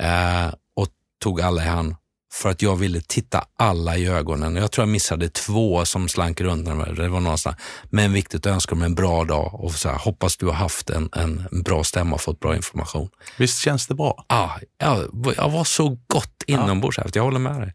eh, 0.00 0.46
och 0.76 0.86
tog 1.22 1.40
alla 1.40 1.64
i 1.64 1.66
hand 1.66 1.94
för 2.32 2.50
att 2.50 2.62
jag 2.62 2.76
ville 2.76 3.00
titta 3.00 3.44
alla 3.58 3.96
i 3.96 4.06
ögonen. 4.06 4.56
Jag 4.56 4.70
tror 4.70 4.82
jag 4.82 4.92
missade 4.92 5.28
två 5.28 5.84
som 5.84 6.08
slank 6.08 6.40
runt. 6.40 6.66
Det 6.96 7.08
var 7.08 7.20
någonstans. 7.20 7.56
Men 7.84 8.12
viktigt 8.12 8.46
att 8.46 8.52
önska 8.52 8.74
dem 8.74 8.82
en 8.82 8.94
bra 8.94 9.24
dag 9.24 9.54
och 9.54 9.72
så 9.72 9.88
här, 9.88 9.98
hoppas 9.98 10.36
du 10.36 10.46
har 10.46 10.52
haft 10.52 10.90
en, 10.90 11.08
en 11.12 11.62
bra 11.64 11.84
stämma 11.84 12.14
och 12.14 12.20
fått 12.20 12.40
bra 12.40 12.56
information. 12.56 13.08
Visst 13.38 13.58
känns 13.58 13.86
det 13.86 13.94
bra? 13.94 14.24
Ah, 14.26 14.50
ja, 14.78 15.04
jag 15.36 15.50
var 15.50 15.64
så 15.64 15.98
gott 16.06 16.42
inombords. 16.46 16.98
Ja. 16.98 17.04
Jag 17.14 17.22
håller 17.22 17.38
med 17.38 17.60
dig. 17.60 17.74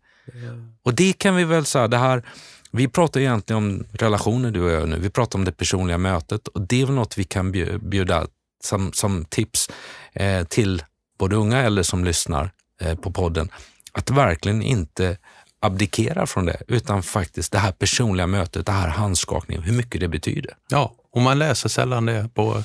Och 0.84 0.94
det 0.94 1.14
kan 1.14 1.36
vi 1.36 1.44
väl 1.44 1.66
säga, 1.66 1.88
det 1.88 1.98
här, 1.98 2.24
vi 2.72 2.88
pratar 2.88 3.20
egentligen 3.20 3.64
om 3.64 3.86
relationer 3.92 4.52
du 4.52 4.62
och 4.62 4.72
jag 4.72 4.90
nu. 4.90 5.00
Vi 5.00 5.10
pratar 5.10 5.40
om 5.40 5.46
det 5.46 5.52
personliga 5.52 5.98
mötet 5.98 6.48
och 6.48 6.62
det 6.62 6.82
är 6.82 6.86
väl 6.86 6.96
något 6.96 7.18
vi 7.18 7.24
kan 7.24 7.52
bjuda 7.82 8.28
som, 8.64 8.94
som 8.94 9.26
tips 9.26 9.70
eh, 10.14 10.44
till 10.44 10.84
både 11.20 11.36
unga 11.36 11.62
eller 11.62 11.84
som 11.84 12.06
lyssnar 12.06 12.52
eh, 12.82 12.96
på 12.96 13.12
podden 13.12 13.50
att 13.92 14.10
verkligen 14.10 14.62
inte 14.62 15.18
abdikera 15.60 16.28
från 16.28 16.46
det, 16.46 16.62
utan 16.68 17.04
faktiskt 17.04 17.52
det 17.52 17.60
här 17.60 17.72
personliga 17.72 18.28
mötet, 18.28 18.66
det 18.66 18.72
här 18.72 18.88
handskakningen, 18.88 19.64
hur 19.64 19.74
mycket 19.74 20.02
det 20.02 20.08
betyder. 20.08 20.54
Ja, 20.70 20.94
och 21.12 21.22
man 21.22 21.40
läser 21.40 21.70
sällan 21.70 22.06
det 22.06 22.30
på 22.34 22.64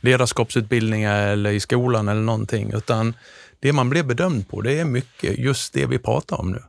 ledarskapsutbildningar 0.00 1.28
eller 1.28 1.50
i 1.50 1.60
skolan 1.60 2.08
eller 2.08 2.22
någonting, 2.22 2.72
utan 2.74 3.14
det 3.60 3.72
man 3.72 3.90
blir 3.90 4.02
bedömd 4.02 4.48
på, 4.48 4.60
det 4.60 4.78
är 4.78 4.84
mycket 4.84 5.38
just 5.38 5.72
det 5.72 5.86
vi 5.86 5.98
pratar 5.98 6.40
om 6.40 6.52
nu. 6.52 6.62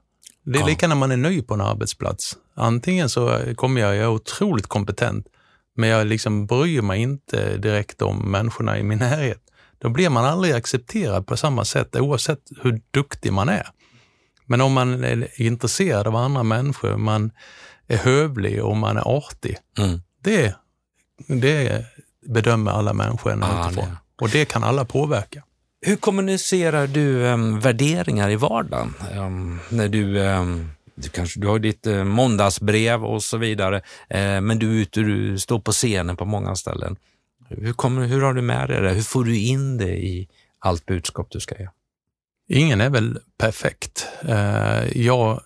Det 0.43 0.57
är 0.57 0.61
ja. 0.61 0.67
lika 0.67 0.88
när 0.88 0.95
man 0.95 1.11
är 1.11 1.17
ny 1.17 1.41
på 1.41 1.53
en 1.53 1.61
arbetsplats. 1.61 2.38
Antingen 2.60 3.10
så 3.10 3.39
kommer 3.55 3.82
jag, 3.82 3.95
jag 3.95 4.03
är 4.03 4.10
otroligt 4.10 4.68
kompetent, 4.68 5.28
men 5.76 5.89
jag 5.89 6.07
liksom 6.07 6.45
bryr 6.45 6.82
mig 6.82 7.01
inte 7.01 7.57
direkt 7.57 8.01
om 8.01 8.32
människorna 8.32 8.80
i 8.80 8.84
min 8.84 8.99
närhet. 8.99 9.41
Då 9.78 9.89
blir 9.89 10.10
man 10.10 10.26
aldrig 10.26 10.53
accepterad 10.53 11.28
på 11.28 11.38
samma 11.38 11.66
sätt 11.66 11.95
oavsett 11.95 12.39
hur 12.62 12.82
duktig 12.91 13.34
man 13.34 13.49
är. 13.49 13.68
Men 14.45 14.62
om 14.62 14.74
man 14.74 15.03
är 15.03 15.41
intresserad 15.41 16.07
av 16.07 16.16
andra 16.16 16.43
människor, 16.43 16.97
man 16.97 17.32
är 17.88 17.97
hövlig 17.97 18.64
och 18.64 18.78
man 18.78 18.97
är 18.97 19.18
artig, 19.18 19.57
mm. 19.78 20.01
det, 20.24 20.55
det 21.28 21.86
bedömer 22.26 22.72
alla 22.72 22.93
människor 22.93 23.43
ah, 23.43 23.66
utifrån. 23.66 23.89
Det. 23.89 23.97
Och 24.22 24.30
det 24.30 24.45
kan 24.45 24.64
alla 24.64 24.86
påverka. 24.86 25.43
Hur 25.82 25.95
kommunicerar 25.95 26.88
du 26.88 27.26
um, 27.26 27.60
värderingar 27.60 28.30
i 28.30 28.36
vardagen? 28.36 28.93
Um, 29.18 29.60
när 29.70 29.89
du, 29.89 30.18
um, 30.18 30.72
du, 31.04 31.10
kanske, 31.10 31.39
du 31.39 31.47
har 31.47 31.60
ditt 31.60 31.88
eh, 31.88 32.04
måndagsbrev 32.04 33.06
och 33.06 33.24
så 33.24 33.38
vidare, 33.38 33.82
eh, 34.10 34.41
men 34.41 34.60
du 34.60 34.70
är 34.70 34.82
ute 34.82 35.00
du 35.00 35.39
står 35.39 35.60
på 35.60 35.72
scenen 35.72 36.18
på 36.18 36.26
många 36.26 36.56
ställen. 36.56 36.95
Hur, 37.50 37.74
kommer, 37.74 38.08
hur 38.08 38.22
har 38.22 38.34
du 38.34 38.41
med 38.41 38.70
dig 38.70 38.82
det? 38.82 38.89
Hur 38.89 39.02
får 39.02 39.24
du 39.24 39.38
in 39.38 39.78
det 39.78 39.97
i 39.97 40.28
allt 40.60 40.86
budskap 40.86 41.28
du 41.32 41.39
ska 41.39 41.56
ge? 41.60 41.68
Ingen 42.52 42.82
är 42.82 42.89
väl 42.89 43.20
perfekt. 43.38 44.08
Eh, 44.22 44.97
jag 44.97 45.41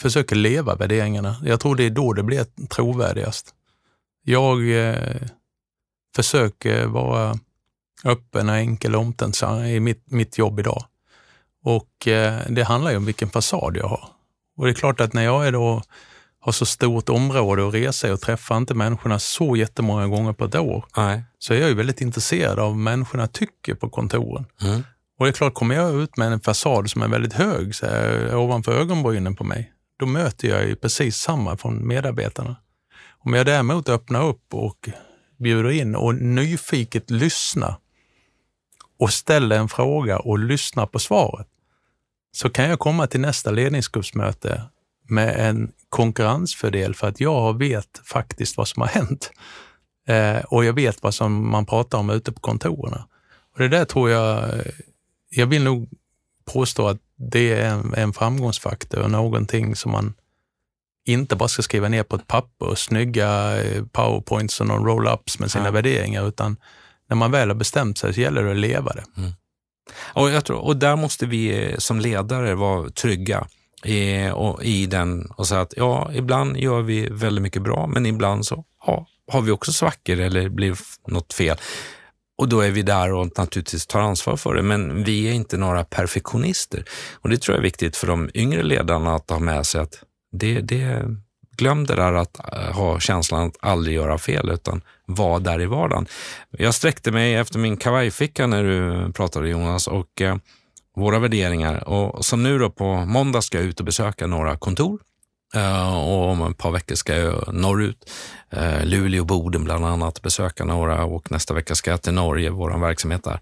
försöker 0.00 0.36
leva 0.36 0.74
värderingarna. 0.74 1.36
Jag 1.44 1.60
tror 1.60 1.76
det 1.76 1.84
är 1.84 1.90
då 1.90 2.12
det 2.12 2.22
blir 2.22 2.46
trovärdigast. 2.68 3.54
Jag 4.24 4.88
eh, 4.88 5.22
försöker 6.16 6.86
vara 6.86 7.38
öppen, 8.04 8.48
och 8.48 8.54
enkel 8.54 8.94
och 8.94 9.00
omtänksam 9.00 9.64
i 9.64 9.80
mitt, 9.80 10.10
mitt 10.10 10.38
jobb 10.38 10.60
idag. 10.60 10.84
Och 11.62 12.08
eh, 12.08 12.40
det 12.48 12.62
handlar 12.62 12.90
ju 12.90 12.96
om 12.96 13.04
vilken 13.04 13.28
fasad 13.28 13.76
jag 13.76 13.88
har. 13.88 14.15
Och 14.56 14.64
det 14.64 14.70
är 14.70 14.74
klart 14.74 15.00
att 15.00 15.12
när 15.12 15.24
jag 15.24 15.46
är 15.46 15.52
då, 15.52 15.82
har 16.40 16.52
så 16.52 16.66
stort 16.66 17.08
område 17.08 17.68
att 17.68 17.74
resa 17.74 18.12
och 18.12 18.20
träffar 18.20 18.56
inte 18.56 18.74
människorna 18.74 19.18
så 19.18 19.56
jättemånga 19.56 20.06
gånger 20.06 20.32
på 20.32 20.44
ett 20.44 20.54
år, 20.54 20.84
Nej. 20.96 21.22
så 21.38 21.54
är 21.54 21.60
jag 21.60 21.68
ju 21.68 21.74
väldigt 21.74 22.00
intresserad 22.00 22.58
av 22.58 22.68
vad 22.68 22.76
människorna 22.76 23.26
tycker 23.26 23.74
på 23.74 23.88
kontoren. 23.88 24.44
Mm. 24.62 24.82
Och 25.18 25.24
det 25.24 25.30
är 25.30 25.32
klart, 25.32 25.54
kommer 25.54 25.74
jag 25.74 25.94
ut 25.94 26.16
med 26.16 26.32
en 26.32 26.40
fasad 26.40 26.90
som 26.90 27.02
är 27.02 27.08
väldigt 27.08 27.32
hög, 27.32 27.74
så 27.74 27.86
här, 27.86 28.36
ovanför 28.36 28.72
ögonbrynen 28.72 29.36
på 29.36 29.44
mig, 29.44 29.72
då 29.98 30.06
möter 30.06 30.48
jag 30.48 30.66
ju 30.66 30.76
precis 30.76 31.16
samma 31.16 31.56
från 31.56 31.86
medarbetarna. 31.88 32.56
Om 33.18 33.34
jag 33.34 33.46
däremot 33.46 33.88
öppnar 33.88 34.24
upp 34.24 34.54
och 34.54 34.88
bjuder 35.38 35.70
in 35.70 35.94
och 35.94 36.14
nyfiket 36.14 37.10
lyssnar 37.10 37.76
och 38.98 39.12
ställer 39.12 39.58
en 39.58 39.68
fråga 39.68 40.18
och 40.18 40.38
lyssnar 40.38 40.86
på 40.86 40.98
svaret, 40.98 41.46
så 42.36 42.50
kan 42.50 42.68
jag 42.68 42.78
komma 42.78 43.06
till 43.06 43.20
nästa 43.20 43.50
ledningsgruppsmöte 43.50 44.62
med 45.08 45.48
en 45.48 45.72
konkurrensfördel 45.88 46.94
för 46.94 47.08
att 47.08 47.20
jag 47.20 47.58
vet 47.58 48.00
faktiskt 48.04 48.56
vad 48.56 48.68
som 48.68 48.80
har 48.80 48.88
hänt. 48.88 49.30
Eh, 50.08 50.44
och 50.44 50.64
jag 50.64 50.72
vet 50.72 51.02
vad 51.02 51.14
som 51.14 51.50
man 51.50 51.66
pratar 51.66 51.98
om 51.98 52.10
ute 52.10 52.32
på 52.32 52.40
kontoren. 52.40 53.02
Och 53.54 53.58
det 53.58 53.68
där 53.68 53.84
tror 53.84 54.10
jag, 54.10 54.44
jag 55.28 55.46
vill 55.46 55.62
nog 55.64 55.88
påstå 56.44 56.88
att 56.88 56.98
det 57.16 57.52
är 57.52 57.70
en, 57.70 57.94
en 57.94 58.12
framgångsfaktor 58.12 59.00
och 59.02 59.10
någonting 59.10 59.76
som 59.76 59.92
man 59.92 60.14
inte 61.06 61.36
bara 61.36 61.48
ska 61.48 61.62
skriva 61.62 61.88
ner 61.88 62.02
på 62.02 62.16
ett 62.16 62.26
papper, 62.26 62.74
snygga 62.74 63.62
eh, 63.62 63.84
powerpoints 63.84 64.60
och 64.60 64.66
roll-ups 64.66 65.40
med 65.40 65.50
sina 65.50 65.64
ja. 65.64 65.70
värderingar, 65.70 66.28
utan 66.28 66.56
när 67.08 67.16
man 67.16 67.30
väl 67.30 67.48
har 67.48 67.56
bestämt 67.56 67.98
sig 67.98 68.14
så 68.14 68.20
gäller 68.20 68.42
det 68.42 68.50
att 68.50 68.56
leva 68.56 68.92
det. 68.92 69.04
Mm. 69.16 69.32
Och, 69.94 70.30
jag 70.30 70.44
tror, 70.44 70.58
och 70.58 70.76
där 70.76 70.96
måste 70.96 71.26
vi 71.26 71.64
eh, 71.64 71.76
som 71.78 72.00
ledare 72.00 72.54
vara 72.54 72.90
trygga 72.90 73.46
i, 73.84 74.30
och, 74.34 74.64
i 74.64 74.86
den 74.86 75.26
och 75.26 75.46
säga 75.46 75.60
att 75.60 75.74
ja, 75.76 76.10
ibland 76.14 76.56
gör 76.56 76.82
vi 76.82 77.08
väldigt 77.10 77.42
mycket 77.42 77.62
bra, 77.62 77.86
men 77.86 78.06
ibland 78.06 78.46
så 78.46 78.64
ja, 78.86 79.06
har 79.32 79.40
vi 79.40 79.50
också 79.50 79.72
svackor 79.72 80.20
eller 80.20 80.48
blir 80.48 80.76
något 81.06 81.32
fel. 81.32 81.56
Och 82.38 82.48
då 82.48 82.60
är 82.60 82.70
vi 82.70 82.82
där 82.82 83.12
och 83.12 83.38
naturligtvis 83.38 83.86
tar 83.86 84.00
ansvar 84.00 84.36
för 84.36 84.54
det, 84.54 84.62
men 84.62 85.04
vi 85.04 85.28
är 85.28 85.32
inte 85.32 85.56
några 85.56 85.84
perfektionister. 85.84 86.84
Och 87.14 87.28
det 87.28 87.38
tror 87.38 87.54
jag 87.54 87.58
är 87.58 87.62
viktigt 87.62 87.96
för 87.96 88.06
de 88.06 88.30
yngre 88.34 88.62
ledarna 88.62 89.14
att 89.14 89.30
ha 89.30 89.38
med 89.38 89.66
sig 89.66 89.80
att 89.80 90.02
det, 90.32 90.60
det, 90.60 91.02
glöm 91.56 91.86
det 91.86 91.94
där 91.94 92.12
att 92.12 92.52
eh, 92.52 92.76
ha 92.76 93.00
känslan 93.00 93.46
att 93.46 93.56
aldrig 93.60 93.96
göra 93.96 94.18
fel, 94.18 94.50
utan 94.50 94.82
vara 95.06 95.38
där 95.38 95.60
i 95.60 95.66
vardagen. 95.66 96.06
Jag 96.50 96.74
sträckte 96.74 97.10
mig 97.10 97.34
efter 97.34 97.58
min 97.58 97.76
kavajficka 97.76 98.46
när 98.46 98.64
du 98.64 99.12
pratade 99.12 99.48
Jonas 99.48 99.86
och 99.86 100.20
eh, 100.20 100.36
våra 100.96 101.18
värderingar. 101.18 101.88
Och 101.88 102.24
som 102.24 102.42
nu 102.42 102.58
då 102.58 102.70
på 102.70 102.94
måndag 102.94 103.42
ska 103.42 103.58
jag 103.58 103.66
ut 103.66 103.80
och 103.80 103.86
besöka 103.86 104.26
några 104.26 104.56
kontor 104.56 105.00
eh, 105.54 105.96
och 105.96 106.28
om 106.28 106.50
ett 106.50 106.58
par 106.58 106.70
veckor 106.70 106.94
ska 106.94 107.16
jag 107.16 107.54
norrut, 107.54 108.10
eh, 108.50 108.84
Luleå 108.84 109.20
och 109.20 109.26
Boden 109.26 109.64
bland 109.64 109.86
annat, 109.86 110.22
besöka 110.22 110.64
några 110.64 111.04
och 111.04 111.32
nästa 111.32 111.54
vecka 111.54 111.74
ska 111.74 111.90
jag 111.90 112.02
till 112.02 112.14
Norge, 112.14 112.50
vår 112.50 112.78
verksamhet 112.80 113.24
där. 113.24 113.40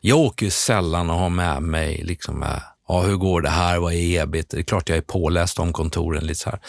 Jag 0.00 0.18
åker 0.18 0.46
ju 0.46 0.50
sällan 0.50 1.10
och 1.10 1.18
har 1.18 1.30
med 1.30 1.62
mig 1.62 2.02
liksom, 2.04 2.42
eh, 2.42 2.48
ja, 2.88 3.00
hur 3.00 3.16
går 3.16 3.40
det 3.40 3.50
här, 3.50 3.78
vad 3.78 3.92
är 3.92 4.22
ebit? 4.22 4.50
Det 4.50 4.58
är 4.58 4.62
klart 4.62 4.88
jag 4.88 4.98
är 4.98 5.02
påläst 5.02 5.58
om 5.58 5.72
kontoren 5.72 6.26
lite 6.26 6.40
så 6.40 6.50
här. 6.50 6.60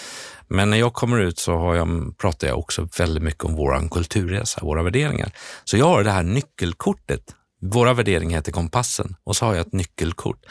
Men 0.48 0.70
när 0.70 0.78
jag 0.78 0.93
kommer 0.93 1.20
ut 1.20 1.39
så 1.39 1.58
har 1.58 1.76
jag, 1.76 2.18
pratar 2.18 2.48
jag 2.48 2.60
också 2.60 2.88
väldigt 2.98 3.24
mycket 3.24 3.43
om 3.43 3.56
vår 3.56 3.89
kulturresa, 3.89 4.62
våra 4.64 4.84
värderingar. 4.84 5.32
Så 5.64 5.78
jag 5.78 5.86
har 5.86 6.04
det 6.04 6.12
här 6.12 6.24
nyckelkortet. 6.24 7.22
Våra 7.62 7.93
värderingar 7.93 8.38
heter 8.38 8.52
Kompassen 8.52 9.16
och 9.24 9.36
så 9.36 9.45
har 9.45 9.56
jag 9.56 9.68
ett 9.68 9.74
nyckelkort. 9.74 10.45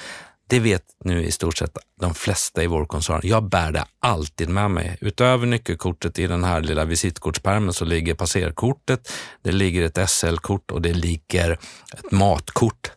Det 0.49 0.61
vet 0.61 0.83
nu 1.05 1.25
i 1.25 1.33
stort 1.33 1.57
sett 1.57 1.79
de 2.01 2.15
flesta 2.15 2.63
i 2.63 2.67
vår 2.67 2.85
koncern. 2.85 3.21
Jag 3.25 3.49
bär 3.49 3.73
det 3.73 3.85
alltid 4.01 4.49
med 4.49 4.71
mig. 4.71 4.99
Utöver 5.01 5.47
nyckelkortet 5.47 6.19
i 6.19 6.27
den 6.27 6.45
här 6.45 6.61
lilla 6.61 6.85
visitkortspärmen 6.85 7.73
så 7.73 7.85
ligger 7.85 8.15
passerkortet, 8.15 9.13
det 9.43 9.53
ligger 9.53 9.83
ett 9.83 10.11
SL-kort 10.11 10.71
och 10.71 10.83
det 10.83 10.93
ligger 10.93 11.51
ett 11.93 12.11
matkort 12.11 12.93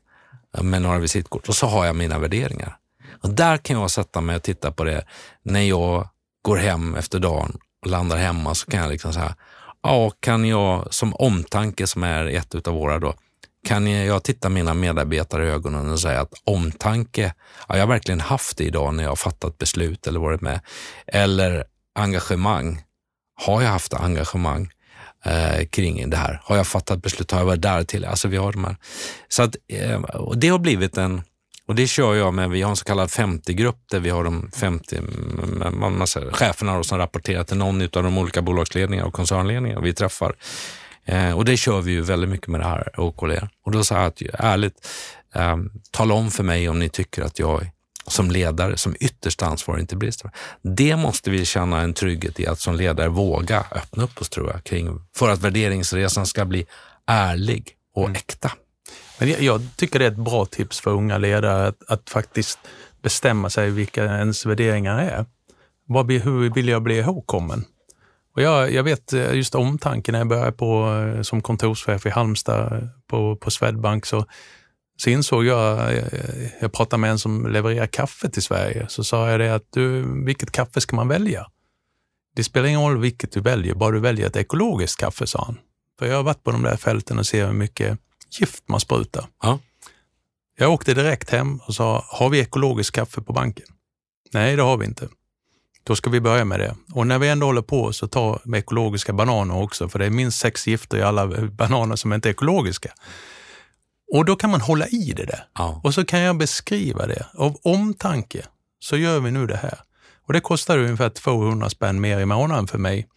med 0.61 0.81
några 0.81 0.99
visitkort 0.99 1.49
och 1.49 1.55
så 1.55 1.67
har 1.67 1.85
jag 1.85 1.95
mina 1.95 2.19
värderingar. 2.19 2.77
Och 3.21 3.29
där 3.29 3.57
kan 3.57 3.79
jag 3.79 3.91
sätta 3.91 4.21
mig 4.21 4.35
och 4.35 4.43
titta 4.43 4.71
på 4.71 4.83
det 4.83 5.05
när 5.43 5.61
jag 5.61 6.09
går 6.41 6.57
hem 6.57 6.95
efter 6.95 7.19
dagen 7.19 7.57
och 7.81 7.89
landar 7.89 8.17
hemma 8.17 8.55
så 8.55 8.71
kan 8.71 8.79
jag 8.79 8.89
liksom 8.91 9.13
säga, 9.13 9.35
ja, 9.83 10.11
kan 10.19 10.45
jag 10.45 10.93
som 10.93 11.15
omtanke 11.15 11.87
som 11.87 12.03
är 12.03 12.25
ett 12.25 12.67
av 12.67 12.73
våra 12.73 12.99
då, 12.99 13.13
kan 13.67 13.87
jag 13.87 14.23
titta 14.23 14.49
mina 14.49 14.73
medarbetare 14.73 15.47
i 15.47 15.49
ögonen 15.49 15.91
och 15.91 15.99
säga 15.99 16.21
att 16.21 16.33
omtanke, 16.43 17.33
ja, 17.67 17.75
jag 17.75 17.81
har 17.81 17.87
verkligen 17.87 18.21
haft 18.21 18.57
det 18.57 18.63
idag 18.63 18.93
när 18.93 19.03
jag 19.03 19.11
har 19.11 19.15
fattat 19.15 19.57
beslut 19.57 20.07
eller 20.07 20.19
varit 20.19 20.41
med. 20.41 20.59
Eller 21.07 21.63
engagemang, 21.95 22.81
har 23.45 23.61
jag 23.61 23.69
haft 23.69 23.93
engagemang? 23.93 24.69
eh, 25.25 25.65
kring 25.65 26.09
det 26.09 26.17
här. 26.17 26.41
Har 26.43 26.57
jag 26.57 26.67
fattat 26.67 27.01
beslut? 27.01 27.31
Har 27.31 27.39
jag 27.39 27.45
varit 27.45 27.61
där 27.61 27.83
till? 27.83 28.05
Alltså 28.05 28.27
vi 28.27 28.37
har 28.37 28.51
de 28.51 28.63
här. 28.63 28.75
Så 29.27 29.43
att, 29.43 29.55
eh, 29.67 30.01
och 30.01 30.37
det 30.37 30.47
har 30.47 30.59
blivit 30.59 30.97
en, 30.97 31.21
och 31.69 31.75
det 31.75 31.87
kör 31.87 32.15
jag 32.15 32.33
med, 32.33 32.49
vi 32.49 32.61
har 32.61 32.69
en 32.69 32.75
så 32.75 32.85
kallad 32.85 33.09
50-grupp 33.09 33.77
där 33.91 33.99
vi 33.99 34.09
har 34.09 34.23
de 34.23 34.51
50 34.51 35.01
man, 35.71 35.97
man 35.97 36.07
säger, 36.07 36.31
cheferna 36.31 36.83
som 36.83 36.97
rapporterar 36.97 37.43
till 37.43 37.57
någon 37.57 37.81
av 37.81 37.89
de 37.89 38.17
olika 38.17 38.41
bolagsledningarna 38.41 39.07
och 39.07 39.13
koncernledningarna 39.13 39.81
vi 39.81 39.93
träffar. 39.93 40.35
Eh, 41.05 41.31
och 41.31 41.45
det 41.45 41.57
kör 41.57 41.81
vi 41.81 41.91
ju 41.91 42.01
väldigt 42.01 42.29
mycket 42.29 42.47
med 42.47 42.59
det 42.59 42.65
här 42.65 42.99
OKL. 42.99 43.31
Och 43.65 43.71
då 43.71 43.83
sa 43.83 43.95
jag 43.95 44.05
att 44.05 44.21
ärligt, 44.33 44.87
eh, 45.35 45.57
tala 45.91 46.13
om 46.13 46.31
för 46.31 46.43
mig 46.43 46.69
om 46.69 46.79
ni 46.79 46.89
tycker 46.89 47.23
att 47.23 47.39
jag 47.39 47.71
som 48.07 48.31
ledare, 48.31 48.77
som 48.77 48.95
ytterst 48.99 49.41
ansvarig, 49.41 49.81
inte 49.81 49.95
brister. 49.95 50.31
Det 50.61 50.95
måste 50.95 51.29
vi 51.29 51.45
känna 51.45 51.81
en 51.81 51.93
trygghet 51.93 52.39
i 52.39 52.47
att 52.47 52.59
som 52.59 52.75
ledare 52.75 53.09
våga 53.09 53.65
öppna 53.71 54.03
upp 54.03 54.21
oss, 54.21 54.29
tror 54.29 54.51
jag, 54.51 54.63
kring, 54.63 55.01
för 55.15 55.29
att 55.29 55.41
värderingsresan 55.41 56.25
ska 56.25 56.45
bli 56.45 56.65
ärlig 57.07 57.71
och 57.95 58.05
mm. 58.05 58.15
äkta. 58.15 58.51
Men 59.19 59.29
jag, 59.29 59.41
jag, 59.41 59.61
tycker 59.75 59.99
det 59.99 60.05
är 60.05 60.11
ett 60.11 60.17
bra 60.17 60.45
tips 60.45 60.79
för 60.79 60.91
unga 60.91 61.17
ledare 61.17 61.67
att, 61.67 61.83
att 61.87 62.09
faktiskt 62.09 62.59
bestämma 63.01 63.49
sig 63.49 63.71
vilka 63.71 64.05
ens 64.05 64.45
värderingar 64.45 64.99
är. 64.99 65.25
Vad, 65.85 66.11
hur 66.11 66.53
vill 66.53 66.67
jag 66.67 66.83
bli 66.83 66.97
ihågkommen? 66.97 67.65
Och 68.35 68.41
jag, 68.41 68.73
jag 68.73 68.83
vet 68.83 69.13
eh, 69.13 69.33
just 69.33 69.55
omtanken 69.55 70.11
när 70.11 70.19
jag 70.19 70.27
började 70.27 70.51
på, 70.51 71.01
eh, 71.15 71.21
som 71.21 71.41
kontorschef 71.41 72.05
i 72.05 72.09
Halmstad 72.09 72.89
på, 73.07 73.35
på 73.35 73.51
Swedbank 73.51 74.05
så, 74.05 74.25
så 74.97 75.09
insåg 75.09 75.45
jag, 75.45 75.93
eh, 75.93 76.03
jag 76.61 76.73
pratade 76.73 77.01
med 77.01 77.11
en 77.11 77.19
som 77.19 77.47
levererar 77.47 77.87
kaffe 77.87 78.29
till 78.29 78.43
Sverige, 78.43 78.85
så 78.89 79.03
sa 79.03 79.29
jag 79.29 79.39
det 79.39 79.55
att 79.55 79.67
du, 79.69 80.05
vilket 80.25 80.51
kaffe 80.51 80.81
ska 80.81 80.95
man 80.95 81.07
välja? 81.07 81.47
Det 82.35 82.43
spelar 82.43 82.67
ingen 82.67 82.81
roll 82.81 82.97
vilket 82.97 83.31
du 83.31 83.39
väljer, 83.39 83.75
bara 83.75 83.91
du 83.91 83.99
väljer 83.99 84.27
ett 84.27 84.35
ekologiskt 84.35 84.99
kaffe, 84.99 85.27
sa 85.27 85.43
han. 85.45 85.57
För 85.99 86.05
jag 86.05 86.15
har 86.15 86.23
varit 86.23 86.43
på 86.43 86.51
de 86.51 86.63
där 86.63 86.77
fälten 86.77 87.19
och 87.19 87.25
ser 87.25 87.45
hur 87.45 87.53
mycket 87.53 87.99
gift 88.31 88.63
man 88.67 88.79
sprutar. 88.79 89.27
Ja. 89.43 89.59
Jag 90.57 90.71
åkte 90.71 90.93
direkt 90.93 91.29
hem 91.29 91.59
och 91.67 91.75
sa, 91.75 92.05
har 92.07 92.29
vi 92.29 92.39
ekologiskt 92.39 92.95
kaffe 92.95 93.21
på 93.21 93.33
banken? 93.33 93.65
Nej, 94.33 94.55
det 94.55 94.61
har 94.61 94.77
vi 94.77 94.85
inte. 94.85 95.07
Då 95.83 95.95
ska 95.95 96.09
vi 96.09 96.21
börja 96.21 96.45
med 96.45 96.59
det. 96.59 96.75
Och 96.93 97.07
när 97.07 97.19
vi 97.19 97.27
ändå 97.27 97.45
håller 97.45 97.61
på 97.61 97.93
så 97.93 98.07
ta 98.07 98.39
med 98.43 98.57
ekologiska 98.57 99.13
bananer 99.13 99.57
också, 99.57 99.89
för 99.89 99.99
det 99.99 100.05
är 100.05 100.09
minst 100.09 100.39
sex 100.39 100.67
gifter 100.67 100.97
i 100.97 101.01
alla 101.01 101.27
bananer 101.51 101.95
som 101.95 102.13
inte 102.13 102.29
är 102.29 102.31
ekologiska. 102.31 102.93
Och 104.13 104.25
då 104.25 104.35
kan 104.35 104.49
man 104.49 104.61
hålla 104.61 104.87
i 104.87 105.13
det 105.17 105.25
där. 105.25 105.43
Ja. 105.53 105.81
Och 105.83 105.93
så 105.93 106.05
kan 106.05 106.19
jag 106.19 106.37
beskriva 106.37 107.07
det. 107.07 107.25
Av 107.33 107.57
omtanke 107.63 108.45
så 108.79 108.97
gör 108.97 109.19
vi 109.19 109.31
nu 109.31 109.47
det 109.47 109.57
här. 109.57 109.79
Och 110.27 110.33
det 110.33 110.39
kostar 110.39 110.77
ungefär 110.77 111.09
200 111.09 111.69
spänn 111.69 112.01
mer 112.01 112.19
i 112.19 112.25
månaden 112.25 112.67
för 112.67 112.77
mig 112.77 113.07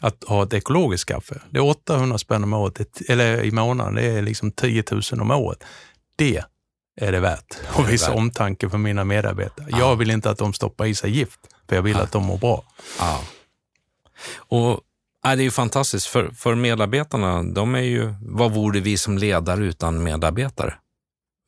att 0.00 0.24
ha 0.24 0.42
ett 0.42 0.52
ekologiskt 0.52 1.08
kaffe. 1.08 1.40
Det 1.50 1.58
är 1.58 1.64
800 1.64 2.18
spänn 2.18 2.44
om 2.44 2.52
året, 2.52 3.00
eller 3.08 3.44
i 3.44 3.50
månaden, 3.50 3.94
det 3.94 4.02
är 4.02 4.22
liksom 4.22 4.52
10 4.52 4.84
000 4.90 5.02
om 5.20 5.30
året. 5.30 5.64
Det 6.16 6.42
är 7.00 7.12
det 7.12 7.20
värt 7.20 7.56
att 7.74 7.88
visa 7.88 8.12
omtanke 8.12 8.70
för 8.70 8.78
mina 8.78 9.04
medarbetare. 9.04 9.66
Ja. 9.70 9.78
Jag 9.78 9.96
vill 9.96 10.10
inte 10.10 10.30
att 10.30 10.38
de 10.38 10.52
stoppar 10.52 10.86
i 10.86 10.94
sig 10.94 11.10
gift, 11.10 11.40
för 11.68 11.76
jag 11.76 11.82
vill 11.82 11.96
ja. 11.96 12.02
att 12.02 12.12
de 12.12 12.24
mår 12.24 12.38
bra. 12.38 12.64
Ja. 12.98 13.20
Och 14.36 14.80
är 15.24 15.36
det 15.36 15.42
är 15.42 15.44
ju 15.44 15.50
fantastiskt, 15.50 16.06
för, 16.06 16.30
för 16.30 16.54
medarbetarna, 16.54 17.42
de 17.42 17.74
är 17.74 17.80
ju, 17.80 18.14
vad 18.20 18.52
vore 18.52 18.80
vi 18.80 18.96
som 18.96 19.18
ledare 19.18 19.64
utan 19.64 20.02
medarbetare? 20.02 20.74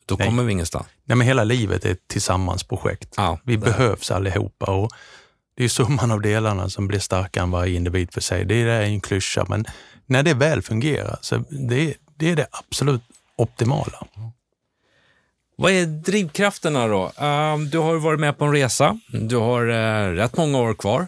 Då 0.07 0.15
Nej. 0.19 0.27
kommer 0.27 0.43
vi 0.43 0.53
ingenstans. 0.53 0.87
Nej, 1.05 1.17
men 1.17 1.27
hela 1.27 1.45
livet 1.45 1.85
är 1.85 1.93
ett 1.93 2.09
tillsammansprojekt. 2.09 3.15
Ja, 3.17 3.39
vi 3.45 3.59
behövs 3.59 4.11
allihopa 4.11 4.67
och 4.67 4.93
det 5.57 5.65
är 5.65 5.69
summan 5.69 6.11
av 6.11 6.21
delarna 6.21 6.69
som 6.69 6.87
blir 6.87 6.99
starkare 6.99 7.43
än 7.43 7.51
varje 7.51 7.77
individ 7.77 8.13
för 8.13 8.21
sig. 8.21 8.45
Det 8.45 8.55
är 8.55 8.83
en 8.83 9.01
klyscha, 9.01 9.47
men 9.49 9.65
när 10.07 10.23
det 10.23 10.35
väl 10.35 10.63
fungerar, 10.63 11.19
så 11.21 11.45
det, 11.51 11.95
det 12.17 12.31
är 12.31 12.37
det 12.37 12.47
absolut 12.51 13.03
optimala. 13.37 14.07
Vad 15.57 15.73
är 15.73 15.87
drivkrafterna 15.87 16.87
då? 16.87 17.05
Uh, 17.05 17.59
du 17.59 17.79
har 17.79 17.97
varit 17.97 18.21
med 18.21 18.39
på 18.39 18.45
en 18.45 18.53
resa. 18.53 18.99
Du 19.09 19.37
har 19.37 19.71
uh, 19.71 20.15
rätt 20.15 20.37
många 20.37 20.59
år 20.59 20.75
kvar. 20.75 21.07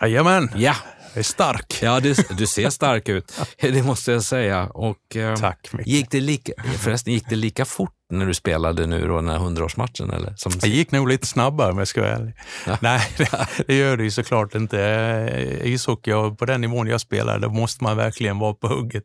Jajamän. 0.00 0.50
Ja. 0.56 0.74
Jag 1.14 1.18
är 1.18 1.22
stark. 1.22 1.78
Ja, 1.82 2.00
du, 2.00 2.14
du 2.38 2.46
ser 2.46 2.70
stark 2.70 3.08
ut. 3.08 3.40
Det 3.60 3.82
måste 3.82 4.12
jag 4.12 4.22
säga. 4.22 4.66
Och, 4.66 5.16
uh, 5.16 5.36
Tack. 5.36 5.70
Gick 5.84 6.10
det 6.10 6.20
lika, 6.20 6.52
förresten, 6.78 7.12
gick 7.12 7.28
det 7.28 7.36
lika 7.36 7.64
fort 7.64 7.94
när 8.12 8.26
du 8.26 8.34
spelade 8.34 8.86
nu 8.86 9.08
då, 9.08 9.16
den 9.16 9.28
här 9.28 9.38
hundraårsmatchen? 9.38 10.10
Eller? 10.10 10.34
Som... 10.36 10.52
Det 10.60 10.68
gick 10.68 10.90
nog 10.90 11.08
lite 11.08 11.26
snabbare 11.26 11.72
om 11.72 11.78
jag 11.78 11.88
ska 11.88 12.00
vara 12.00 12.12
ärlig. 12.12 12.34
Ja. 12.66 12.78
Nej, 12.80 13.00
det, 13.16 13.46
det, 13.66 13.74
gör 13.74 13.96
det 13.96 14.04
ju 14.04 14.10
såklart 14.10 14.54
inte. 14.54 15.60
Ishockey, 15.64 16.12
och 16.12 16.38
på 16.38 16.44
den 16.44 16.60
nivån 16.60 16.86
jag 16.86 17.00
spelar, 17.00 17.38
då 17.38 17.48
måste 17.48 17.84
man 17.84 17.96
verkligen 17.96 18.38
vara 18.38 18.54
på 18.54 18.68
hugget. 18.68 19.04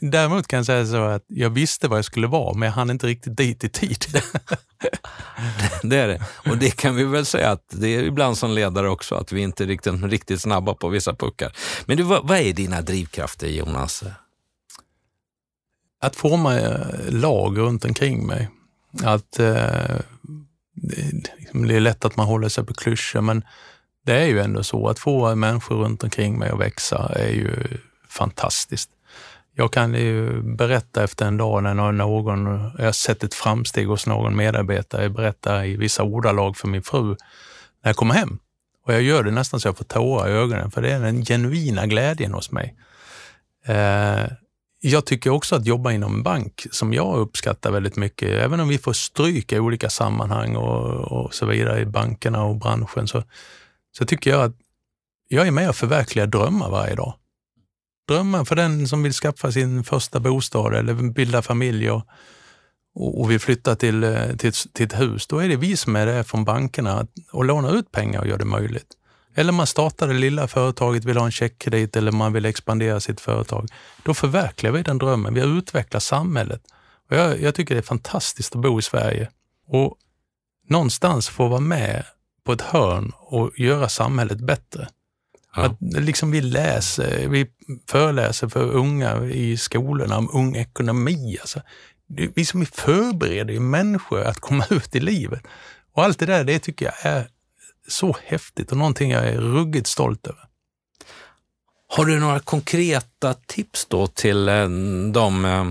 Däremot 0.00 0.46
kan 0.46 0.56
jag 0.56 0.66
säga 0.66 0.86
så 0.86 0.96
att 0.96 1.24
jag 1.26 1.50
visste 1.50 1.88
vad 1.88 1.98
jag 1.98 2.04
skulle 2.04 2.26
vara, 2.26 2.54
men 2.54 2.66
jag 2.66 2.72
hann 2.72 2.90
inte 2.90 3.06
riktigt 3.06 3.36
dit 3.36 3.64
i 3.64 3.68
tid. 3.68 4.06
det 5.82 5.96
är 5.96 6.08
det. 6.08 6.22
Och 6.50 6.58
det 6.58 6.70
kan 6.70 6.96
vi 6.96 7.04
väl 7.04 7.26
säga 7.26 7.50
att 7.50 7.64
det 7.68 7.88
är 7.88 8.02
ibland 8.02 8.38
som 8.38 8.50
ledare 8.50 8.88
också, 8.88 9.14
att 9.14 9.32
vi 9.32 9.40
inte 9.40 9.64
är 9.64 9.66
riktigt, 9.66 10.04
riktigt 10.04 10.40
snabba 10.40 10.74
på 10.74 10.88
vissa 10.88 11.14
puckar. 11.14 11.52
Men 11.86 11.96
du, 11.96 12.02
vad, 12.02 12.28
vad 12.28 12.38
är 12.38 12.52
dina 12.52 12.82
drivkrafter, 12.82 13.46
Jonas? 13.46 14.04
Att 16.00 16.16
forma 16.16 16.60
eh, 16.60 17.10
lag 17.10 17.58
runt 17.58 17.84
omkring 17.84 18.26
mig. 18.26 18.48
Att 19.02 19.38
eh, 19.38 20.00
liksom, 21.38 21.66
det 21.66 21.76
är 21.76 21.80
lätt 21.80 22.04
att 22.04 22.16
man 22.16 22.26
håller 22.26 22.48
sig 22.48 22.64
på 22.64 22.74
klyschor, 22.74 23.20
men 23.20 23.44
det 24.06 24.12
är 24.12 24.26
ju 24.26 24.40
ändå 24.40 24.62
så 24.62 24.88
att 24.88 24.98
få 24.98 25.34
människor 25.34 25.76
runt 25.76 26.04
omkring 26.04 26.38
mig 26.38 26.50
att 26.50 26.60
växa 26.60 27.12
är 27.16 27.30
ju 27.30 27.78
fantastiskt. 28.08 28.90
Jag 29.54 29.72
kan 29.72 29.94
ju 29.94 30.42
berätta 30.42 31.04
efter 31.04 31.26
en 31.26 31.36
dag 31.36 31.62
när 31.62 31.92
någon, 31.92 32.46
jag 32.78 32.84
har 32.84 32.92
sett 32.92 33.24
ett 33.24 33.34
framsteg 33.34 33.86
hos 33.86 34.06
någon 34.06 34.36
medarbetare, 34.36 35.02
jag 35.02 35.12
berättar 35.12 35.64
i 35.64 35.76
vissa 35.76 36.02
ordalag 36.02 36.56
för 36.56 36.68
min 36.68 36.82
fru 36.82 37.06
när 37.82 37.88
jag 37.88 37.96
kommer 37.96 38.14
hem. 38.14 38.38
Och 38.86 38.94
jag 38.94 39.02
gör 39.02 39.22
det 39.22 39.30
nästan 39.30 39.60
så 39.60 39.68
jag 39.68 39.76
får 39.76 39.84
tårar 39.84 40.28
i 40.28 40.32
ögonen, 40.32 40.70
för 40.70 40.82
det 40.82 40.92
är 40.92 41.00
den 41.00 41.24
genuina 41.24 41.86
glädjen 41.86 42.32
hos 42.32 42.50
mig. 42.50 42.76
Eh, 43.64 44.24
jag 44.80 45.06
tycker 45.06 45.30
också 45.30 45.56
att 45.56 45.66
jobba 45.66 45.92
inom 45.92 46.14
en 46.14 46.22
bank, 46.22 46.66
som 46.70 46.92
jag 46.92 47.18
uppskattar 47.18 47.70
väldigt 47.70 47.96
mycket, 47.96 48.28
även 48.28 48.60
om 48.60 48.68
vi 48.68 48.78
får 48.78 48.92
stryk 48.92 49.52
i 49.52 49.58
olika 49.58 49.90
sammanhang 49.90 50.56
och, 50.56 50.90
och 50.90 51.34
så 51.34 51.46
vidare 51.46 51.80
i 51.80 51.86
bankerna 51.86 52.44
och 52.44 52.56
branschen, 52.56 53.08
så, 53.08 53.22
så 53.92 54.06
tycker 54.06 54.30
jag 54.30 54.42
att 54.42 54.56
jag 55.28 55.46
är 55.46 55.50
med 55.50 55.68
och 55.68 55.76
förverkligar 55.76 56.26
drömmar 56.26 56.70
varje 56.70 56.94
dag. 56.94 57.14
Drömmar 58.08 58.44
för 58.44 58.56
den 58.56 58.88
som 58.88 59.02
vill 59.02 59.12
skaffa 59.12 59.52
sin 59.52 59.84
första 59.84 60.20
bostad 60.20 60.74
eller 60.74 60.94
bilda 60.94 61.42
familj 61.42 61.90
och, 61.90 62.06
och 62.94 63.30
vill 63.30 63.40
flytta 63.40 63.76
till, 63.76 64.04
eh, 64.04 64.36
till, 64.36 64.52
till 64.52 64.86
ett 64.86 65.00
hus, 65.00 65.26
då 65.26 65.38
är 65.38 65.48
det 65.48 65.56
vi 65.56 65.76
som 65.76 65.96
är 65.96 66.06
där 66.06 66.22
från 66.22 66.44
bankerna 66.44 67.06
och 67.32 67.44
låna 67.44 67.70
ut 67.70 67.92
pengar 67.92 68.20
och 68.20 68.26
gör 68.26 68.38
det 68.38 68.44
möjligt. 68.44 68.96
Eller 69.34 69.52
man 69.52 69.66
startar 69.66 70.08
det 70.08 70.14
lilla 70.14 70.48
företaget, 70.48 71.04
vill 71.04 71.16
ha 71.16 71.24
en 71.24 71.32
checkkredit 71.32 71.96
eller 71.96 72.12
man 72.12 72.32
vill 72.32 72.44
expandera 72.44 73.00
sitt 73.00 73.20
företag. 73.20 73.68
Då 74.02 74.14
förverkligar 74.14 74.72
vi 74.72 74.82
den 74.82 74.98
drömmen. 74.98 75.34
Vi 75.34 75.40
utvecklar 75.40 76.00
samhället. 76.00 76.62
Och 77.10 77.16
jag, 77.16 77.40
jag 77.40 77.54
tycker 77.54 77.74
det 77.74 77.80
är 77.80 77.82
fantastiskt 77.82 78.56
att 78.56 78.62
bo 78.62 78.78
i 78.78 78.82
Sverige 78.82 79.30
och 79.66 79.96
någonstans 80.68 81.28
få 81.28 81.48
vara 81.48 81.60
med 81.60 82.04
på 82.44 82.52
ett 82.52 82.60
hörn 82.60 83.12
och 83.18 83.58
göra 83.58 83.88
samhället 83.88 84.40
bättre. 84.40 84.88
Ja. 85.56 85.62
Att 85.62 85.76
liksom 85.80 86.30
vi 86.30 86.40
läser, 86.40 87.28
vi 87.28 87.46
föreläser 87.88 88.48
för 88.48 88.70
unga 88.70 89.24
i 89.24 89.56
skolorna 89.56 90.18
om 90.18 90.30
ung 90.32 90.56
ekonomi. 90.56 91.38
Alltså, 91.40 91.60
vi 92.34 92.44
som 92.44 92.66
förbereder 92.66 93.54
ju 93.54 93.60
människor 93.60 94.20
att 94.20 94.40
komma 94.40 94.64
ut 94.70 94.96
i 94.96 95.00
livet. 95.00 95.42
Och 95.92 96.04
allt 96.04 96.18
det 96.18 96.26
där, 96.26 96.44
det 96.44 96.58
tycker 96.58 96.84
jag 96.84 97.12
är 97.12 97.28
så 97.90 98.16
häftigt 98.24 98.72
och 98.72 98.78
någonting 98.78 99.10
jag 99.10 99.28
är 99.28 99.40
ruggigt 99.40 99.86
stolt 99.86 100.26
över. 100.26 100.44
Har 101.88 102.04
du 102.04 102.20
några 102.20 102.40
konkreta 102.40 103.34
tips 103.34 103.86
då 103.86 104.06
till 104.06 104.48
eh, 104.48 104.68
de 105.12 105.44
eh, 105.44 105.64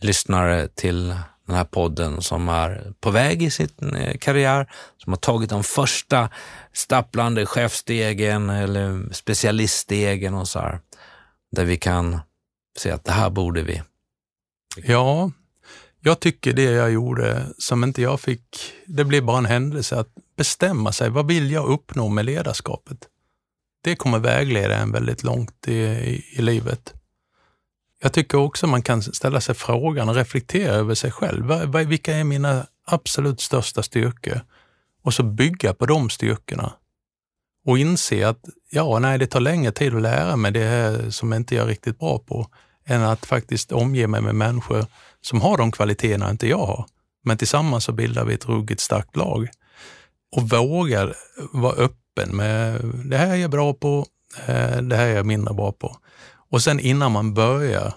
lyssnare 0.00 0.68
till 0.68 1.14
den 1.46 1.56
här 1.56 1.64
podden 1.64 2.22
som 2.22 2.48
är 2.48 2.92
på 3.00 3.10
väg 3.10 3.42
i 3.42 3.50
sin 3.50 3.94
eh, 3.96 4.16
karriär, 4.18 4.72
som 4.96 5.12
har 5.12 5.18
tagit 5.18 5.50
de 5.50 5.64
första 5.64 6.28
stapplande 6.72 7.46
chefstegen 7.46 8.50
eller 8.50 9.12
specialiststegen 9.12 10.34
och 10.34 10.48
så 10.48 10.58
här, 10.58 10.80
där 11.52 11.64
vi 11.64 11.76
kan 11.76 12.20
se 12.78 12.90
att 12.90 13.04
det 13.04 13.12
här 13.12 13.30
borde 13.30 13.62
vi. 13.62 13.82
Ja, 14.76 15.30
jag 16.00 16.20
tycker 16.20 16.52
det 16.52 16.62
jag 16.62 16.92
gjorde 16.92 17.46
som 17.58 17.84
inte 17.84 18.02
jag 18.02 18.20
fick, 18.20 18.72
det 18.86 19.04
blev 19.04 19.24
bara 19.24 19.38
en 19.38 19.46
händelse, 19.46 19.98
att 19.98 20.08
bestämma 20.36 20.92
sig. 20.92 21.10
Vad 21.10 21.26
vill 21.26 21.50
jag 21.50 21.68
uppnå 21.68 22.08
med 22.08 22.24
ledarskapet? 22.24 23.08
Det 23.82 23.96
kommer 23.96 24.18
vägleda 24.18 24.76
en 24.76 24.92
väldigt 24.92 25.22
långt 25.22 25.68
i, 25.68 25.72
i, 25.74 26.24
i 26.36 26.42
livet. 26.42 26.94
Jag 28.02 28.12
tycker 28.12 28.38
också 28.38 28.66
man 28.66 28.82
kan 28.82 29.02
ställa 29.02 29.40
sig 29.40 29.54
frågan 29.54 30.08
och 30.08 30.14
reflektera 30.14 30.72
över 30.72 30.94
sig 30.94 31.10
själv. 31.10 31.74
Vilka 31.86 32.14
är 32.14 32.24
mina 32.24 32.66
absolut 32.84 33.40
största 33.40 33.82
styrkor? 33.82 34.40
Och 35.02 35.14
så 35.14 35.22
bygga 35.22 35.74
på 35.74 35.86
de 35.86 36.10
styrkorna. 36.10 36.72
Och 37.66 37.78
inse 37.78 38.28
att, 38.28 38.44
ja, 38.70 38.98
nej, 38.98 39.18
det 39.18 39.26
tar 39.26 39.40
längre 39.40 39.72
tid 39.72 39.94
att 39.94 40.02
lära 40.02 40.36
mig 40.36 40.52
det 40.52 40.64
här 40.64 41.10
som 41.10 41.32
inte 41.32 41.54
jag 41.54 41.64
är 41.64 41.68
riktigt 41.68 41.98
bra 41.98 42.18
på, 42.18 42.50
än 42.90 43.02
att 43.02 43.26
faktiskt 43.26 43.72
omge 43.72 44.06
mig 44.06 44.20
med 44.20 44.34
människor 44.34 44.86
som 45.20 45.40
har 45.40 45.56
de 45.56 45.72
kvaliteterna 45.72 46.30
inte 46.30 46.48
jag 46.48 46.66
har. 46.66 46.86
Men 47.24 47.38
tillsammans 47.38 47.84
så 47.84 47.92
bildar 47.92 48.24
vi 48.24 48.34
ett 48.34 48.48
ruggigt 48.48 48.80
starkt 48.80 49.16
lag. 49.16 49.48
Och 50.36 50.48
vågar 50.48 51.14
vara 51.52 51.72
öppen 51.72 52.36
med 52.36 52.80
det 53.04 53.16
här 53.16 53.30
är 53.30 53.36
jag 53.36 53.50
bra 53.50 53.74
på, 53.74 54.06
eh, 54.46 54.76
det 54.76 54.96
här 54.96 55.06
är 55.06 55.16
jag 55.16 55.26
mindre 55.26 55.54
bra 55.54 55.72
på. 55.72 55.96
Och 56.50 56.62
sen 56.62 56.80
innan 56.80 57.12
man 57.12 57.34
börjar 57.34 57.94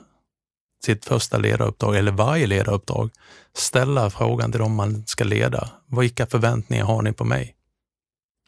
sitt 0.86 1.06
första 1.06 1.38
ledaruppdrag, 1.38 1.96
eller 1.96 2.12
varje 2.12 2.48
ledaruppdrag, 2.48 3.10
ställa 3.56 4.10
frågan 4.10 4.52
till 4.52 4.60
dem 4.60 4.76
man 4.76 5.04
ska 5.08 5.24
leda. 5.24 5.70
Vilka 5.88 6.26
förväntningar 6.26 6.86
har 6.86 7.02
ni 7.02 7.14
på 7.14 7.24
mig? 7.24 7.56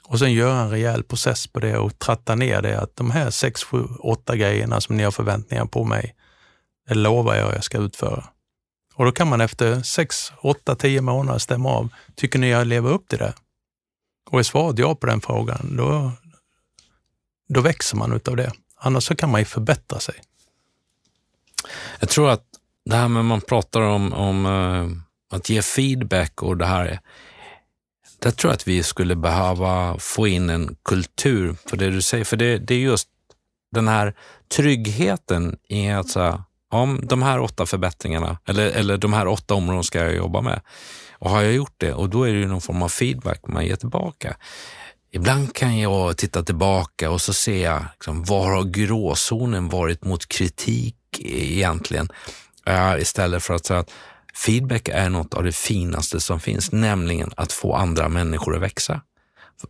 Och 0.08 0.20
sen 0.20 0.34
göra 0.34 0.60
en 0.60 0.70
rejäl 0.70 1.04
process 1.04 1.48
på 1.48 1.60
det 1.60 1.78
och 1.78 2.00
tratta 2.00 2.36
ner 2.36 2.62
det 2.62 2.82
att 2.82 2.96
de 2.96 3.12
här 3.12 3.30
sex, 3.30 3.64
sju, 3.64 3.84
åtta 4.00 4.36
grejerna 4.36 4.82
som 4.82 4.98
ni 4.98 5.04
har 5.04 5.12
förväntningar 5.12 5.66
på 5.66 5.84
mig, 5.84 6.16
det 6.88 6.96
lovar 6.96 7.36
jag 7.36 7.48
att 7.48 7.56
jag 7.56 7.64
ska 7.64 7.78
utföra. 7.78 8.24
Och 8.96 9.06
då 9.06 9.12
kan 9.12 9.28
man 9.28 9.42
efter 9.42 9.82
sex, 9.82 10.34
åtta, 10.42 10.76
tio 10.76 11.02
månader 11.02 11.40
stämma 11.40 11.70
av. 11.70 11.90
Tycker 12.16 12.40
ni 12.40 12.50
jag 12.50 12.68
lever 12.68 12.90
upp 12.90 13.08
till 13.08 13.20
det? 13.20 13.34
Och 14.30 14.40
är 14.40 14.44
svaret 14.44 14.80
ja 14.80 14.96
på 14.96 15.08
den 15.08 15.22
frågan, 15.22 15.76
då, 15.78 16.12
då 17.50 17.62
växer 17.62 17.98
man 17.98 18.14
utav 18.14 18.36
det. 18.36 18.52
Annars 18.76 19.04
så 19.04 19.16
kan 19.16 19.32
man 19.32 19.42
ju 19.42 19.46
förbättra 19.46 20.00
sig. 20.00 20.16
Jag 22.00 22.10
tror 22.10 22.30
att 22.30 22.44
det 22.86 22.96
här 22.96 23.08
med 23.08 23.26
man 23.26 23.42
pratar 23.42 23.82
om, 23.82 24.14
om 24.14 24.46
eh, 24.46 25.38
att 25.38 25.50
ge 25.50 25.62
feedback 25.62 26.44
och 26.44 26.58
det 26.58 26.66
här, 26.66 27.00
där 28.20 28.32
tror 28.32 28.52
jag 28.52 28.56
att 28.56 28.68
vi 28.68 28.84
skulle 28.84 29.16
behöva 29.16 29.98
få 30.00 30.28
in 30.28 30.50
en 30.50 30.76
kultur 30.84 31.56
på 31.70 31.76
det 31.76 31.90
du 31.90 32.02
säger. 32.02 32.26
För 32.26 32.38
det, 32.38 32.58
det 32.58 32.76
är 32.76 32.80
just 32.80 33.10
den 33.72 33.88
här 33.88 34.14
tryggheten 34.56 35.58
i 35.70 35.90
att 35.90 36.10
säga, 36.10 36.44
om 36.72 37.00
de 37.04 37.24
här 37.24 37.40
åtta 37.40 37.66
förbättringarna, 37.66 38.38
eller, 38.46 38.72
eller 38.72 38.98
de 38.98 39.14
här 39.14 39.28
åtta 39.28 39.54
områdena 39.54 39.84
ska 39.84 40.00
jag 40.00 40.16
jobba 40.16 40.42
med. 40.42 40.62
Och 41.12 41.30
har 41.30 41.42
jag 41.42 41.54
gjort 41.54 41.76
det, 41.78 41.94
och 41.94 42.10
då 42.10 42.24
är 42.24 42.34
det 42.34 42.40
ju 42.40 42.48
någon 42.48 42.62
form 42.62 42.82
av 42.82 42.90
feedback 42.90 43.48
man 43.48 43.66
ger 43.66 43.76
tillbaka. 43.76 44.38
Ibland 45.12 45.56
kan 45.56 45.80
jag 45.80 46.18
titta 46.18 46.44
tillbaka 46.44 47.12
och 47.12 47.22
så 47.22 47.34
ser 47.34 47.64
jag, 47.64 47.86
liksom, 47.94 48.24
var 48.24 48.52
har 48.52 48.64
gråzonen 48.64 49.70
varit 49.70 50.06
mot 50.06 50.28
kritik 50.28 50.96
egentligen? 51.20 52.10
Uh, 52.70 53.02
istället 53.02 53.44
för 53.44 53.54
att 53.54 53.66
säga 53.66 53.80
att 53.80 53.92
feedback 54.34 54.88
är 54.88 55.10
något 55.10 55.34
av 55.34 55.44
det 55.44 55.56
finaste 55.56 56.20
som 56.20 56.40
finns, 56.40 56.72
nämligen 56.72 57.32
att 57.38 57.52
få 57.52 57.74
andra 57.74 58.10
människor 58.10 58.56
att 58.56 58.62
växa. 58.62 59.02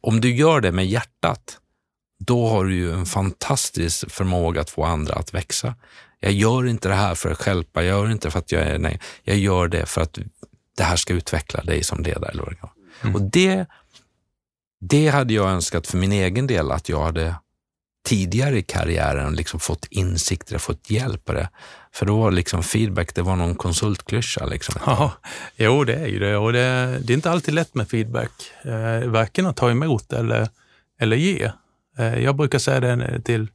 Om 0.01 0.21
du 0.21 0.35
gör 0.35 0.61
det 0.61 0.71
med 0.71 0.85
hjärtat, 0.87 1.59
då 2.19 2.47
har 2.47 2.65
du 2.65 2.75
ju 2.75 2.91
en 2.91 3.05
fantastisk 3.05 4.11
förmåga 4.11 4.61
att 4.61 4.69
få 4.69 4.83
andra 4.83 5.13
att 5.13 5.33
växa. 5.33 5.75
Jag 6.26 6.34
gör 6.34 6.67
inte 6.67 6.89
det 6.89 6.95
här 6.95 7.15
för 7.15 7.32
att 7.32 7.38
stjälpa, 7.38 7.84
jag 7.84 7.99
gör 7.99 8.11
inte 8.11 8.32
för 8.32 8.39
att 8.39 8.51
jag 8.51 8.61
är 8.61 8.80
nej. 8.80 8.99
Jag 9.23 9.38
gör 9.38 9.67
det 9.67 9.86
för 9.86 10.01
att 10.01 10.19
det 10.78 10.84
här 10.84 10.95
ska 10.95 11.13
utveckla 11.13 11.63
dig 11.63 11.84
som 11.84 12.03
ledare. 12.03 12.55
Mm. 13.01 13.15
Och 13.15 13.21
det, 13.21 13.65
det 14.80 15.07
hade 15.07 15.34
jag 15.34 15.49
önskat 15.49 15.88
för 15.88 15.97
min 15.97 16.11
egen 16.11 16.47
del, 16.47 16.71
att 16.71 16.89
jag 16.89 17.03
hade 17.03 17.36
tidigare 18.05 18.57
i 18.57 18.61
karriären 18.61 19.36
liksom 19.36 19.59
fått 19.59 19.86
insikter, 19.89 20.57
fått 20.57 20.89
hjälp 20.89 21.26
på 21.26 21.34
det. 21.34 21.49
För 21.91 22.05
då 22.05 22.19
var 22.19 22.32
liksom 22.32 22.63
feedback, 22.63 23.15
det 23.15 23.21
var 23.21 23.36
någon 23.36 23.55
konsultklyscha. 23.55 24.45
Liksom. 24.45 24.76
Ja, 24.86 25.11
jo, 25.55 25.84
det 25.84 25.95
är 25.95 26.07
ju 26.07 26.19
det. 26.19 26.38
Och 26.38 26.53
det, 26.53 26.99
det 27.03 27.13
är 27.13 27.15
inte 27.15 27.32
alltid 27.32 27.53
lätt 27.53 27.76
med 27.76 27.89
feedback. 27.89 28.32
Eh, 28.63 29.09
varken 29.09 29.45
att 29.45 29.57
ta 29.57 29.71
emot 29.71 30.13
eller, 30.13 30.49
eller 30.99 31.17
ge. 31.17 31.51
Eh, 31.97 32.19
jag 32.19 32.36
brukar 32.36 32.59
säga 32.59 32.80
det 32.80 33.21
till, 33.21 33.47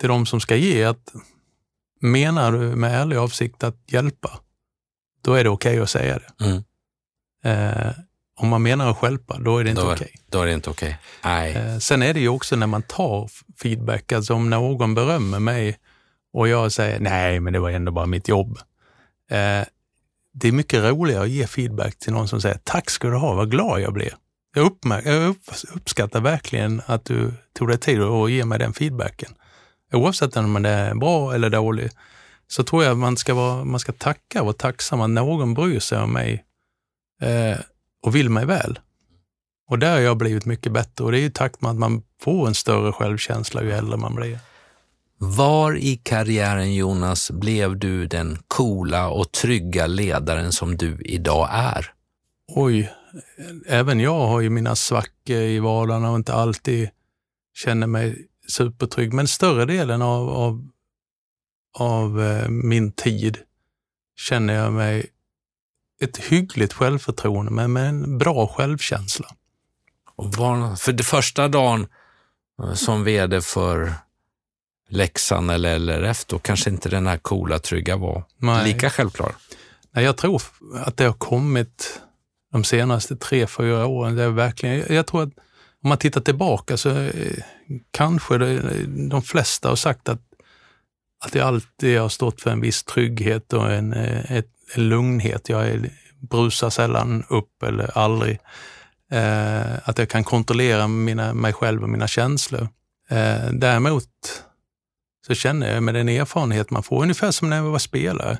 till 0.00 0.08
de 0.08 0.26
som 0.26 0.40
ska 0.40 0.56
ge, 0.56 0.84
att 0.84 1.12
menar 1.98 2.52
du 2.52 2.58
med 2.58 3.00
ärlig 3.00 3.16
avsikt 3.16 3.64
att 3.64 3.76
hjälpa, 3.86 4.40
då 5.22 5.34
är 5.34 5.44
det 5.44 5.50
okej 5.50 5.72
okay 5.72 5.82
att 5.82 5.90
säga 5.90 6.18
det. 6.18 6.44
Mm. 6.44 6.62
Eh, 7.44 7.92
om 8.36 8.48
man 8.48 8.62
menar 8.62 8.90
att 8.90 8.96
skälpa, 8.96 9.38
då 9.38 9.58
är 9.58 9.64
det 9.64 9.70
inte 9.70 9.82
okej. 9.82 9.94
Okay. 9.94 10.08
Då 10.30 10.42
är 10.42 10.46
det 10.46 10.52
inte 10.52 10.70
okej. 10.70 10.98
Okay. 11.20 11.52
Eh, 11.52 11.78
sen 11.78 12.02
är 12.02 12.14
det 12.14 12.20
ju 12.20 12.28
också 12.28 12.56
när 12.56 12.66
man 12.66 12.82
tar 12.82 13.30
feedback, 13.62 14.12
alltså 14.12 14.34
om 14.34 14.50
någon 14.50 14.94
berömmer 14.94 15.38
mig 15.38 15.78
och 16.32 16.48
jag 16.48 16.72
säger 16.72 17.00
nej, 17.00 17.40
men 17.40 17.52
det 17.52 17.60
var 17.60 17.70
ändå 17.70 17.92
bara 17.92 18.06
mitt 18.06 18.28
jobb. 18.28 18.58
Eh, 19.30 19.64
det 20.32 20.48
är 20.48 20.52
mycket 20.52 20.84
roligare 20.84 21.22
att 21.22 21.30
ge 21.30 21.46
feedback 21.46 21.98
till 21.98 22.12
någon 22.12 22.28
som 22.28 22.40
säger 22.40 22.58
tack 22.64 22.90
ska 22.90 23.08
du 23.08 23.16
ha, 23.16 23.34
vad 23.34 23.50
glad 23.50 23.80
jag 23.80 23.92
blir. 23.92 24.14
Jag, 24.54 24.76
jag 25.04 25.36
uppskattar 25.74 26.20
verkligen 26.20 26.82
att 26.86 27.04
du 27.04 27.32
tog 27.52 27.68
dig 27.68 27.78
tid 27.78 28.02
att 28.02 28.30
ge 28.30 28.44
mig 28.44 28.58
den 28.58 28.72
feedbacken. 28.72 29.34
Oavsett 29.92 30.36
om 30.36 30.62
det 30.62 30.68
är 30.68 30.94
bra 30.94 31.34
eller 31.34 31.50
dålig, 31.50 31.90
så 32.48 32.64
tror 32.64 32.84
jag 32.84 32.98
man 32.98 33.16
ska, 33.16 33.34
vara, 33.34 33.64
man 33.64 33.80
ska 33.80 33.92
tacka 33.92 34.40
och 34.40 34.46
vara 34.46 34.56
tacksam 34.56 35.00
att 35.00 35.10
någon 35.10 35.54
bryr 35.54 35.80
sig 35.80 35.98
om 35.98 36.12
mig 36.12 36.44
eh, 37.22 37.58
och 38.02 38.16
vill 38.16 38.30
mig 38.30 38.46
väl. 38.46 38.78
Och 39.68 39.78
där 39.78 39.92
har 39.92 40.00
jag 40.00 40.16
blivit 40.16 40.44
mycket 40.44 40.72
bättre 40.72 41.04
och 41.04 41.12
det 41.12 41.18
är 41.18 41.22
ju 41.22 41.30
tack 41.30 41.60
med 41.60 41.70
att 41.70 41.76
man 41.76 42.02
får 42.20 42.46
en 42.46 42.54
större 42.54 42.92
självkänsla 42.92 43.62
ju 43.62 43.72
äldre 43.72 43.96
man 43.96 44.14
blir. 44.14 44.38
Var 45.20 45.76
i 45.76 45.96
karriären, 45.96 46.74
Jonas, 46.74 47.30
blev 47.30 47.78
du 47.78 48.06
den 48.06 48.38
coola 48.48 49.08
och 49.08 49.32
trygga 49.32 49.86
ledaren 49.86 50.52
som 50.52 50.76
du 50.76 50.98
idag 51.00 51.48
är? 51.52 51.92
Oj, 52.48 52.92
även 53.66 54.00
jag 54.00 54.26
har 54.26 54.40
ju 54.40 54.50
mina 54.50 54.76
svackor 54.76 55.36
i 55.36 55.58
vardagen 55.58 56.04
och 56.04 56.16
inte 56.16 56.34
alltid 56.34 56.90
känner 57.54 57.86
mig 57.86 58.26
supertrygg. 58.48 59.12
Men 59.12 59.28
större 59.28 59.64
delen 59.64 60.02
av, 60.02 60.28
av, 60.30 60.68
av 61.78 62.22
eh, 62.22 62.48
min 62.48 62.92
tid 62.92 63.38
känner 64.16 64.54
jag 64.54 64.72
mig 64.72 65.06
ett 66.00 66.16
hyggligt 66.16 66.72
självförtroende, 66.72 67.52
men 67.52 67.72
med 67.72 67.88
en 67.88 68.18
bra 68.18 68.46
självkänsla. 68.46 69.26
Och 70.16 70.34
var, 70.34 70.76
för 70.76 70.92
det 70.92 71.04
första 71.04 71.48
dagen 71.48 71.86
eh, 72.62 72.74
som 72.74 73.04
vd 73.04 73.40
för 73.40 73.94
Leksand 74.88 75.50
eller 75.50 75.78
LRF, 75.78 76.24
då 76.24 76.38
kanske 76.38 76.70
inte 76.70 76.88
den 76.88 77.06
här 77.06 77.18
coola, 77.18 77.58
trygga 77.58 77.96
var 77.96 78.24
Nej. 78.36 78.72
lika 78.72 78.90
självklar? 78.90 79.34
Nej, 79.90 80.04
jag 80.04 80.16
tror 80.16 80.42
att 80.74 80.96
det 80.96 81.04
har 81.04 81.12
kommit 81.12 82.00
de 82.52 82.64
senaste 82.64 83.16
tre, 83.16 83.46
fyra 83.46 83.86
åren. 83.86 84.16
Det 84.16 84.22
är 84.22 84.28
verkligen, 84.28 84.94
jag 84.94 85.06
tror 85.06 85.22
att 85.22 85.32
om 85.82 85.88
man 85.88 85.98
tittar 85.98 86.20
tillbaka 86.20 86.76
så 86.76 86.90
eh, 86.90 87.42
kanske 87.90 88.38
de 89.10 89.22
flesta 89.22 89.68
har 89.68 89.76
sagt 89.76 90.08
att, 90.08 90.22
att 91.24 91.34
jag 91.34 91.46
alltid 91.46 92.00
har 92.00 92.08
stått 92.08 92.40
för 92.40 92.50
en 92.50 92.60
viss 92.60 92.84
trygghet 92.84 93.52
och 93.52 93.72
en, 93.72 93.92
ett, 93.92 94.50
en 94.74 94.88
lugnhet. 94.88 95.48
Jag 95.48 95.68
är, 95.68 95.90
brusar 96.20 96.70
sällan 96.70 97.24
upp 97.28 97.62
eller 97.62 97.98
aldrig. 97.98 98.38
Eh, 99.10 99.88
att 99.88 99.98
jag 99.98 100.08
kan 100.08 100.24
kontrollera 100.24 100.88
mina, 100.88 101.34
mig 101.34 101.52
själv 101.52 101.82
och 101.82 101.88
mina 101.88 102.08
känslor. 102.08 102.68
Eh, 103.10 103.52
däremot 103.52 104.04
så 105.26 105.34
känner 105.34 105.74
jag 105.74 105.82
med 105.82 105.94
den 105.94 106.08
erfarenhet 106.08 106.70
man 106.70 106.82
får, 106.82 107.02
ungefär 107.02 107.30
som 107.30 107.50
när 107.50 107.56
jag 107.56 107.64
var 107.64 107.78
spelare. 107.78 108.38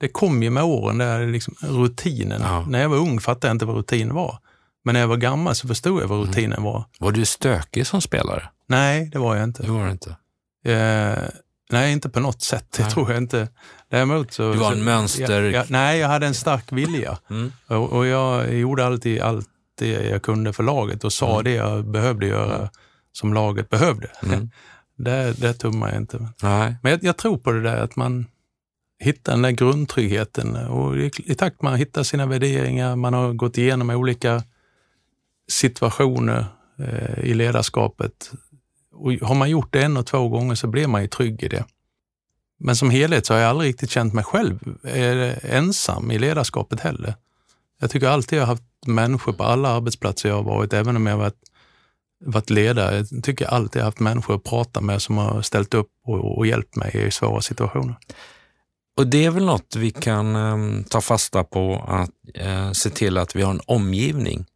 Det 0.00 0.08
kom 0.08 0.42
ju 0.42 0.50
med 0.50 0.62
åren, 0.62 0.98
där 0.98 1.26
liksom 1.26 1.54
rutinen. 1.60 2.40
Ja. 2.42 2.64
När 2.68 2.82
jag 2.82 2.88
var 2.88 2.96
ung 2.96 3.20
fattade 3.20 3.46
jag 3.46 3.54
inte 3.54 3.64
vad 3.64 3.76
rutin 3.76 4.14
var. 4.14 4.38
Men 4.84 4.92
när 4.92 5.00
jag 5.00 5.08
var 5.08 5.16
gammal 5.16 5.54
så 5.54 5.68
förstod 5.68 6.02
jag 6.02 6.08
vad 6.08 6.18
mm. 6.18 6.30
rutinen 6.30 6.52
mm. 6.52 6.64
var. 6.64 6.84
Var 6.98 7.12
du 7.12 7.24
stökig 7.24 7.86
som 7.86 8.00
spelare? 8.00 8.48
Nej, 8.66 9.10
det 9.12 9.18
var 9.18 9.36
jag 9.36 9.44
inte. 9.44 9.62
Det 9.62 9.70
var 9.70 9.84
du 9.84 9.90
inte? 9.90 10.16
Eh, 10.64 11.28
nej, 11.70 11.92
inte 11.92 12.08
på 12.08 12.20
något 12.20 12.42
sätt. 12.42 12.66
Det 12.76 12.82
nej. 12.82 12.92
tror 12.92 13.10
jag 13.10 13.18
inte. 13.18 13.48
Däremot 13.90 14.32
så... 14.32 14.52
Du 14.52 14.58
var 14.58 14.72
en 14.72 14.84
mönster... 14.84 15.42
Jag, 15.42 15.52
jag, 15.52 15.70
nej, 15.70 15.98
jag 15.98 16.08
hade 16.08 16.26
en 16.26 16.34
stark 16.34 16.72
vilja. 16.72 17.18
Mm. 17.30 17.52
Och, 17.66 17.92
och, 17.92 18.06
jag 18.06 18.54
gjorde 18.54 18.86
alltid 18.86 19.20
allt 19.20 19.48
det 19.78 20.08
jag 20.08 20.22
kunde 20.22 20.52
för 20.52 20.62
laget 20.62 21.04
och 21.04 21.12
sa 21.12 21.32
mm. 21.32 21.44
det 21.44 21.50
jag 21.50 21.86
behövde 21.86 22.26
göra 22.26 22.56
mm. 22.56 22.68
som 23.12 23.34
laget 23.34 23.70
behövde. 23.70 24.08
Mm. 24.22 24.50
det, 24.98 25.40
det 25.40 25.54
tummar 25.54 25.88
jag 25.88 25.96
inte. 25.96 26.28
Nej. 26.42 26.76
Men 26.82 26.92
jag, 26.92 27.04
jag, 27.04 27.16
tror 27.16 27.38
på 27.38 27.52
det 27.52 27.62
där 27.62 27.76
att 27.76 27.96
man 27.96 28.26
hittar 28.98 29.32
den 29.32 29.42
där 29.42 29.50
grundtryggheten 29.50 30.56
och 30.56 30.96
i, 30.96 31.10
i 31.24 31.34
takt 31.34 31.62
man 31.62 31.76
hittar 31.76 32.02
sina 32.02 32.26
värderingar, 32.26 32.96
man 32.96 33.14
har 33.14 33.32
gått 33.32 33.58
igenom 33.58 33.90
olika 33.90 34.42
situationer 35.48 36.46
eh, 36.78 37.24
i 37.24 37.34
ledarskapet. 37.34 38.32
Och 38.94 39.12
har 39.12 39.34
man 39.34 39.50
gjort 39.50 39.72
det 39.72 39.82
en 39.82 39.96
och 39.96 40.06
två 40.06 40.28
gånger 40.28 40.54
så 40.54 40.66
blir 40.66 40.86
man 40.86 41.02
ju 41.02 41.08
trygg 41.08 41.42
i 41.42 41.48
det. 41.48 41.64
Men 42.58 42.76
som 42.76 42.90
helhet 42.90 43.26
så 43.26 43.34
har 43.34 43.40
jag 43.40 43.50
aldrig 43.50 43.68
riktigt 43.68 43.90
känt 43.90 44.14
mig 44.14 44.24
själv 44.24 44.58
eh, 44.84 45.54
ensam 45.56 46.10
i 46.10 46.18
ledarskapet 46.18 46.80
heller. 46.80 47.14
Jag 47.80 47.90
tycker 47.90 48.08
alltid 48.08 48.38
jag 48.38 48.42
har 48.42 48.54
haft 48.54 48.62
människor 48.86 49.32
på 49.32 49.44
alla 49.44 49.68
arbetsplatser 49.68 50.28
jag 50.28 50.36
har 50.36 50.42
varit, 50.42 50.72
även 50.72 50.96
om 50.96 51.06
jag 51.06 51.16
varit, 51.16 51.40
varit 52.24 52.50
ledare. 52.50 53.06
Jag 53.10 53.24
tycker 53.24 53.46
alltid 53.46 53.80
jag 53.80 53.84
har 53.84 53.88
haft 53.88 54.00
människor 54.00 54.34
att 54.34 54.44
prata 54.44 54.80
med 54.80 55.02
som 55.02 55.18
har 55.18 55.42
ställt 55.42 55.74
upp 55.74 55.90
och, 56.04 56.38
och 56.38 56.46
hjälpt 56.46 56.76
mig 56.76 57.06
i 57.06 57.10
svåra 57.10 57.40
situationer. 57.40 57.96
Och 58.96 59.06
det 59.06 59.24
är 59.24 59.30
väl 59.30 59.44
något 59.44 59.76
vi 59.76 59.90
kan 59.90 60.36
eh, 60.36 60.84
ta 60.88 61.00
fasta 61.00 61.44
på, 61.44 61.84
att 61.88 62.10
eh, 62.34 62.72
se 62.72 62.90
till 62.90 63.18
att 63.18 63.36
vi 63.36 63.42
har 63.42 63.50
en 63.50 63.60
omgivning 63.66 64.46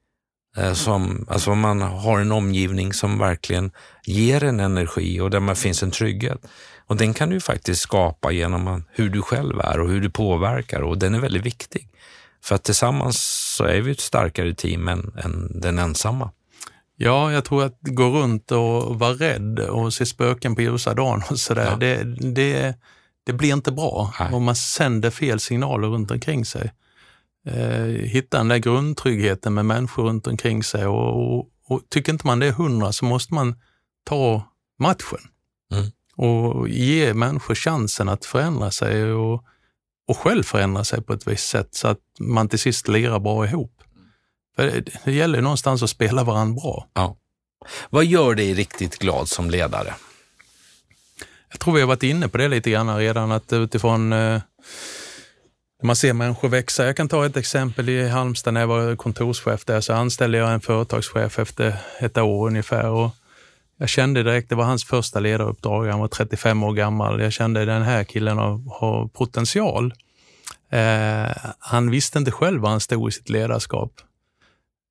som, 0.75 1.27
alltså 1.29 1.55
man 1.55 1.83
har 1.83 2.21
en 2.21 2.33
omgivning 2.33 2.93
som 2.93 3.19
verkligen 3.19 3.71
ger 4.05 4.45
en 4.45 4.61
energi 4.61 5.21
och 5.21 5.31
där 5.31 5.41
man 5.41 5.57
finns 5.57 5.83
en 5.83 5.91
trygghet. 5.91 6.47
Och 6.87 6.97
den 6.97 7.15
kan 7.15 7.31
du 7.31 7.41
faktiskt 7.41 7.81
skapa 7.81 8.33
genom 8.33 8.85
hur 8.91 9.09
du 9.09 9.23
själv 9.23 9.61
är 9.61 9.81
och 9.81 9.89
hur 9.89 10.01
du 10.01 10.11
påverkar 10.11 10.81
och 10.81 10.99
den 10.99 11.15
är 11.15 11.21
väldigt 11.21 11.47
viktig. 11.47 11.89
För 12.45 12.55
att 12.55 12.65
tillsammans 12.65 13.19
så 13.57 13.65
är 13.65 13.81
vi 13.81 13.91
ett 13.91 14.01
starkare 14.01 14.55
team 14.55 14.89
än, 14.89 15.13
än 15.25 15.61
den 15.61 15.79
ensamma. 15.79 16.31
Ja, 16.97 17.33
jag 17.33 17.45
tror 17.45 17.65
att 17.65 17.79
gå 17.81 18.11
runt 18.11 18.53
och 18.53 18.99
vara 18.99 19.13
rädd 19.13 19.59
och 19.59 19.95
se 19.95 20.07
spöken 20.07 20.55
på 20.55 20.63
ljusa 20.63 20.95
dagen 20.95 21.23
och 21.31 21.39
sådär, 21.39 21.69
ja. 21.71 21.77
det, 21.77 22.05
det, 22.35 22.75
det 23.27 23.33
blir 23.33 23.53
inte 23.53 23.73
bra 23.73 24.15
Nej. 24.21 24.33
om 24.33 24.45
man 24.45 24.57
sänder 24.57 25.11
fel 25.11 25.41
signaler 25.41 25.89
runt 25.89 26.11
omkring 26.11 26.45
sig. 26.45 26.73
Eh, 27.47 27.85
hitta 27.85 28.39
den 28.39 28.49
där 28.49 28.59
grundtryggheten 28.59 29.55
med 29.55 29.67
människor 29.67 30.03
runt 30.03 30.27
omkring 30.27 30.63
sig 30.63 30.87
och, 30.87 31.39
och, 31.39 31.49
och 31.69 31.83
tycker 31.91 32.13
inte 32.13 32.27
man 32.27 32.39
det 32.39 32.47
är 32.47 32.53
hundra 32.53 32.93
så 32.93 33.05
måste 33.05 33.35
man 33.35 33.61
ta 34.05 34.43
matchen 34.79 35.19
mm. 35.73 35.91
och 36.17 36.69
ge 36.69 37.15
människor 37.15 37.55
chansen 37.55 38.09
att 38.09 38.25
förändra 38.25 38.71
sig 38.71 39.13
och, 39.13 39.45
och 40.09 40.17
själv 40.17 40.43
förändra 40.43 40.85
sig 40.85 41.03
på 41.03 41.13
ett 41.13 41.27
visst 41.27 41.49
sätt 41.49 41.75
så 41.75 41.89
att 41.89 42.01
man 42.21 42.49
till 42.49 42.59
sist 42.59 42.89
lirar 42.89 43.19
bra 43.19 43.47
ihop. 43.47 43.83
För 44.57 44.67
det, 44.67 44.91
det 45.05 45.13
gäller 45.13 45.41
någonstans 45.41 45.83
att 45.83 45.91
spela 45.91 46.25
varandra 46.25 46.61
bra. 46.61 46.89
Ja. 46.95 47.17
Vad 47.91 48.05
gör 48.05 48.35
dig 48.35 48.55
riktigt 48.55 48.99
glad 48.99 49.29
som 49.29 49.51
ledare? 49.51 49.95
Jag 51.51 51.61
tror 51.61 51.75
vi 51.75 51.81
har 51.81 51.89
varit 51.89 52.03
inne 52.03 52.29
på 52.29 52.39
det 52.39 52.49
lite 52.49 52.71
grann 52.71 52.97
redan, 52.97 53.33
att 53.33 53.53
utifrån 53.53 54.13
eh, 54.13 54.41
man 55.83 55.97
ser 55.97 56.13
människor 56.13 56.49
växa. 56.49 56.87
Jag 56.87 56.97
kan 56.97 57.09
ta 57.09 57.27
ett 57.27 57.37
exempel 57.37 57.89
i 57.89 58.09
Halmstad 58.09 58.55
när 58.55 58.61
jag 58.61 58.69
var 58.69 58.97
kontorschef 58.97 59.65
där 59.65 59.81
så 59.81 59.93
anställde 59.93 60.39
jag 60.39 60.53
en 60.53 60.61
företagschef 60.61 61.39
efter 61.39 61.75
ett 62.01 62.19
år 62.19 62.47
ungefär. 62.47 62.91
Och 62.91 63.11
jag 63.77 63.89
kände 63.89 64.23
direkt, 64.23 64.49
det 64.49 64.55
var 64.55 64.65
hans 64.65 64.85
första 64.85 65.21
ledaruppdrag, 65.21 65.87
han 65.87 66.01
var 66.01 66.09
35 66.09 66.63
år 66.63 66.73
gammal. 66.73 67.21
Jag 67.21 67.33
kände 67.33 67.65
den 67.65 67.83
här 67.83 68.05
killen 68.05 68.39
har, 68.39 68.61
har 68.81 69.09
potential. 69.09 69.95
Eh, 70.71 71.37
han 71.59 71.91
visste 71.91 72.19
inte 72.19 72.31
själv 72.31 72.61
var 72.61 72.71
han 72.71 72.81
stod 72.81 73.09
i 73.09 73.13
sitt 73.13 73.29
ledarskap. 73.29 73.93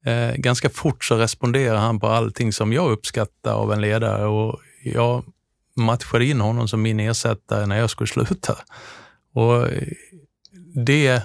Eh, 0.06 0.36
ganska 0.36 0.70
fort 0.70 1.04
så 1.04 1.16
responderar 1.16 1.78
han 1.78 2.00
på 2.00 2.08
allting 2.08 2.54
som 2.54 2.74
jag 2.74 2.92
uppskattar 2.92 3.54
av 3.54 3.74
en 3.74 3.82
ledare 3.82 4.26
och 4.26 4.60
jag 4.84 5.24
matchade 5.76 6.26
in 6.26 6.42
honom 6.42 6.68
som 6.68 6.82
min 6.82 7.00
ersättare 7.00 7.66
när 7.66 7.78
jag 7.78 7.90
skulle 7.90 8.08
sluta. 8.08 8.58
Och 9.34 9.68
det 10.86 11.24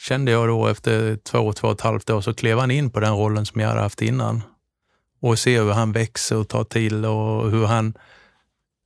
kände 0.00 0.32
jag 0.32 0.48
då 0.48 0.66
efter 0.66 1.16
två, 1.16 1.52
två 1.52 1.68
och 1.68 1.74
ett 1.74 1.80
halvt 1.80 2.10
år, 2.10 2.20
så 2.20 2.34
klev 2.34 2.58
han 2.58 2.70
in 2.70 2.90
på 2.90 3.00
den 3.00 3.14
rollen 3.14 3.46
som 3.46 3.60
jag 3.60 3.68
hade 3.68 3.80
haft 3.80 4.02
innan. 4.02 4.42
Och 5.20 5.38
se 5.38 5.60
hur 5.60 5.72
han 5.72 5.92
växer 5.92 6.36
och 6.36 6.48
tar 6.48 6.64
till 6.64 7.04
och 7.04 7.50
hur 7.50 7.66
han 7.66 7.94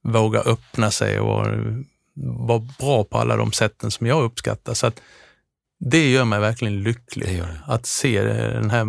vågar 0.04 0.48
öppna 0.48 0.90
sig 0.90 1.20
och 1.20 1.46
vara 2.14 2.68
bra 2.78 3.04
på 3.04 3.18
alla 3.18 3.36
de 3.36 3.52
sätten 3.52 3.90
som 3.90 4.06
jag 4.06 4.22
uppskattar. 4.22 4.74
Så 4.74 4.86
att 4.86 5.00
det 5.78 6.10
gör 6.10 6.24
mig 6.24 6.40
verkligen 6.40 6.82
lycklig. 6.82 7.28
Det 7.28 7.36
det. 7.36 7.60
Att 7.66 7.86
se 7.86 8.22
den 8.22 8.70
här 8.70 8.86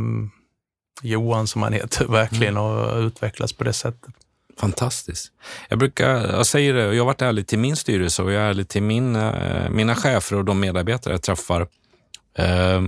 Johan 1.01 1.47
som 1.47 1.63
han 1.63 1.73
heter 1.73 2.05
verkligen 2.09 2.57
mm. 2.57 2.63
och 2.63 2.97
utvecklas 2.97 3.53
på 3.53 3.63
det 3.63 3.73
sättet. 3.73 4.13
Fantastiskt. 4.59 5.31
Jag 5.69 5.79
brukar, 5.79 6.35
jag 6.35 6.45
säger 6.45 6.73
det, 6.73 6.81
jag 6.81 7.03
har 7.03 7.05
varit 7.05 7.21
ärlig 7.21 7.47
till 7.47 7.59
min 7.59 7.75
styrelse 7.75 8.23
och 8.23 8.31
jag 8.31 8.43
är 8.43 8.49
ärlig 8.49 8.67
till 8.67 8.83
min, 8.83 9.15
eh, 9.15 9.69
mina 9.69 9.95
chefer 9.95 10.35
och 10.35 10.45
de 10.45 10.59
medarbetare 10.59 11.13
jag 11.13 11.21
träffar. 11.21 11.67
Eh, 12.37 12.81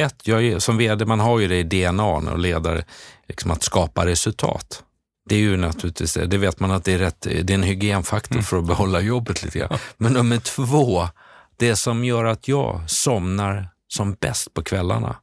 ett, 0.00 0.28
jag 0.28 0.62
som 0.62 0.78
vd, 0.78 1.04
man 1.04 1.20
har 1.20 1.38
ju 1.38 1.48
det 1.48 1.56
i 1.56 1.62
DNA 1.62 2.04
och 2.04 2.38
ledare, 2.38 2.84
liksom 3.28 3.50
att 3.50 3.62
skapa 3.62 4.06
resultat. 4.06 4.82
Det 5.28 5.34
är 5.34 5.38
ju 5.38 5.56
naturligtvis 5.56 6.14
det, 6.14 6.26
det 6.26 6.38
vet 6.38 6.60
man 6.60 6.70
att 6.70 6.84
det 6.84 6.92
är, 6.92 6.98
rätt, 6.98 7.20
det 7.20 7.50
är 7.50 7.54
en 7.54 7.62
hygienfaktor 7.62 8.34
mm. 8.34 8.44
för 8.44 8.58
att 8.58 8.66
behålla 8.66 9.00
jobbet 9.00 9.42
lite 9.44 9.58
grann. 9.58 9.78
Men 9.96 10.12
nummer 10.12 10.38
två, 10.38 11.08
det 11.56 11.76
som 11.76 12.04
gör 12.04 12.24
att 12.24 12.48
jag 12.48 12.90
somnar 12.90 13.68
som 13.88 14.12
bäst 14.12 14.54
på 14.54 14.62
kvällarna, 14.62 15.16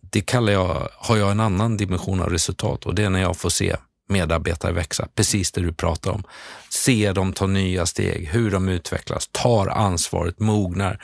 det 0.00 0.20
kallar 0.20 0.52
jag, 0.52 0.88
har 0.96 1.16
jag 1.16 1.30
en 1.30 1.40
annan 1.40 1.76
dimension 1.76 2.20
av 2.20 2.30
resultat 2.30 2.86
och 2.86 2.94
det 2.94 3.04
är 3.04 3.10
när 3.10 3.20
jag 3.20 3.36
får 3.36 3.50
se 3.50 3.76
medarbetare 4.08 4.72
växa, 4.72 5.08
precis 5.14 5.52
det 5.52 5.60
du 5.60 5.72
pratar 5.72 6.10
om. 6.10 6.22
Se 6.68 7.12
dem 7.12 7.32
ta 7.32 7.46
nya 7.46 7.86
steg, 7.86 8.28
hur 8.28 8.50
de 8.50 8.68
utvecklas, 8.68 9.28
tar 9.32 9.66
ansvaret, 9.66 10.38
mognar, 10.38 11.02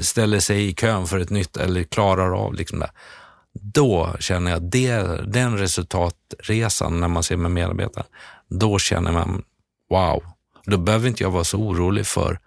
ställer 0.00 0.40
sig 0.40 0.68
i 0.68 0.74
kön 0.74 1.06
för 1.06 1.18
ett 1.18 1.30
nytt 1.30 1.56
eller 1.56 1.82
klarar 1.82 2.44
av 2.44 2.54
liksom 2.54 2.78
det. 2.78 2.90
Då 3.60 4.16
känner 4.20 4.50
jag 4.50 4.62
det, 4.62 4.96
den 5.32 5.58
resultatresan 5.58 7.00
när 7.00 7.08
man 7.08 7.22
ser 7.22 7.36
med 7.36 7.50
medarbetare, 7.50 8.04
då 8.48 8.78
känner 8.78 9.12
man 9.12 9.42
wow, 9.90 10.22
då 10.64 10.78
behöver 10.78 11.08
inte 11.08 11.22
jag 11.22 11.30
vara 11.30 11.44
så 11.44 11.58
orolig 11.58 12.06
för 12.06 12.38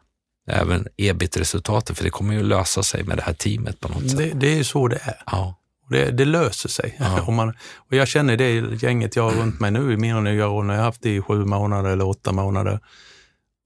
även 0.47 0.87
ebit-resultatet, 0.97 1.97
för 1.97 2.03
det 2.03 2.09
kommer 2.09 2.33
ju 2.33 2.43
lösa 2.43 2.83
sig 2.83 3.03
med 3.03 3.17
det 3.17 3.23
här 3.23 3.33
teamet 3.33 3.79
på 3.79 3.87
något 3.87 4.09
sätt. 4.09 4.17
Det, 4.17 4.31
det 4.33 4.47
är 4.47 4.55
ju 4.55 4.63
så 4.63 4.87
det 4.87 4.99
är. 5.03 5.23
Ja. 5.25 5.60
Det, 5.91 6.11
det 6.11 6.25
löser 6.25 6.69
sig. 6.69 6.97
Ja. 6.99 7.21
och, 7.27 7.33
man, 7.33 7.49
och 7.75 7.93
jag 7.95 8.07
känner 8.07 8.37
det 8.37 8.83
gänget 8.83 9.15
jag 9.15 9.23
har 9.23 9.31
runt 9.31 9.59
mig 9.59 9.71
nu 9.71 9.93
i 9.93 9.97
mina 9.97 10.19
nya 10.19 10.45
roller, 10.45 10.73
jag 10.73 10.81
har 10.81 10.85
haft 10.85 11.01
det 11.01 11.15
i 11.15 11.21
sju 11.21 11.45
månader 11.45 11.89
eller 11.89 12.07
åtta 12.07 12.31
månader. 12.31 12.79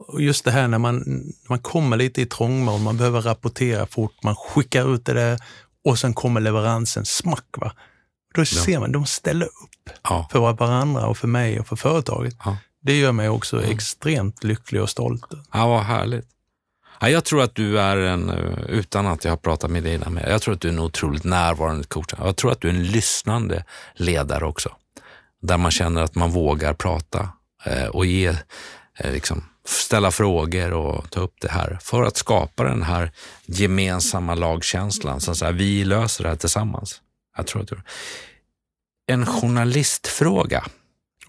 Och 0.08 0.22
just 0.22 0.46
det 0.46 0.52
här 0.52 0.68
när 0.68 0.78
man, 0.78 0.96
när 0.96 1.50
man 1.50 1.60
kommer 1.60 1.98
lite 1.98 2.22
i 2.22 2.26
trångmål, 2.26 2.82
man 2.82 2.98
behöver 2.98 3.22
rapportera 3.22 3.88
fort, 3.88 4.24
man 4.24 4.36
skickar 4.36 4.96
ut 4.96 5.06
det 5.06 5.14
där 5.14 5.40
och 5.86 6.00
sen 6.00 6.14
kommer 6.14 6.42
leveransen 6.42 7.06
smack. 7.06 7.46
Va? 7.58 7.72
Då 8.36 8.42
ja. 8.42 8.46
ser 8.46 8.80
man, 8.80 8.92
de 8.92 9.06
ställer 9.06 9.46
upp 9.46 9.90
ja. 10.04 10.30
för 10.32 10.54
varandra 10.54 11.06
och 11.08 11.18
för 11.18 11.28
mig 11.28 11.60
och 11.60 11.68
för 11.68 11.76
företaget. 11.76 12.36
Det 12.82 12.98
gör 12.98 13.12
mig 13.12 13.30
också 13.30 13.64
extremt 13.64 14.44
lycklig 14.44 14.82
och 14.82 14.90
stolt. 14.90 15.26
Ja, 15.54 15.68
vad 15.68 15.84
härligt. 15.84 16.28
Ja, 17.00 17.10
jag 17.10 17.24
tror 17.24 17.42
att 17.44 17.56
du 17.56 17.80
är 17.80 17.98
en, 17.98 18.30
eh, 18.30 18.70
utan 18.70 19.08
att 19.08 19.24
jag 19.24 19.32
har 19.32 19.38
pratat 19.38 19.72
med 19.72 19.84
dig 19.84 19.94
innan, 19.94 20.20
jag 20.28 20.42
tror 20.42 20.54
att 20.54 20.62
du 20.62 20.68
är 20.68 20.74
en 20.74 20.80
otroligt 20.80 21.24
närvarande 21.24 21.84
coach. 21.84 22.14
Jag 22.18 22.36
tror 22.36 22.52
att 22.52 22.62
du 22.62 22.70
är 22.70 22.74
en 22.74 22.86
lyssnande 22.86 23.64
ledare 23.94 24.46
också. 24.46 24.70
Där 25.42 25.58
man 25.58 25.72
känner 25.72 26.02
att 26.02 26.16
man 26.16 26.32
vågar 26.32 26.74
prata 26.74 27.30
eh, 27.66 27.88
och 27.88 28.06
ge, 28.06 28.28
eh, 28.98 29.12
liksom, 29.12 29.44
ställa 29.66 30.12
frågor 30.12 30.74
och 30.74 31.10
ta 31.10 31.20
upp 31.20 31.36
det 31.42 31.52
här 31.52 31.78
för 31.82 32.04
att 32.04 32.18
skapa 32.18 32.64
den 32.64 32.84
här 32.84 33.12
gemensamma 33.46 34.36
lagkänslan. 34.36 35.22
Så 35.22 35.32
att 35.32 35.38
säga, 35.38 35.52
vi 35.52 35.84
löser 35.86 36.24
det 36.24 36.30
här 36.30 36.38
tillsammans. 36.38 37.02
Jag 37.38 37.48
tror 37.48 37.62
att 37.62 37.68
du... 37.68 37.82
En 39.08 39.26
journalistfråga. 39.26 40.64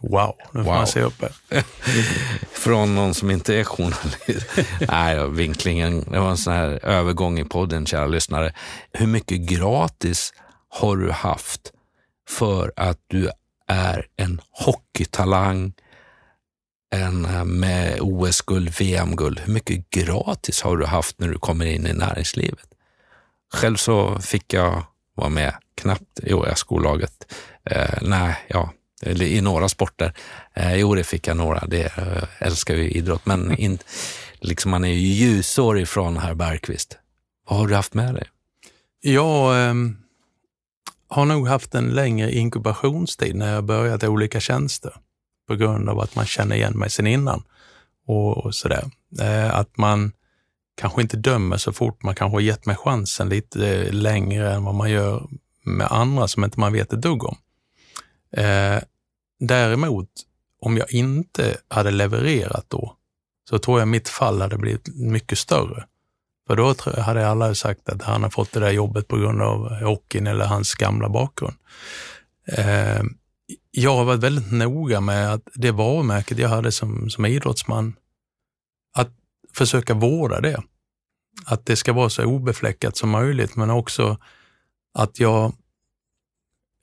Wow, 0.00 0.36
nu 0.52 0.64
får 0.64 0.70
wow. 0.70 0.74
man 0.74 0.86
se 0.86 1.00
upp 1.00 1.22
här. 1.22 1.62
Från 2.50 2.94
någon 2.94 3.14
som 3.14 3.30
inte 3.30 3.54
är 3.54 3.64
journalist. 3.64 4.58
Nej, 4.88 5.30
vinklingen, 5.30 6.04
det 6.10 6.18
var 6.18 6.30
en 6.30 6.36
sån 6.36 6.52
här 6.52 6.84
övergång 6.84 7.38
i 7.38 7.44
podden, 7.44 7.86
kära 7.86 8.06
lyssnare. 8.06 8.52
Hur 8.92 9.06
mycket 9.06 9.38
gratis 9.38 10.32
har 10.68 10.96
du 10.96 11.10
haft 11.10 11.72
för 12.28 12.72
att 12.76 12.98
du 13.06 13.30
är 13.66 14.06
en 14.16 14.40
hockeytalang, 14.50 15.72
en 16.94 17.24
eh, 17.24 17.44
med 17.44 17.98
OS-guld, 18.00 18.70
VM-guld. 18.78 19.40
Hur 19.44 19.52
mycket 19.52 19.90
gratis 19.90 20.62
har 20.62 20.76
du 20.76 20.86
haft 20.86 21.18
när 21.18 21.28
du 21.28 21.38
kommer 21.38 21.66
in 21.66 21.86
i 21.86 21.92
näringslivet? 21.92 22.68
Själv 23.54 23.76
så 23.76 24.18
fick 24.18 24.52
jag 24.52 24.82
vara 25.14 25.28
med 25.28 25.54
knappt 25.74 26.20
i 26.22 26.32
OS-skollaget. 26.32 27.32
Eh, 27.64 27.98
nej, 28.02 28.36
ja, 28.48 28.72
eller 29.02 29.24
i 29.26 29.40
några 29.40 29.68
sporter. 29.68 30.12
Eh, 30.54 30.74
jo, 30.74 30.94
det 30.94 31.04
fick 31.04 31.26
jag 31.26 31.36
några. 31.36 31.66
Det 31.66 31.98
eh, 31.98 32.24
älskar 32.38 32.74
ju 32.74 32.90
idrott, 32.90 33.26
men 33.26 33.58
in, 33.58 33.78
liksom 34.40 34.70
man 34.70 34.84
är 34.84 34.92
ju 34.92 35.08
ljusår 35.08 35.78
ifrån 35.78 36.16
herr 36.16 36.34
Bergqvist. 36.34 36.98
Vad 37.48 37.58
har 37.58 37.66
du 37.66 37.74
haft 37.74 37.94
med 37.94 38.14
dig? 38.14 38.24
Jag 39.00 39.68
eh, 39.68 39.74
har 41.08 41.24
nog 41.24 41.48
haft 41.48 41.74
en 41.74 41.88
längre 41.88 42.32
inkubationstid 42.32 43.36
när 43.36 43.54
jag 43.54 43.64
börjat 43.64 44.04
olika 44.04 44.40
tjänster 44.40 44.92
på 45.48 45.56
grund 45.56 45.88
av 45.88 46.00
att 46.00 46.14
man 46.14 46.26
känner 46.26 46.56
igen 46.56 46.78
mig 46.78 46.90
sen 46.90 47.06
innan 47.06 47.42
och, 48.06 48.36
och 48.36 48.54
sådär. 48.54 48.84
Eh, 49.20 49.54
att 49.54 49.76
man 49.76 50.12
kanske 50.76 51.02
inte 51.02 51.16
dömer 51.16 51.56
så 51.56 51.72
fort, 51.72 52.02
man 52.02 52.14
kanske 52.14 52.36
har 52.36 52.40
gett 52.40 52.66
mig 52.66 52.76
chansen 52.76 53.28
lite 53.28 53.92
längre 53.92 54.54
än 54.54 54.64
vad 54.64 54.74
man 54.74 54.90
gör 54.90 55.28
med 55.64 55.86
andra 55.90 56.28
som 56.28 56.44
inte 56.44 56.60
man 56.60 56.72
vet 56.72 56.92
ett 56.92 57.02
dugg 57.02 57.24
om. 57.24 57.36
Eh, 58.36 58.82
däremot, 59.40 60.08
om 60.60 60.76
jag 60.76 60.92
inte 60.92 61.56
hade 61.68 61.90
levererat 61.90 62.64
då, 62.68 62.96
så 63.48 63.58
tror 63.58 63.78
jag 63.78 63.88
mitt 63.88 64.08
fall 64.08 64.40
hade 64.40 64.58
blivit 64.58 64.88
mycket 64.94 65.38
större. 65.38 65.86
För 66.46 66.56
då 66.56 66.74
hade 67.00 67.28
alla 67.28 67.54
sagt 67.54 67.88
att 67.88 68.02
han 68.02 68.22
har 68.22 68.30
fått 68.30 68.52
det 68.52 68.60
där 68.60 68.70
jobbet 68.70 69.08
på 69.08 69.16
grund 69.16 69.42
av 69.42 69.82
hockeyn 69.82 70.26
eller 70.26 70.44
hans 70.44 70.74
gamla 70.74 71.08
bakgrund. 71.08 71.56
Eh, 72.52 73.02
jag 73.70 73.96
har 73.96 74.04
varit 74.04 74.20
väldigt 74.20 74.52
noga 74.52 75.00
med 75.00 75.32
att 75.32 75.48
det 75.54 75.70
varumärket 75.70 76.38
jag 76.38 76.48
hade 76.48 76.72
som, 76.72 77.10
som 77.10 77.26
idrottsman, 77.26 77.96
att 78.94 79.10
försöka 79.52 79.94
vårda 79.94 80.40
det. 80.40 80.62
Att 81.46 81.66
det 81.66 81.76
ska 81.76 81.92
vara 81.92 82.10
så 82.10 82.24
obefläckat 82.24 82.96
som 82.96 83.10
möjligt, 83.10 83.56
men 83.56 83.70
också 83.70 84.18
att 84.94 85.20
jag 85.20 85.52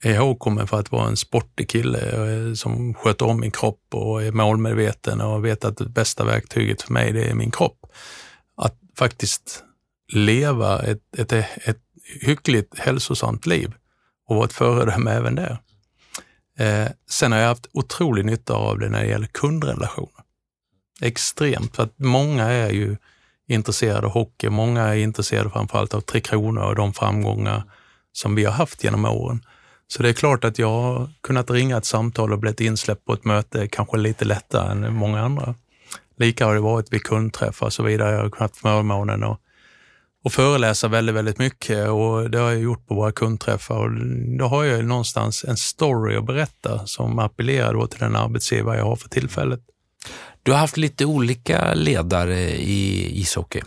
är 0.04 0.14
ihågkommen 0.14 0.66
för 0.66 0.80
att 0.80 0.92
vara 0.92 1.08
en 1.08 1.16
sportig 1.16 1.68
kille 1.68 1.98
eh, 1.98 2.54
som 2.54 2.94
sköter 2.94 3.26
om 3.26 3.40
min 3.40 3.50
kropp 3.50 3.80
och 3.90 4.22
är 4.22 4.32
målmedveten 4.32 5.20
och 5.20 5.44
vet 5.44 5.64
att 5.64 5.76
det 5.76 5.88
bästa 5.88 6.24
verktyget 6.24 6.82
för 6.82 6.92
mig, 6.92 7.12
det 7.12 7.24
är 7.24 7.34
min 7.34 7.50
kropp. 7.50 7.86
Att 8.56 8.78
faktiskt 8.98 9.64
leva 10.12 10.82
ett, 10.82 11.18
ett, 11.18 11.32
ett 11.64 11.80
hyggligt 12.20 12.78
hälsosamt 12.78 13.46
liv 13.46 13.72
och 14.28 14.36
vara 14.36 14.44
ett 14.44 14.52
föredöme 14.52 15.10
även 15.10 15.34
där. 15.34 15.58
Eh, 16.58 16.88
sen 17.10 17.32
har 17.32 17.38
jag 17.38 17.48
haft 17.48 17.66
otrolig 17.72 18.24
nytta 18.24 18.54
av 18.54 18.78
det 18.78 18.88
när 18.88 19.00
det 19.00 19.08
gäller 19.08 19.26
kundrelationer. 19.26 20.24
Extremt. 21.00 21.76
För 21.76 21.82
att 21.82 21.98
många 21.98 22.44
är 22.44 22.70
ju 22.70 22.96
intresserade 23.48 24.06
av 24.06 24.12
hockey. 24.12 24.48
Många 24.48 24.82
är 24.82 24.96
intresserade 24.96 25.50
framförallt 25.50 25.94
av 25.94 26.00
Tre 26.00 26.20
Kronor 26.20 26.62
och 26.62 26.74
de 26.74 26.94
framgångar 26.94 27.62
som 28.12 28.34
vi 28.34 28.44
har 28.44 28.52
haft 28.52 28.84
genom 28.84 29.04
åren. 29.04 29.44
Så 29.88 30.02
det 30.02 30.08
är 30.08 30.12
klart 30.12 30.44
att 30.44 30.58
jag 30.58 30.82
har 30.82 31.10
kunnat 31.20 31.50
ringa 31.50 31.76
ett 31.76 31.84
samtal 31.84 32.32
och 32.32 32.38
blivit 32.38 32.60
insläppt 32.60 33.04
på 33.04 33.12
ett 33.12 33.24
möte 33.24 33.68
kanske 33.68 33.96
lite 33.96 34.24
lättare 34.24 34.70
än 34.70 34.94
många 34.94 35.20
andra. 35.20 35.54
Lika 36.18 36.46
har 36.46 36.54
det 36.54 36.60
varit 36.60 36.92
vid 36.92 37.02
kundträffar 37.02 37.66
och 37.66 37.72
så 37.72 37.82
vidare. 37.82 38.14
Jag 38.14 38.22
har 38.22 38.38
haft 38.38 38.56
förmånen 38.56 39.24
att 39.24 39.40
och 40.24 40.32
föreläsa 40.32 40.88
väldigt, 40.88 41.14
väldigt 41.14 41.38
mycket 41.38 41.88
och 41.88 42.30
det 42.30 42.38
har 42.38 42.50
jag 42.50 42.60
gjort 42.60 42.86
på 42.86 42.94
våra 42.94 43.12
kundträffar 43.12 43.76
och 43.76 43.90
då 44.38 44.44
har 44.44 44.64
jag 44.64 44.84
någonstans 44.84 45.44
en 45.44 45.56
story 45.56 46.16
att 46.16 46.26
berätta 46.26 46.86
som 46.86 47.18
appellerar 47.18 47.86
till 47.86 48.00
den 48.00 48.16
arbetsgivare 48.16 48.78
jag 48.78 48.84
har 48.84 48.96
för 48.96 49.08
tillfället. 49.08 49.60
Du 50.42 50.52
har 50.52 50.58
haft 50.58 50.76
lite 50.76 51.04
olika 51.04 51.74
ledare 51.74 52.40
i 52.50 53.10
ishockey 53.20 53.62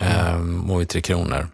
mm. 0.00 0.70
och 0.70 0.82
i 0.82 0.86
Tre 0.86 1.00
Kronor. 1.00 1.48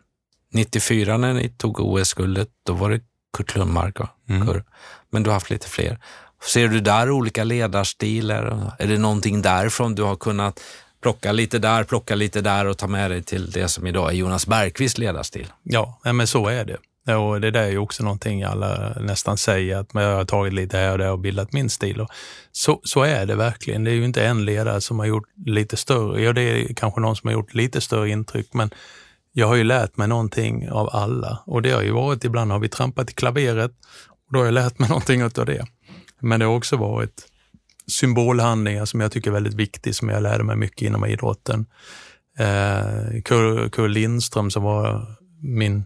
94 0.53 1.17
när 1.17 1.35
ni 1.35 1.49
tog 1.49 1.81
OS-guldet, 1.81 2.49
då 2.67 2.73
var 2.73 2.91
det 2.91 3.01
Kurt 3.39 3.57
Lundmark, 3.57 3.97
mm. 4.28 4.62
men 5.11 5.22
du 5.22 5.30
har 5.30 5.34
haft 5.34 5.51
lite 5.51 5.68
fler. 5.68 5.99
Ser 6.43 6.68
du 6.68 6.80
där 6.80 7.11
olika 7.11 7.45
ledarstilar? 7.45 8.72
Är 8.78 8.86
det 8.86 8.99
någonting 8.99 9.43
därifrån 9.43 9.95
du 9.95 10.03
har 10.03 10.16
kunnat 10.16 10.61
plocka 11.03 11.32
lite 11.32 11.59
där, 11.59 11.84
plocka 11.84 12.14
lite 12.14 12.41
där 12.41 12.66
och 12.66 12.78
ta 12.78 12.86
med 12.86 13.11
dig 13.11 13.22
till 13.22 13.51
det 13.51 13.68
som 13.68 13.86
idag 13.86 14.11
är 14.11 14.14
Jonas 14.14 14.47
Bergqvists 14.47 14.99
ledarstil? 14.99 15.47
Ja, 15.62 16.01
men 16.05 16.26
så 16.26 16.49
är 16.49 16.64
det. 16.64 16.78
Och 17.14 17.41
det 17.41 17.51
där 17.51 17.62
är 17.62 17.70
ju 17.70 17.78
också 17.78 18.05
någonting 18.05 18.43
alla 18.43 18.95
nästan 19.01 19.39
säger, 19.39 19.76
att 19.76 19.89
jag 19.93 20.16
har 20.16 20.24
tagit 20.24 20.53
lite 20.53 20.76
här 20.76 20.93
och 20.93 20.99
där 20.99 21.11
och 21.11 21.18
bildat 21.18 21.53
min 21.53 21.70
stil. 21.70 22.01
Och 22.01 22.09
så, 22.53 22.80
så 22.84 23.03
är 23.03 23.26
det 23.26 23.34
verkligen. 23.34 23.84
Det 23.84 23.91
är 23.91 23.95
ju 23.95 24.05
inte 24.05 24.24
en 24.24 24.45
ledare 24.45 24.80
som 24.80 24.99
har 24.99 25.07
gjort 25.07 25.28
lite 25.47 25.76
större, 25.76 26.22
ja 26.22 26.32
det 26.32 26.43
är 26.43 26.74
kanske 26.74 27.01
någon 27.01 27.16
som 27.16 27.28
har 27.28 27.32
gjort 27.32 27.55
lite 27.55 27.80
större 27.80 28.11
intryck, 28.11 28.49
men 28.53 28.70
jag 29.39 29.47
har 29.47 29.55
ju 29.55 29.64
lärt 29.64 29.97
mig 29.97 30.09
någonting 30.09 30.70
av 30.70 30.89
alla. 30.93 31.43
Och 31.47 31.62
det 31.62 31.70
har 31.70 31.82
ju 31.82 31.91
varit, 31.91 32.24
ibland 32.24 32.53
har 32.53 32.59
vi 32.59 32.68
trampat 32.68 33.11
i 33.11 33.14
klaveret 33.14 33.70
och 34.26 34.32
då 34.32 34.39
har 34.39 34.45
jag 34.45 34.55
lärt 34.55 34.78
mig 34.78 34.89
någonting 34.89 35.24
av 35.24 35.30
det. 35.30 35.66
Men 36.20 36.41
det 36.41 36.47
har 36.47 36.55
också 36.57 36.76
varit 36.76 37.26
symbolhandlingar 37.86 38.84
som 38.84 39.01
jag 39.01 39.12
tycker 39.12 39.30
är 39.30 39.34
väldigt 39.34 39.55
viktigt, 39.55 39.97
som 39.97 40.09
jag 40.09 40.22
lärde 40.22 40.45
mig 40.45 40.57
mycket 40.57 40.82
inom 40.82 41.07
idrotten. 41.07 41.66
Eh, 42.39 43.22
Kurt 43.70 43.91
Lindström 43.91 44.51
som 44.51 44.62
var 44.62 45.07
min 45.41 45.84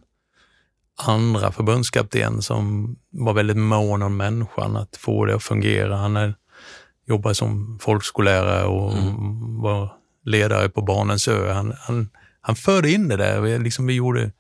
andra 0.97 1.53
förbundskapten 1.53 2.43
som 2.43 2.97
var 3.11 3.33
väldigt 3.33 3.57
mån 3.57 4.03
om 4.03 4.17
människan, 4.17 4.77
att 4.77 4.97
få 4.97 5.25
det 5.25 5.35
att 5.35 5.43
fungera. 5.43 5.97
Han 5.97 6.35
jobbade 7.07 7.35
som 7.35 7.79
folkskollärare 7.83 8.65
och 8.65 8.93
mm. 8.93 9.61
var 9.61 9.93
ledare 10.25 10.69
på 10.69 10.83
Barnens 10.83 11.29
ö. 11.29 11.53
Han, 11.53 11.73
han, 11.79 12.09
han 12.43 12.57
förde 12.57 12.91
in 12.91 13.09
det 13.09 13.17
där. 13.17 13.41
Vi, 13.41 13.59
liksom, 13.59 13.87
vi 13.87 13.95
gjorde 13.95 14.31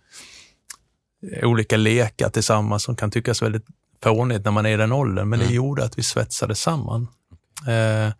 olika 1.43 1.77
lekar 1.77 2.29
tillsammans 2.29 2.83
som 2.83 2.97
kan 2.97 3.11
tyckas 3.11 3.43
väldigt 3.43 3.67
fånigt 4.03 4.45
när 4.45 4.53
man 4.53 4.67
är 4.67 4.71
i 4.71 4.77
den 4.77 4.93
åldern, 4.93 5.29
men 5.29 5.39
mm. 5.39 5.49
det 5.49 5.55
gjorde 5.55 5.85
att 5.85 5.99
vi 5.99 6.03
svetsade 6.03 6.55
samman. 6.55 7.09
Eh, 7.69 8.13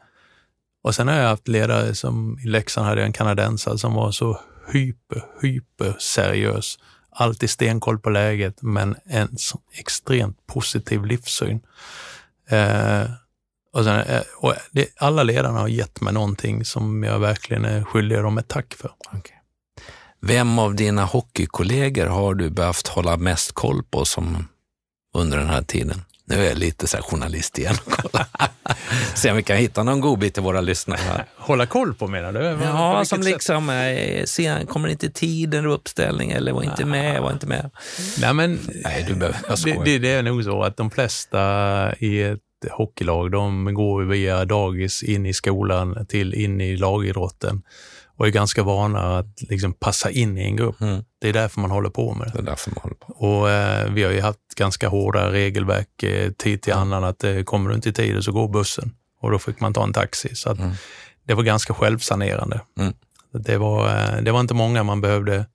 och 0.83 0.95
sen 0.95 1.09
har 1.09 1.15
jag 1.15 1.29
haft 1.29 1.49
ledare 1.49 1.95
som 1.95 2.39
i 2.39 2.47
Leksand 2.47 2.87
hade 2.87 3.01
jag 3.01 3.07
en 3.07 3.13
kanadensare 3.13 3.79
som 3.79 3.95
var 3.95 4.11
så 4.11 4.41
hyper, 4.73 5.25
hyper 5.43 5.97
seriös 5.99 6.79
alltid 7.11 7.51
stenkoll 7.51 7.99
på 7.99 8.11
läget, 8.11 8.63
men 8.63 8.97
en 9.05 9.37
extremt 9.73 10.47
positiv 10.47 11.05
livssyn. 11.05 11.61
Eh, 12.49 13.05
och 13.73 13.85
sen, 13.85 14.01
eh, 14.01 14.23
och 14.37 14.55
det, 14.71 14.89
alla 14.97 15.23
ledarna 15.23 15.61
har 15.61 15.69
gett 15.69 16.01
mig 16.01 16.13
någonting 16.13 16.65
som 16.65 17.03
jag 17.03 17.19
verkligen 17.19 17.65
är 17.65 17.85
skyldig 17.85 18.19
dem 18.19 18.39
ett 18.39 18.49
tack 18.49 18.75
för. 18.75 18.91
Okay. 19.13 19.37
Vem 20.27 20.59
av 20.59 20.75
dina 20.75 21.05
hockeykollegor 21.05 22.07
har 22.07 22.35
du 22.35 22.51
behövt 22.51 22.89
hålla 22.89 23.17
mest 23.17 23.53
koll 23.53 23.83
på 23.91 24.05
som 24.05 24.49
under 25.15 25.39
den 25.39 25.49
här 25.49 25.63
tiden? 25.63 26.03
Nu 26.25 26.35
är 26.35 26.49
jag 26.49 26.59
lite 26.59 26.87
så 26.87 26.97
journalist 26.97 27.59
igen. 27.59 27.75
Se 29.15 29.31
om 29.31 29.37
vi 29.37 29.43
kan 29.43 29.57
hitta 29.57 29.83
någon 29.83 30.01
godbit 30.01 30.35
till 30.35 30.43
våra 30.43 30.61
lyssnare. 30.61 31.25
Hålla 31.37 31.67
koll 31.67 31.95
på 31.95 32.07
menar 32.07 32.33
du? 32.33 32.65
Ja, 32.65 33.05
som 33.05 33.21
liksom 33.21 33.69
är, 33.69 34.27
se, 34.27 34.67
kommer 34.69 34.89
inte 34.89 35.11
tiden 35.11 35.67
och 35.67 35.75
uppställning 35.75 36.31
eller 36.31 36.53
var 36.53 36.63
inte 36.63 36.85
med, 36.85 37.23
var 37.23 37.33
inte 37.33 37.47
med. 37.47 37.71
Nej, 38.21 38.35
men 38.35 38.59
Nej, 38.85 39.05
du 39.09 39.15
behöver, 39.15 39.85
det, 39.85 39.99
det 39.99 40.09
är 40.09 40.23
nog 40.23 40.45
så 40.45 40.63
att 40.63 40.77
de 40.77 40.91
flesta 40.91 41.95
i 41.99 42.23
ett 42.23 42.41
hockeylag, 42.71 43.31
de 43.31 43.75
går 43.75 44.03
via 44.03 44.45
dagis 44.45 45.03
in 45.03 45.27
i 45.27 45.35
skolan 45.35 46.07
till 46.07 46.35
in 46.35 46.61
i 46.61 46.77
lagidrotten 46.77 47.63
och 48.23 48.29
är 48.29 48.33
ganska 48.33 48.63
vana 48.63 49.19
att 49.19 49.43
liksom 49.43 49.73
passa 49.73 50.11
in 50.11 50.39
i 50.39 50.45
en 50.45 50.57
grupp. 50.57 50.81
Mm. 50.81 51.05
Det 51.21 51.29
är 51.29 51.33
därför 51.33 51.61
man 51.61 51.71
håller 51.71 51.91
på 51.91 52.15
med 52.15 52.27
det. 52.27 52.33
det 52.33 52.39
är 52.39 52.43
därför 52.43 52.71
man 52.71 52.79
håller 52.83 52.97
på. 52.97 53.13
Och 53.13 53.51
eh, 53.51 53.93
vi 53.93 54.03
har 54.03 54.13
ju 54.13 54.21
haft 54.21 54.39
ganska 54.57 54.89
hårda 54.89 55.33
regelverk 55.33 56.03
eh, 56.03 56.33
tid 56.33 56.63
till 56.63 56.73
annan 56.73 57.05
att 57.05 57.25
eh, 57.25 57.43
kommer 57.43 57.71
du 57.71 57.77
inte 57.77 57.89
i 57.89 57.93
tid 57.93 58.25
så 58.25 58.33
går 58.33 58.49
bussen 58.49 58.93
och 59.21 59.31
då 59.31 59.39
fick 59.39 59.61
man 59.61 59.75
ta 59.75 59.85
en 59.85 59.93
taxi. 59.93 60.35
Så 60.35 60.51
mm. 60.51 60.71
det 61.27 61.35
var 61.35 61.43
ganska 61.43 61.75
självsanerande. 61.75 62.61
Mm. 62.79 62.93
Det, 63.33 63.59
var, 63.59 63.89
eh, 63.89 64.23
det 64.23 64.33
var 64.33 64.41
inte 64.41 64.55
många 64.55 64.83
man 64.83 65.01
behövde 65.01 65.47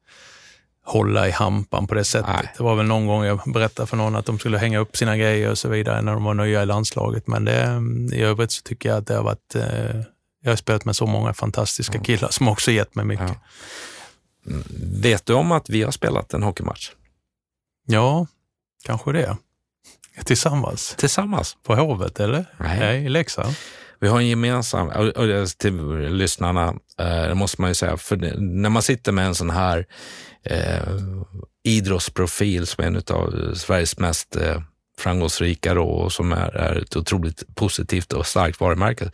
hålla 0.85 1.27
i 1.27 1.31
hampan 1.31 1.87
på 1.87 1.95
det 1.95 2.03
sättet. 2.03 2.35
Nej. 2.35 2.53
Det 2.57 2.63
var 2.63 2.75
väl 2.75 2.85
någon 2.85 3.07
gång 3.07 3.23
jag 3.23 3.41
berättade 3.53 3.87
för 3.87 3.97
någon 3.97 4.15
att 4.15 4.25
de 4.25 4.39
skulle 4.39 4.57
hänga 4.57 4.79
upp 4.79 4.97
sina 4.97 5.17
grejer 5.17 5.51
och 5.51 5.57
så 5.57 5.69
vidare 5.69 6.01
när 6.01 6.13
de 6.13 6.23
var 6.23 6.33
nya 6.33 6.63
i 6.63 6.65
landslaget. 6.65 7.27
Men 7.27 7.45
det, 7.45 7.81
i 8.13 8.21
övrigt 8.21 8.51
så 8.51 8.61
tycker 8.61 8.89
jag 8.89 8.97
att 8.97 9.07
det 9.07 9.15
har 9.15 9.23
varit 9.23 9.55
eh, 9.55 10.01
jag 10.47 10.51
har 10.51 10.57
spelat 10.57 10.85
med 10.85 10.95
så 10.95 11.05
många 11.05 11.33
fantastiska 11.33 11.99
killar 11.99 12.29
som 12.29 12.47
också 12.47 12.71
gett 12.71 12.95
mig 12.95 13.05
mycket. 13.05 13.29
Ja. 14.45 14.51
Mm, 14.51 14.63
vet 15.01 15.25
du 15.25 15.33
om 15.33 15.51
att 15.51 15.69
vi 15.69 15.83
har 15.83 15.91
spelat 15.91 16.33
en 16.33 16.43
hockeymatch? 16.43 16.91
Ja, 17.87 18.27
kanske 18.85 19.11
det. 19.11 19.37
Tillsammans? 20.25 20.95
Tillsammans. 20.97 21.57
På 21.63 21.75
Hovet, 21.75 22.19
eller? 22.19 22.45
Nej. 22.57 22.79
Nej 22.79 23.05
I 23.05 23.09
Leksand? 23.09 23.55
Vi 23.99 24.07
har 24.07 24.19
en 24.19 24.27
gemensam, 24.27 24.87
och 24.87 25.47
till 25.57 25.97
lyssnarna, 25.97 26.75
eh, 26.99 27.27
det 27.27 27.35
måste 27.35 27.61
man 27.61 27.69
ju 27.69 27.75
säga, 27.75 27.97
för 27.97 28.17
när 28.39 28.69
man 28.69 28.81
sitter 28.81 29.11
med 29.11 29.25
en 29.25 29.35
sån 29.35 29.49
här 29.49 29.85
eh, 30.43 30.97
idrottsprofil 31.63 32.67
som 32.67 32.83
är 32.83 32.87
en 32.87 33.01
av 33.15 33.53
Sveriges 33.55 33.99
mest 33.99 34.35
eh, 34.35 34.61
framgångsrika 34.97 35.73
då, 35.73 35.83
och 35.83 36.13
som 36.13 36.31
är, 36.31 36.55
är 36.55 36.81
ett 36.81 36.95
otroligt 36.95 37.55
positivt 37.55 38.13
och 38.13 38.27
starkt 38.27 38.59
varumärke, 38.59 39.11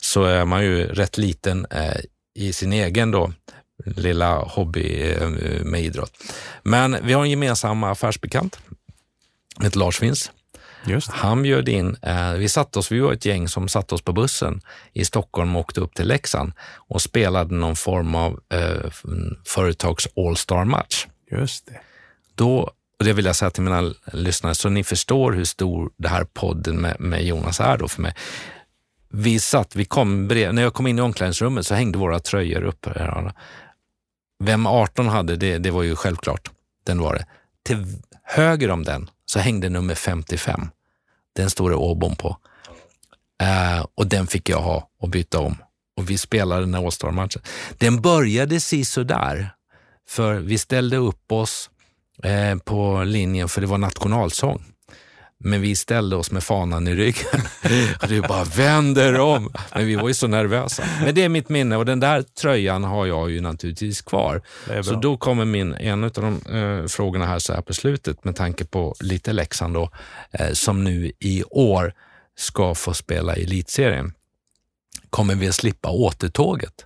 så 0.00 0.24
är 0.24 0.44
man 0.44 0.64
ju 0.64 0.86
rätt 0.86 1.18
liten 1.18 1.66
eh, 1.70 2.00
i 2.34 2.52
sin 2.52 2.72
egen 2.72 3.10
då, 3.10 3.32
lilla 3.84 4.38
hobby 4.38 5.12
eh, 5.12 5.28
med 5.64 5.80
idrott. 5.80 6.12
Men 6.62 6.96
vi 7.02 7.12
har 7.12 7.22
en 7.22 7.30
gemensam 7.30 7.84
affärsbekant, 7.84 8.58
ett 9.64 9.76
Lars 9.76 9.98
Finns. 9.98 10.30
Han 11.08 11.42
bjöd 11.42 11.68
in, 11.68 11.96
eh, 12.02 12.32
vi 12.32 12.48
satt 12.48 12.76
oss, 12.76 12.92
vi 12.92 13.00
var 13.00 13.12
ett 13.12 13.24
gäng 13.24 13.48
som 13.48 13.68
satte 13.68 13.94
oss 13.94 14.02
på 14.02 14.12
bussen 14.12 14.60
i 14.92 15.04
Stockholm 15.04 15.56
och 15.56 15.60
åkte 15.60 15.80
upp 15.80 15.94
till 15.94 16.08
Leksand 16.08 16.52
och 16.76 17.02
spelade 17.02 17.54
någon 17.54 17.76
form 17.76 18.14
av 18.14 18.40
eh, 18.52 18.90
företags 19.46 20.08
All-star-match. 20.16 21.06
Just 21.30 21.66
det. 21.66 21.80
Då, 22.34 22.72
och 22.98 23.04
det 23.04 23.12
vill 23.12 23.24
jag 23.24 23.36
säga 23.36 23.50
till 23.50 23.62
mina 23.62 23.94
lyssnare, 24.12 24.54
så 24.54 24.68
ni 24.68 24.84
förstår 24.84 25.32
hur 25.32 25.44
stor 25.44 25.90
det 25.96 26.08
här 26.08 26.24
podden 26.24 26.76
med, 26.76 27.00
med 27.00 27.24
Jonas 27.24 27.60
är 27.60 27.78
då 27.78 27.88
för 27.88 28.02
mig 28.02 28.14
vi 29.12 29.40
satt, 29.40 29.76
vi 29.76 29.84
kom 29.84 30.26
när 30.26 30.62
jag 30.62 30.74
kom 30.74 30.86
in 30.86 30.98
i 30.98 31.02
omklädningsrummet 31.02 31.66
så 31.66 31.74
hängde 31.74 31.98
våra 31.98 32.20
tröjor 32.20 32.62
upp. 32.62 32.86
Vem 34.44 34.66
18 34.66 35.08
hade, 35.08 35.36
det, 35.36 35.58
det 35.58 35.70
var 35.70 35.82
ju 35.82 35.96
självklart. 35.96 36.50
Den 36.84 37.00
var 37.00 37.14
det. 37.14 37.26
Till 37.64 37.86
höger 38.22 38.70
om 38.70 38.84
den 38.84 39.10
så 39.24 39.38
hängde 39.38 39.68
nummer 39.68 39.94
55. 39.94 40.68
Den 41.36 41.50
står 41.50 41.70
det 41.70 41.76
Åbom 41.76 42.16
på. 42.16 42.36
Uh, 43.42 43.86
och 43.94 44.06
den 44.06 44.26
fick 44.26 44.48
jag 44.48 44.60
ha 44.60 44.88
och 45.00 45.08
byta 45.08 45.38
om. 45.38 45.56
Och 45.96 46.10
vi 46.10 46.18
spelade 46.18 46.60
den 46.60 46.74
här 46.74 46.84
All-star-matchen. 46.84 47.42
Den 47.78 48.00
började 48.00 48.60
si 48.60 48.84
där 48.96 49.54
för 50.08 50.34
vi 50.34 50.58
ställde 50.58 50.96
upp 50.96 51.32
oss 51.32 51.70
eh, 52.22 52.58
på 52.58 53.04
linjen 53.04 53.48
för 53.48 53.60
det 53.60 53.66
var 53.66 53.78
nationalsång. 53.78 54.64
Men 55.44 55.60
vi 55.60 55.76
ställde 55.76 56.16
oss 56.16 56.30
med 56.30 56.42
fanan 56.42 56.88
i 56.88 56.94
ryggen. 56.94 57.40
och 58.02 58.08
du 58.08 58.20
bara 58.20 58.44
vänder 58.44 59.20
om. 59.20 59.52
Men 59.74 59.86
vi 59.86 59.96
var 59.96 60.08
ju 60.08 60.14
så 60.14 60.26
nervösa. 60.26 60.84
Men 61.04 61.14
det 61.14 61.22
är 61.22 61.28
mitt 61.28 61.48
minne 61.48 61.76
och 61.76 61.86
den 61.86 62.00
där 62.00 62.22
tröjan 62.22 62.84
har 62.84 63.06
jag 63.06 63.30
ju 63.30 63.40
naturligtvis 63.40 64.02
kvar. 64.02 64.42
Så 64.82 64.94
då 64.94 65.16
kommer 65.16 65.44
min, 65.44 65.74
en 65.74 66.04
av 66.04 66.10
de 66.10 66.40
eh, 66.56 66.86
frågorna 66.86 67.26
här 67.26 67.38
så 67.38 67.52
här 67.52 67.62
på 67.62 67.74
slutet 67.74 68.24
med 68.24 68.36
tanke 68.36 68.64
på 68.64 68.94
lite 69.00 69.32
Leksand 69.32 69.74
då, 69.74 69.90
eh, 70.32 70.52
som 70.52 70.84
nu 70.84 71.12
i 71.18 71.42
år 71.50 71.94
ska 72.36 72.74
få 72.74 72.94
spela 72.94 73.36
i 73.36 73.42
elitserien. 73.42 74.12
Kommer 75.10 75.34
vi 75.34 75.48
att 75.48 75.54
slippa 75.54 75.90
återtåget? 75.90 76.84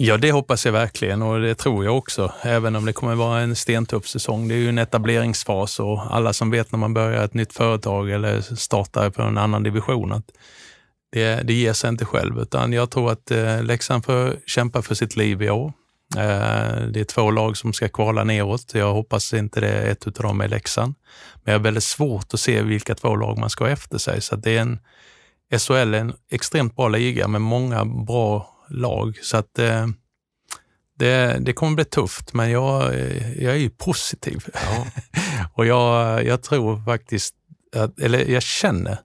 Ja, 0.00 0.16
det 0.16 0.32
hoppas 0.32 0.66
jag 0.66 0.72
verkligen 0.72 1.22
och 1.22 1.40
det 1.40 1.54
tror 1.54 1.84
jag 1.84 1.96
också, 1.96 2.32
även 2.42 2.76
om 2.76 2.84
det 2.84 2.92
kommer 2.92 3.14
vara 3.14 3.40
en 3.40 3.56
stentuff 3.56 4.06
säsong. 4.06 4.48
Det 4.48 4.54
är 4.54 4.58
ju 4.58 4.68
en 4.68 4.78
etableringsfas 4.78 5.80
och 5.80 6.14
alla 6.14 6.32
som 6.32 6.50
vet 6.50 6.72
när 6.72 6.78
man 6.78 6.94
börjar 6.94 7.24
ett 7.24 7.34
nytt 7.34 7.52
företag 7.52 8.10
eller 8.10 8.40
startar 8.40 9.10
på 9.10 9.22
en 9.22 9.38
annan 9.38 9.62
division 9.62 10.12
att 10.12 10.30
det, 11.12 11.46
det 11.46 11.52
ger 11.52 11.72
sig 11.72 11.90
inte 11.90 12.04
själv, 12.04 12.38
utan 12.38 12.72
jag 12.72 12.90
tror 12.90 13.12
att 13.12 13.30
eh, 13.30 13.62
Leksand 13.62 14.04
får 14.04 14.36
kämpa 14.46 14.82
för 14.82 14.94
sitt 14.94 15.16
liv 15.16 15.42
i 15.42 15.50
år. 15.50 15.72
Eh, 16.16 16.82
det 16.90 17.00
är 17.00 17.04
två 17.04 17.30
lag 17.30 17.56
som 17.56 17.72
ska 17.72 17.88
kvala 17.88 18.24
neråt. 18.24 18.74
Jag 18.74 18.92
hoppas 18.92 19.34
inte 19.34 19.60
det 19.60 19.68
är 19.68 19.90
ett 19.90 20.06
av 20.06 20.12
dem 20.12 20.40
är 20.40 20.48
Leksand. 20.48 20.94
Men 21.44 21.52
jag 21.52 21.58
har 21.58 21.64
väldigt 21.64 21.84
svårt 21.84 22.34
att 22.34 22.40
se 22.40 22.62
vilka 22.62 22.94
två 22.94 23.16
lag 23.16 23.38
man 23.38 23.50
ska 23.50 23.64
ha 23.64 23.70
efter 23.70 23.98
sig. 23.98 24.20
Så 24.20 24.36
det 24.36 24.56
är 24.56 24.60
en, 24.60 24.78
SHL 25.58 25.94
är 25.94 26.00
en 26.00 26.12
extremt 26.30 26.76
bra 26.76 26.88
liga 26.88 27.28
med 27.28 27.40
många 27.40 27.84
bra 27.84 28.54
lag. 28.70 29.18
Så 29.22 29.36
att 29.36 29.58
eh, 29.58 29.86
det, 30.98 31.38
det 31.40 31.52
kommer 31.52 31.74
bli 31.74 31.84
tufft, 31.84 32.32
men 32.32 32.50
jag, 32.50 32.94
jag 33.36 33.54
är 33.54 33.58
ju 33.58 33.70
positiv. 33.70 34.44
Ja. 34.54 34.86
och 35.54 35.66
jag, 35.66 36.24
jag 36.26 36.42
tror 36.42 36.84
faktiskt, 36.84 37.34
att, 37.76 37.98
eller 37.98 38.24
jag 38.24 38.42
känner 38.42 38.98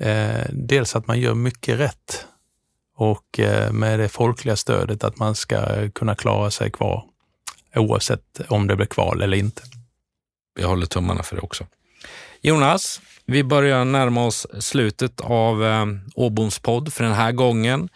eh, 0.00 0.46
dels 0.50 0.96
att 0.96 1.06
man 1.06 1.20
gör 1.20 1.34
mycket 1.34 1.78
rätt 1.78 2.26
och 2.96 3.40
eh, 3.40 3.72
med 3.72 3.98
det 3.98 4.08
folkliga 4.08 4.56
stödet 4.56 5.04
att 5.04 5.18
man 5.18 5.34
ska 5.34 5.90
kunna 5.90 6.14
klara 6.14 6.50
sig 6.50 6.70
kvar 6.70 7.04
oavsett 7.74 8.40
om 8.48 8.66
det 8.66 8.76
blir 8.76 8.86
kval 8.86 9.22
eller 9.22 9.36
inte. 9.36 9.62
Jag 10.60 10.68
håller 10.68 10.86
tummarna 10.86 11.22
för 11.22 11.36
det 11.36 11.42
också. 11.42 11.66
Jonas, 12.40 13.00
vi 13.26 13.44
börjar 13.44 13.84
närma 13.84 14.26
oss 14.26 14.46
slutet 14.60 15.20
av 15.20 15.64
eh, 15.64 15.86
Åboms 16.14 16.58
podd 16.58 16.92
för 16.92 17.04
den 17.04 17.12
här 17.12 17.32
gången. 17.32 17.88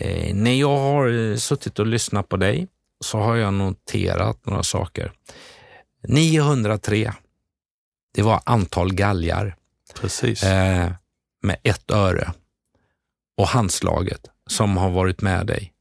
Eh, 0.00 0.34
när 0.34 0.54
jag 0.54 0.76
har 0.76 1.08
eh, 1.08 1.36
suttit 1.36 1.78
och 1.78 1.86
lyssnat 1.86 2.28
på 2.28 2.36
dig 2.36 2.68
så 3.00 3.18
har 3.18 3.36
jag 3.36 3.54
noterat 3.54 4.46
några 4.46 4.62
saker. 4.62 5.12
903, 6.08 7.12
det 8.14 8.22
var 8.22 8.40
antal 8.44 8.94
galgar. 8.94 9.56
Precis. 9.94 10.42
Eh, 10.42 10.92
med 11.42 11.56
ett 11.62 11.90
öre. 11.90 12.32
Och 13.36 13.48
handslaget 13.48 14.20
som 14.46 14.76
har 14.76 14.90
varit 14.90 15.20
med 15.20 15.46
dig. 15.46 15.72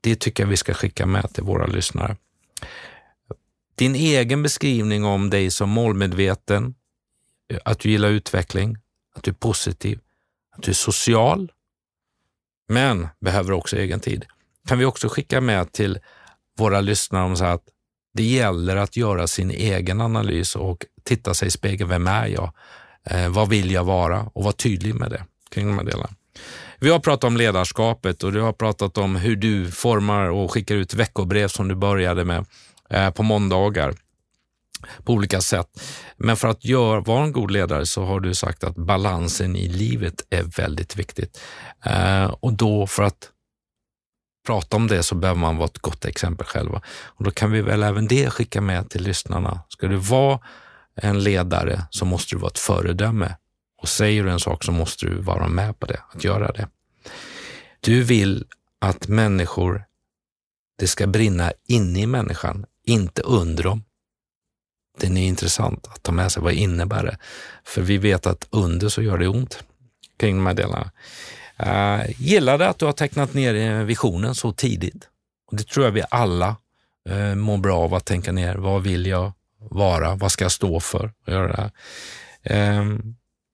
Det 0.00 0.20
tycker 0.20 0.42
jag 0.42 0.48
vi 0.48 0.56
ska 0.56 0.74
skicka 0.74 1.06
med 1.06 1.34
till 1.34 1.44
våra 1.44 1.66
lyssnare. 1.66 2.16
Din 3.74 3.94
egen 3.94 4.42
beskrivning 4.42 5.04
om 5.04 5.30
dig 5.30 5.50
som 5.50 5.70
målmedveten, 5.70 6.74
att 7.64 7.78
du 7.78 7.90
gillar 7.90 8.08
utveckling, 8.08 8.78
att 9.14 9.22
du 9.22 9.30
är 9.30 9.34
positiv, 9.34 10.00
att 10.56 10.62
du 10.62 10.70
är 10.70 10.74
social, 10.74 11.52
men 12.68 13.08
behöver 13.20 13.52
också 13.52 13.76
egen 13.76 14.00
tid. 14.00 14.24
Kan 14.68 14.78
vi 14.78 14.84
också 14.84 15.08
skicka 15.08 15.40
med 15.40 15.72
till 15.72 15.98
våra 16.58 16.80
lyssnare 16.80 17.24
om 17.24 17.36
så 17.36 17.44
att 17.44 17.62
det 18.14 18.22
gäller 18.22 18.76
att 18.76 18.96
göra 18.96 19.26
sin 19.26 19.50
egen 19.50 20.00
analys 20.00 20.56
och 20.56 20.86
titta 21.04 21.34
sig 21.34 21.48
i 21.48 21.50
spegeln. 21.50 21.90
Vem 21.90 22.06
är 22.06 22.26
jag? 22.26 22.52
Eh, 23.10 23.28
vad 23.28 23.48
vill 23.48 23.70
jag 23.70 23.84
vara? 23.84 24.30
Och 24.32 24.44
vara 24.44 24.52
tydlig 24.52 24.94
med 24.94 25.10
det 25.10 25.24
kring 25.50 25.66
de 25.66 25.78
här 25.78 25.84
delarna. 25.84 26.10
Vi 26.78 26.90
har 26.90 26.98
pratat 26.98 27.24
om 27.24 27.36
ledarskapet 27.36 28.22
och 28.22 28.32
du 28.32 28.40
har 28.40 28.52
pratat 28.52 28.98
om 28.98 29.16
hur 29.16 29.36
du 29.36 29.70
formar 29.70 30.30
och 30.30 30.52
skickar 30.52 30.74
ut 30.74 30.94
veckobrev 30.94 31.48
som 31.48 31.68
du 31.68 31.74
började 31.74 32.24
med 32.24 32.46
eh, 32.90 33.10
på 33.10 33.22
måndagar 33.22 33.94
på 35.04 35.12
olika 35.12 35.40
sätt. 35.40 35.80
Men 36.16 36.36
för 36.36 36.48
att 36.48 36.64
gör, 36.64 37.00
vara 37.00 37.24
en 37.24 37.32
god 37.32 37.50
ledare 37.50 37.86
så 37.86 38.04
har 38.04 38.20
du 38.20 38.34
sagt 38.34 38.64
att 38.64 38.76
balansen 38.76 39.56
i 39.56 39.68
livet 39.68 40.26
är 40.30 40.42
väldigt 40.42 40.96
viktigt. 40.96 41.40
Eh, 41.84 42.24
och 42.24 42.52
då 42.52 42.86
för 42.86 43.02
att 43.02 43.30
prata 44.46 44.76
om 44.76 44.86
det 44.86 45.02
så 45.02 45.14
behöver 45.14 45.40
man 45.40 45.56
vara 45.56 45.66
ett 45.66 45.78
gott 45.78 46.04
exempel 46.04 46.46
själva. 46.46 46.82
Och 47.04 47.24
då 47.24 47.30
kan 47.30 47.50
vi 47.50 47.62
väl 47.62 47.82
även 47.82 48.06
det 48.06 48.30
skicka 48.30 48.60
med 48.60 48.90
till 48.90 49.02
lyssnarna. 49.02 49.60
Ska 49.68 49.88
du 49.88 49.96
vara 49.96 50.40
en 50.96 51.22
ledare 51.22 51.82
så 51.90 52.04
måste 52.04 52.34
du 52.34 52.38
vara 52.38 52.50
ett 52.50 52.58
föredöme. 52.58 53.36
Och 53.82 53.88
säger 53.88 54.24
du 54.24 54.30
en 54.30 54.40
sak 54.40 54.64
så 54.64 54.72
måste 54.72 55.06
du 55.06 55.14
vara 55.14 55.48
med 55.48 55.78
på 55.78 55.86
det, 55.86 56.00
att 56.14 56.24
göra 56.24 56.52
det. 56.52 56.68
Du 57.80 58.02
vill 58.02 58.44
att 58.78 59.08
människor, 59.08 59.84
det 60.78 60.86
ska 60.86 61.06
brinna 61.06 61.52
inne 61.68 62.00
i 62.00 62.06
människan, 62.06 62.66
inte 62.84 63.22
under 63.22 63.64
dem. 63.64 63.84
Den 65.00 65.16
är 65.16 65.26
intressant 65.26 65.86
att 65.86 66.02
ta 66.02 66.12
med 66.12 66.32
sig. 66.32 66.42
Vad 66.42 66.52
innebär 66.52 67.04
det? 67.04 67.18
För 67.64 67.82
vi 67.82 67.98
vet 67.98 68.26
att 68.26 68.46
under 68.50 68.88
så 68.88 69.02
gör 69.02 69.18
det 69.18 69.28
ont 69.28 69.64
kring 70.18 70.36
de 70.36 70.46
här 70.46 70.54
delarna. 70.54 70.90
Uh, 71.60 72.58
det 72.58 72.68
att 72.68 72.78
du 72.78 72.84
har 72.84 72.92
tecknat 72.92 73.34
ner 73.34 73.54
eh, 73.54 73.84
visionen 73.84 74.34
så 74.34 74.52
tidigt. 74.52 75.08
Och 75.50 75.56
det 75.56 75.68
tror 75.68 75.84
jag 75.84 75.92
vi 75.92 76.02
alla 76.10 76.56
uh, 77.10 77.34
mår 77.34 77.58
bra 77.58 77.78
av 77.78 77.94
att 77.94 78.04
tänka 78.04 78.32
ner. 78.32 78.54
Vad 78.54 78.82
vill 78.82 79.06
jag 79.06 79.32
vara? 79.58 80.14
Vad 80.14 80.32
ska 80.32 80.44
jag 80.44 80.52
stå 80.52 80.80
för? 80.80 81.12
Och 81.26 81.32
göra 81.32 81.48
det 81.48 81.56
här. 81.56 82.80
Uh, 82.80 82.98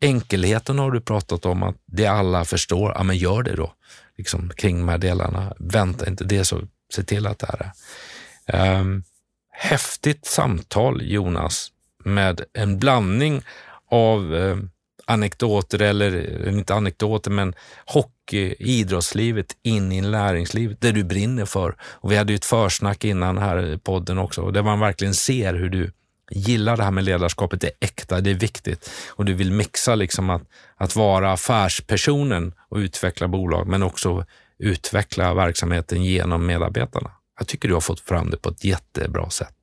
enkelheten 0.00 0.78
har 0.78 0.90
du 0.90 1.00
pratat 1.00 1.46
om 1.46 1.62
att 1.62 1.76
det 1.86 2.06
alla 2.06 2.44
förstår. 2.44 2.92
Ja, 2.94 3.02
men 3.02 3.16
gör 3.16 3.42
det 3.42 3.56
då. 3.56 3.72
Liksom, 4.18 4.50
kring 4.56 4.78
de 4.78 4.88
här 4.88 4.98
delarna. 4.98 5.52
Vänta 5.58 6.08
inte, 6.08 6.24
det 6.24 6.44
så 6.44 6.60
se 6.94 7.02
till 7.02 7.26
att 7.26 7.38
det 7.38 7.46
är 7.46 7.58
det. 7.58 8.78
Um, 8.78 9.04
häftigt 9.52 10.26
samtal, 10.26 11.02
Jonas, 11.02 11.72
med 12.04 12.40
en 12.52 12.78
blandning 12.78 13.42
av 13.90 14.34
eh, 14.34 14.56
anekdoter, 15.04 15.82
eller 15.82 16.40
eh, 16.46 16.54
inte 16.54 16.74
anekdoter, 16.74 17.30
men 17.30 17.54
hockey, 17.86 18.54
idrottslivet 18.58 19.56
in 19.62 19.92
i 19.92 20.00
näringslivet, 20.00 20.80
det 20.80 20.92
du 20.92 21.04
brinner 21.04 21.44
för. 21.44 21.76
Och 21.82 22.12
vi 22.12 22.16
hade 22.16 22.32
ju 22.32 22.36
ett 22.36 22.44
försnack 22.44 23.04
innan 23.04 23.38
här 23.38 23.66
i 23.66 23.78
podden 23.78 24.18
också, 24.18 24.50
där 24.50 24.62
man 24.62 24.80
verkligen 24.80 25.14
ser 25.14 25.54
hur 25.54 25.68
du 25.68 25.92
gillar 26.30 26.76
det 26.76 26.84
här 26.84 26.90
med 26.90 27.04
ledarskapet, 27.04 27.60
det 27.60 27.66
är 27.66 27.74
äkta, 27.80 28.20
det 28.20 28.30
är 28.30 28.34
viktigt 28.34 28.90
och 29.08 29.24
du 29.24 29.34
vill 29.34 29.52
mixa 29.52 29.94
liksom 29.94 30.30
att, 30.30 30.42
att 30.76 30.96
vara 30.96 31.32
affärspersonen 31.32 32.54
och 32.68 32.76
utveckla 32.76 33.28
bolag, 33.28 33.66
men 33.66 33.82
också 33.82 34.26
utveckla 34.58 35.34
verksamheten 35.34 36.04
genom 36.04 36.46
medarbetarna. 36.46 37.10
Jag 37.42 37.48
tycker 37.48 37.68
du 37.68 37.74
har 37.74 37.80
fått 37.80 38.00
fram 38.00 38.30
det 38.30 38.36
på 38.36 38.48
ett 38.48 38.64
jättebra 38.64 39.30
sätt. 39.30 39.54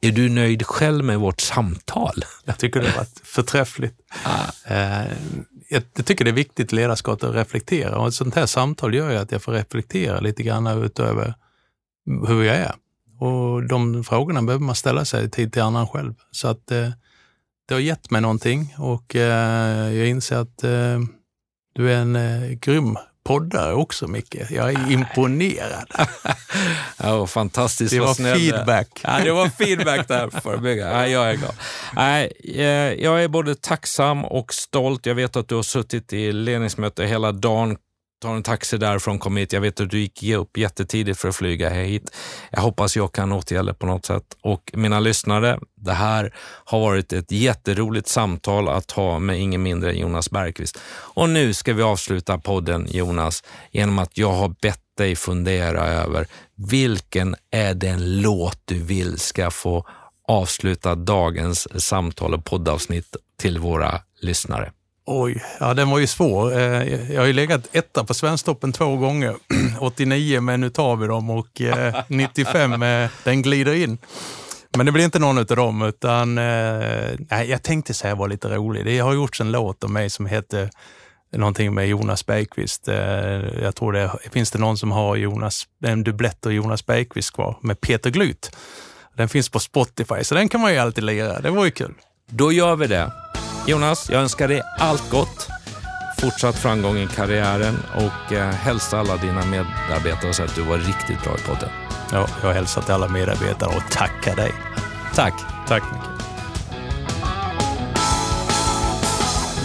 Är 0.00 0.12
du 0.12 0.28
nöjd 0.28 0.66
själv 0.66 1.04
med 1.04 1.20
vårt 1.20 1.40
samtal? 1.40 2.24
Jag 2.44 2.58
tycker 2.58 2.80
det 2.80 2.88
har 2.88 2.96
varit 2.96 3.20
förträffligt. 3.24 4.00
Ah. 4.24 5.04
Jag 5.68 5.94
tycker 6.04 6.24
det 6.24 6.30
är 6.30 6.32
viktigt 6.32 6.72
i 6.72 6.76
ledarskapet 6.76 7.28
att 7.28 7.34
reflektera 7.34 7.98
och 7.98 8.08
ett 8.08 8.14
sånt 8.14 8.34
här 8.34 8.46
samtal 8.46 8.94
gör 8.94 9.10
ju 9.10 9.16
att 9.16 9.32
jag 9.32 9.42
får 9.42 9.52
reflektera 9.52 10.20
lite 10.20 10.42
grann 10.42 10.66
utöver 10.66 11.34
hur 12.26 12.42
jag 12.42 12.56
är. 12.56 12.74
Och 13.20 13.68
de 13.68 14.04
frågorna 14.04 14.42
behöver 14.42 14.64
man 14.64 14.74
ställa 14.74 15.04
sig 15.04 15.30
tid 15.30 15.52
till 15.52 15.62
annan 15.62 15.88
själv. 15.88 16.14
Så 16.30 16.48
att 16.48 16.70
eh, 16.70 16.90
det 17.68 17.74
har 17.74 17.80
gett 17.80 18.10
mig 18.10 18.20
någonting 18.20 18.74
och 18.78 19.16
eh, 19.16 19.94
jag 19.94 20.08
inser 20.08 20.36
att 20.36 20.58
du 21.74 21.92
är 21.92 21.96
en 21.96 22.18
grym 22.60 22.96
poddare 23.24 23.74
också, 23.74 24.08
Micke. 24.08 24.36
Jag 24.50 24.70
är 24.70 24.92
imponerad. 24.92 25.86
ja, 27.02 27.26
fantastiskt. 27.26 27.94
Det 27.94 28.00
var 28.00 28.34
feedback. 28.34 29.00
Ja, 29.02 29.20
det 29.24 29.32
var 29.32 29.48
feedback 29.48 30.08
där 30.08 30.40
för 30.40 30.56
bygga. 30.56 30.90
Ja, 30.90 31.06
jag 31.06 31.30
är 31.30 31.34
glad. 31.34 31.54
Nej, 31.92 32.32
eh, 32.44 32.64
jag 33.04 33.24
är 33.24 33.28
både 33.28 33.54
tacksam 33.54 34.24
och 34.24 34.54
stolt. 34.54 35.06
Jag 35.06 35.14
vet 35.14 35.36
att 35.36 35.48
du 35.48 35.54
har 35.54 35.62
suttit 35.62 36.12
i 36.12 36.32
ledningsmöte 36.32 37.04
hela 37.04 37.32
dagen, 37.32 37.76
tar 38.24 38.36
en 38.36 38.42
taxi 38.42 38.78
därifrån, 38.78 39.18
kom 39.18 39.36
hit. 39.36 39.52
Jag 39.52 39.60
vet 39.60 39.80
att 39.80 39.90
du 39.90 40.00
gick 40.00 40.22
upp 40.22 40.56
jättetidigt 40.56 41.18
för 41.18 41.28
att 41.28 41.36
flyga 41.36 41.70
hit. 41.70 42.16
Jag 42.50 42.60
hoppas 42.60 42.96
jag 42.96 43.12
kan 43.12 43.32
återgälda 43.32 43.74
på 43.74 43.86
något 43.86 44.06
sätt. 44.06 44.24
Och 44.42 44.70
mina 44.74 45.00
lyssnare, 45.00 45.58
det 45.76 45.92
här 45.92 46.34
har 46.64 46.80
varit 46.80 47.12
ett 47.12 47.32
jätteroligt 47.32 48.08
samtal 48.08 48.68
att 48.68 48.90
ha 48.90 49.18
med 49.18 49.40
ingen 49.40 49.62
mindre 49.62 49.90
än 49.90 49.98
Jonas 49.98 50.30
Bergqvist. 50.30 50.78
Och 50.88 51.28
nu 51.28 51.54
ska 51.54 51.72
vi 51.72 51.82
avsluta 51.82 52.38
podden 52.38 52.86
Jonas 52.90 53.44
genom 53.70 53.98
att 53.98 54.18
jag 54.18 54.32
har 54.32 54.48
bett 54.62 54.80
dig 54.96 55.16
fundera 55.16 55.86
över 55.86 56.26
vilken 56.54 57.36
är 57.50 57.74
den 57.74 58.20
låt 58.20 58.60
du 58.64 58.78
vill 58.78 59.18
ska 59.18 59.50
få 59.50 59.86
avsluta 60.28 60.94
dagens 60.94 61.84
samtal 61.84 62.34
och 62.34 62.44
poddavsnitt 62.44 63.16
till 63.38 63.58
våra 63.58 64.00
lyssnare. 64.20 64.72
Oj, 65.06 65.42
ja 65.60 65.74
den 65.74 65.90
var 65.90 65.98
ju 65.98 66.06
svår. 66.06 66.58
Eh, 66.58 67.12
jag 67.12 67.20
har 67.20 67.26
ju 67.26 67.32
legat 67.32 67.68
etta 67.72 68.04
på 68.04 68.14
Svensktoppen 68.14 68.72
två 68.72 68.96
gånger. 68.96 69.36
89 69.80 70.40
med 70.40 70.60
Nu 70.60 70.70
tar 70.70 70.96
vi 70.96 71.06
dem 71.06 71.30
och 71.30 71.62
95 72.08 72.72
eh, 72.72 72.78
med 72.78 73.08
Den 73.24 73.42
glider 73.42 73.74
in. 73.74 73.98
Men 74.76 74.86
det 74.86 74.92
blir 74.92 75.04
inte 75.04 75.18
någon 75.18 75.38
av 75.38 75.46
dem, 75.46 75.82
utan 75.82 76.38
eh, 76.38 77.18
nej, 77.30 77.50
jag 77.50 77.62
tänkte 77.62 77.94
säga 77.94 78.14
var 78.14 78.28
lite 78.28 78.48
rolig. 78.48 78.84
Det 78.84 78.98
har 78.98 79.14
gjorts 79.14 79.40
en 79.40 79.52
låt 79.52 79.84
om 79.84 79.92
mig 79.92 80.10
som 80.10 80.26
heter 80.26 80.70
någonting 81.32 81.74
med 81.74 81.88
Jonas 81.88 82.26
Bergqvist. 82.26 82.86
Jag 83.62 83.74
tror 83.74 83.92
det 83.92 84.10
finns 84.32 84.50
det 84.50 84.58
någon 84.58 84.78
som 84.78 84.92
har 84.92 85.16
Jonas, 85.16 85.64
en 85.84 86.04
dubblett 86.04 86.46
av 86.46 86.52
Jonas 86.52 86.86
Bergqvist 86.86 87.34
kvar 87.34 87.58
med 87.60 87.80
Peter 87.80 88.10
Glut. 88.10 88.56
Den 89.16 89.28
finns 89.28 89.48
på 89.48 89.58
Spotify, 89.58 90.24
så 90.24 90.34
den 90.34 90.48
kan 90.48 90.60
man 90.60 90.72
ju 90.72 90.78
alltid 90.78 91.04
lira. 91.04 91.40
Det 91.40 91.50
var 91.50 91.64
ju 91.64 91.70
kul. 91.70 91.94
Då 92.30 92.52
gör 92.52 92.76
vi 92.76 92.86
det. 92.86 93.12
Jonas, 93.66 94.10
jag 94.10 94.22
önskar 94.22 94.48
dig 94.48 94.62
allt 94.78 95.10
gott. 95.10 95.48
Fortsatt 96.20 96.58
framgång 96.58 96.96
i 96.96 97.06
karriären 97.06 97.76
och 97.94 98.32
eh, 98.32 98.50
hälsa 98.50 98.98
alla 98.98 99.16
dina 99.16 99.44
medarbetare 99.44 100.28
och 100.28 100.34
säga 100.34 100.48
att 100.48 100.54
du 100.54 100.62
var 100.62 100.78
riktigt 100.78 101.22
bra 101.22 101.34
i 101.34 101.40
podden. 101.40 101.68
Ja, 102.12 102.26
jag 102.42 102.52
hälsar 102.52 102.82
till 102.82 102.94
alla 102.94 103.08
medarbetare 103.08 103.76
och 103.76 103.82
tackar 103.90 104.36
dig. 104.36 104.52
Tack. 105.14 105.34
Tack 105.68 105.82
mycket. 105.92 106.08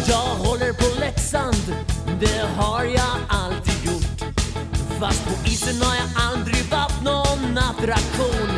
Jag 0.08 0.16
håller 0.18 0.74
på 0.74 1.00
Leksand, 1.00 1.76
det 2.20 2.47
har 2.58 2.80
Fast 5.00 5.26
på 5.26 5.47
isen 5.50 5.82
har 5.82 5.95
jag 5.95 6.08
aldrig 6.32 6.66
varit 6.66 7.04
någon 7.04 7.58
attraktion 7.58 8.50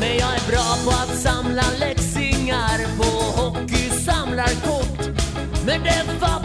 Men 0.00 0.16
jag 0.16 0.34
är 0.34 0.50
bra 0.50 0.76
på 0.84 0.90
att 0.90 1.18
samla 1.18 1.64
läxingar 1.78 2.15
Men 5.86 6.35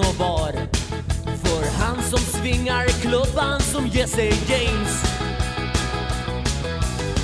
och 0.00 0.14
var. 0.18 0.52
För 1.44 1.70
han 1.78 2.02
som 2.02 2.18
svingar 2.18 2.86
klubban 2.88 3.60
som 3.60 3.86
Jesse 3.86 4.22
James. 4.22 5.02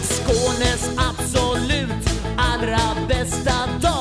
Skånes 0.03 0.91
absolut 0.97 2.11
allra 2.37 3.09
bästa 3.09 3.67
dag. 3.83 3.96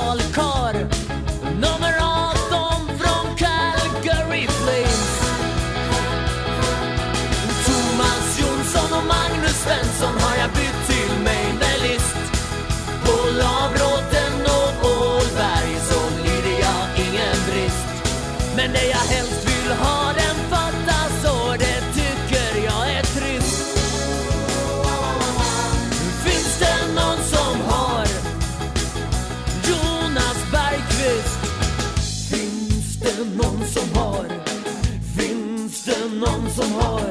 Det 36.55 36.67
någon 36.69 37.04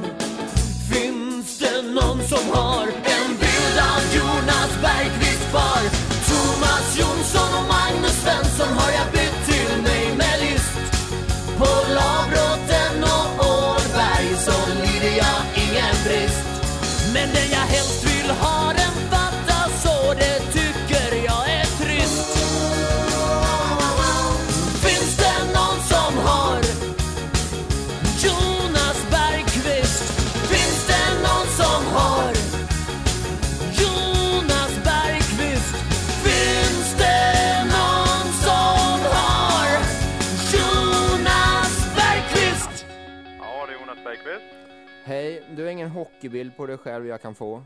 ingen 45.85 45.97
hockeybild 45.97 46.57
på 46.57 46.67
dig 46.67 46.79
själv 46.79 47.07
jag 47.07 47.23
kan 47.23 47.35
få? 47.35 47.63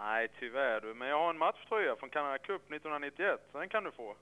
Nej, 0.00 0.28
tyvärr 0.38 0.80
du. 0.80 0.94
Men 0.94 1.08
jag 1.08 1.18
har 1.18 1.30
en 1.30 1.38
matchtröja 1.38 1.96
från 1.96 2.10
Canada 2.10 2.38
Cup 2.38 2.62
1991. 2.62 3.40
så 3.52 3.58
Den 3.58 3.68
kan 3.68 3.84
du 3.84 3.90
få. 3.92 4.16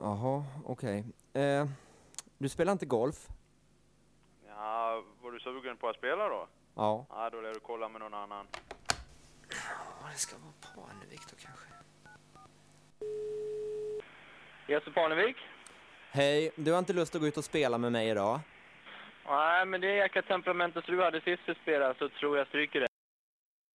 Jaha, 0.00 0.44
okej. 0.64 1.04
Eh, 1.32 1.66
du 2.38 2.48
spelar 2.48 2.72
inte 2.72 2.86
golf? 2.86 3.26
Ja, 4.46 5.02
var 5.22 5.32
du 5.32 5.40
sugen 5.40 5.76
på 5.76 5.88
att 5.88 5.96
spela 5.96 6.28
då? 6.28 6.48
Ja. 6.74 7.06
Ja, 7.10 7.30
då 7.30 7.40
lär 7.40 7.54
du 7.54 7.60
kolla 7.60 7.88
med 7.88 8.00
någon 8.00 8.14
annan. 8.14 8.46
Ja, 10.00 10.08
det 10.12 10.18
ska 10.18 10.36
vara 10.36 10.52
Parnevik 10.74 11.20
då 11.30 11.36
kanske. 11.36 11.66
Jesper 14.68 14.90
Parnevik? 14.90 15.36
Hej, 16.12 16.50
du 16.56 16.72
har 16.72 16.78
inte 16.78 16.92
lust 16.92 17.14
att 17.14 17.20
gå 17.20 17.26
ut 17.26 17.36
och 17.36 17.44
spela 17.44 17.78
med 17.78 17.92
mig 17.92 18.08
idag? 18.08 18.40
Nej, 19.30 19.66
men 19.66 19.80
det 19.80 19.86
jäkla 19.96 20.22
temperamentet 20.22 20.86
du 20.86 21.02
hade 21.02 21.20
sist 21.20 21.42
vi 21.46 21.54
spelade 21.54 21.94
så 21.98 22.08
tror 22.08 22.38
jag 22.38 22.46
stryker 22.46 22.80
det. 22.80 22.86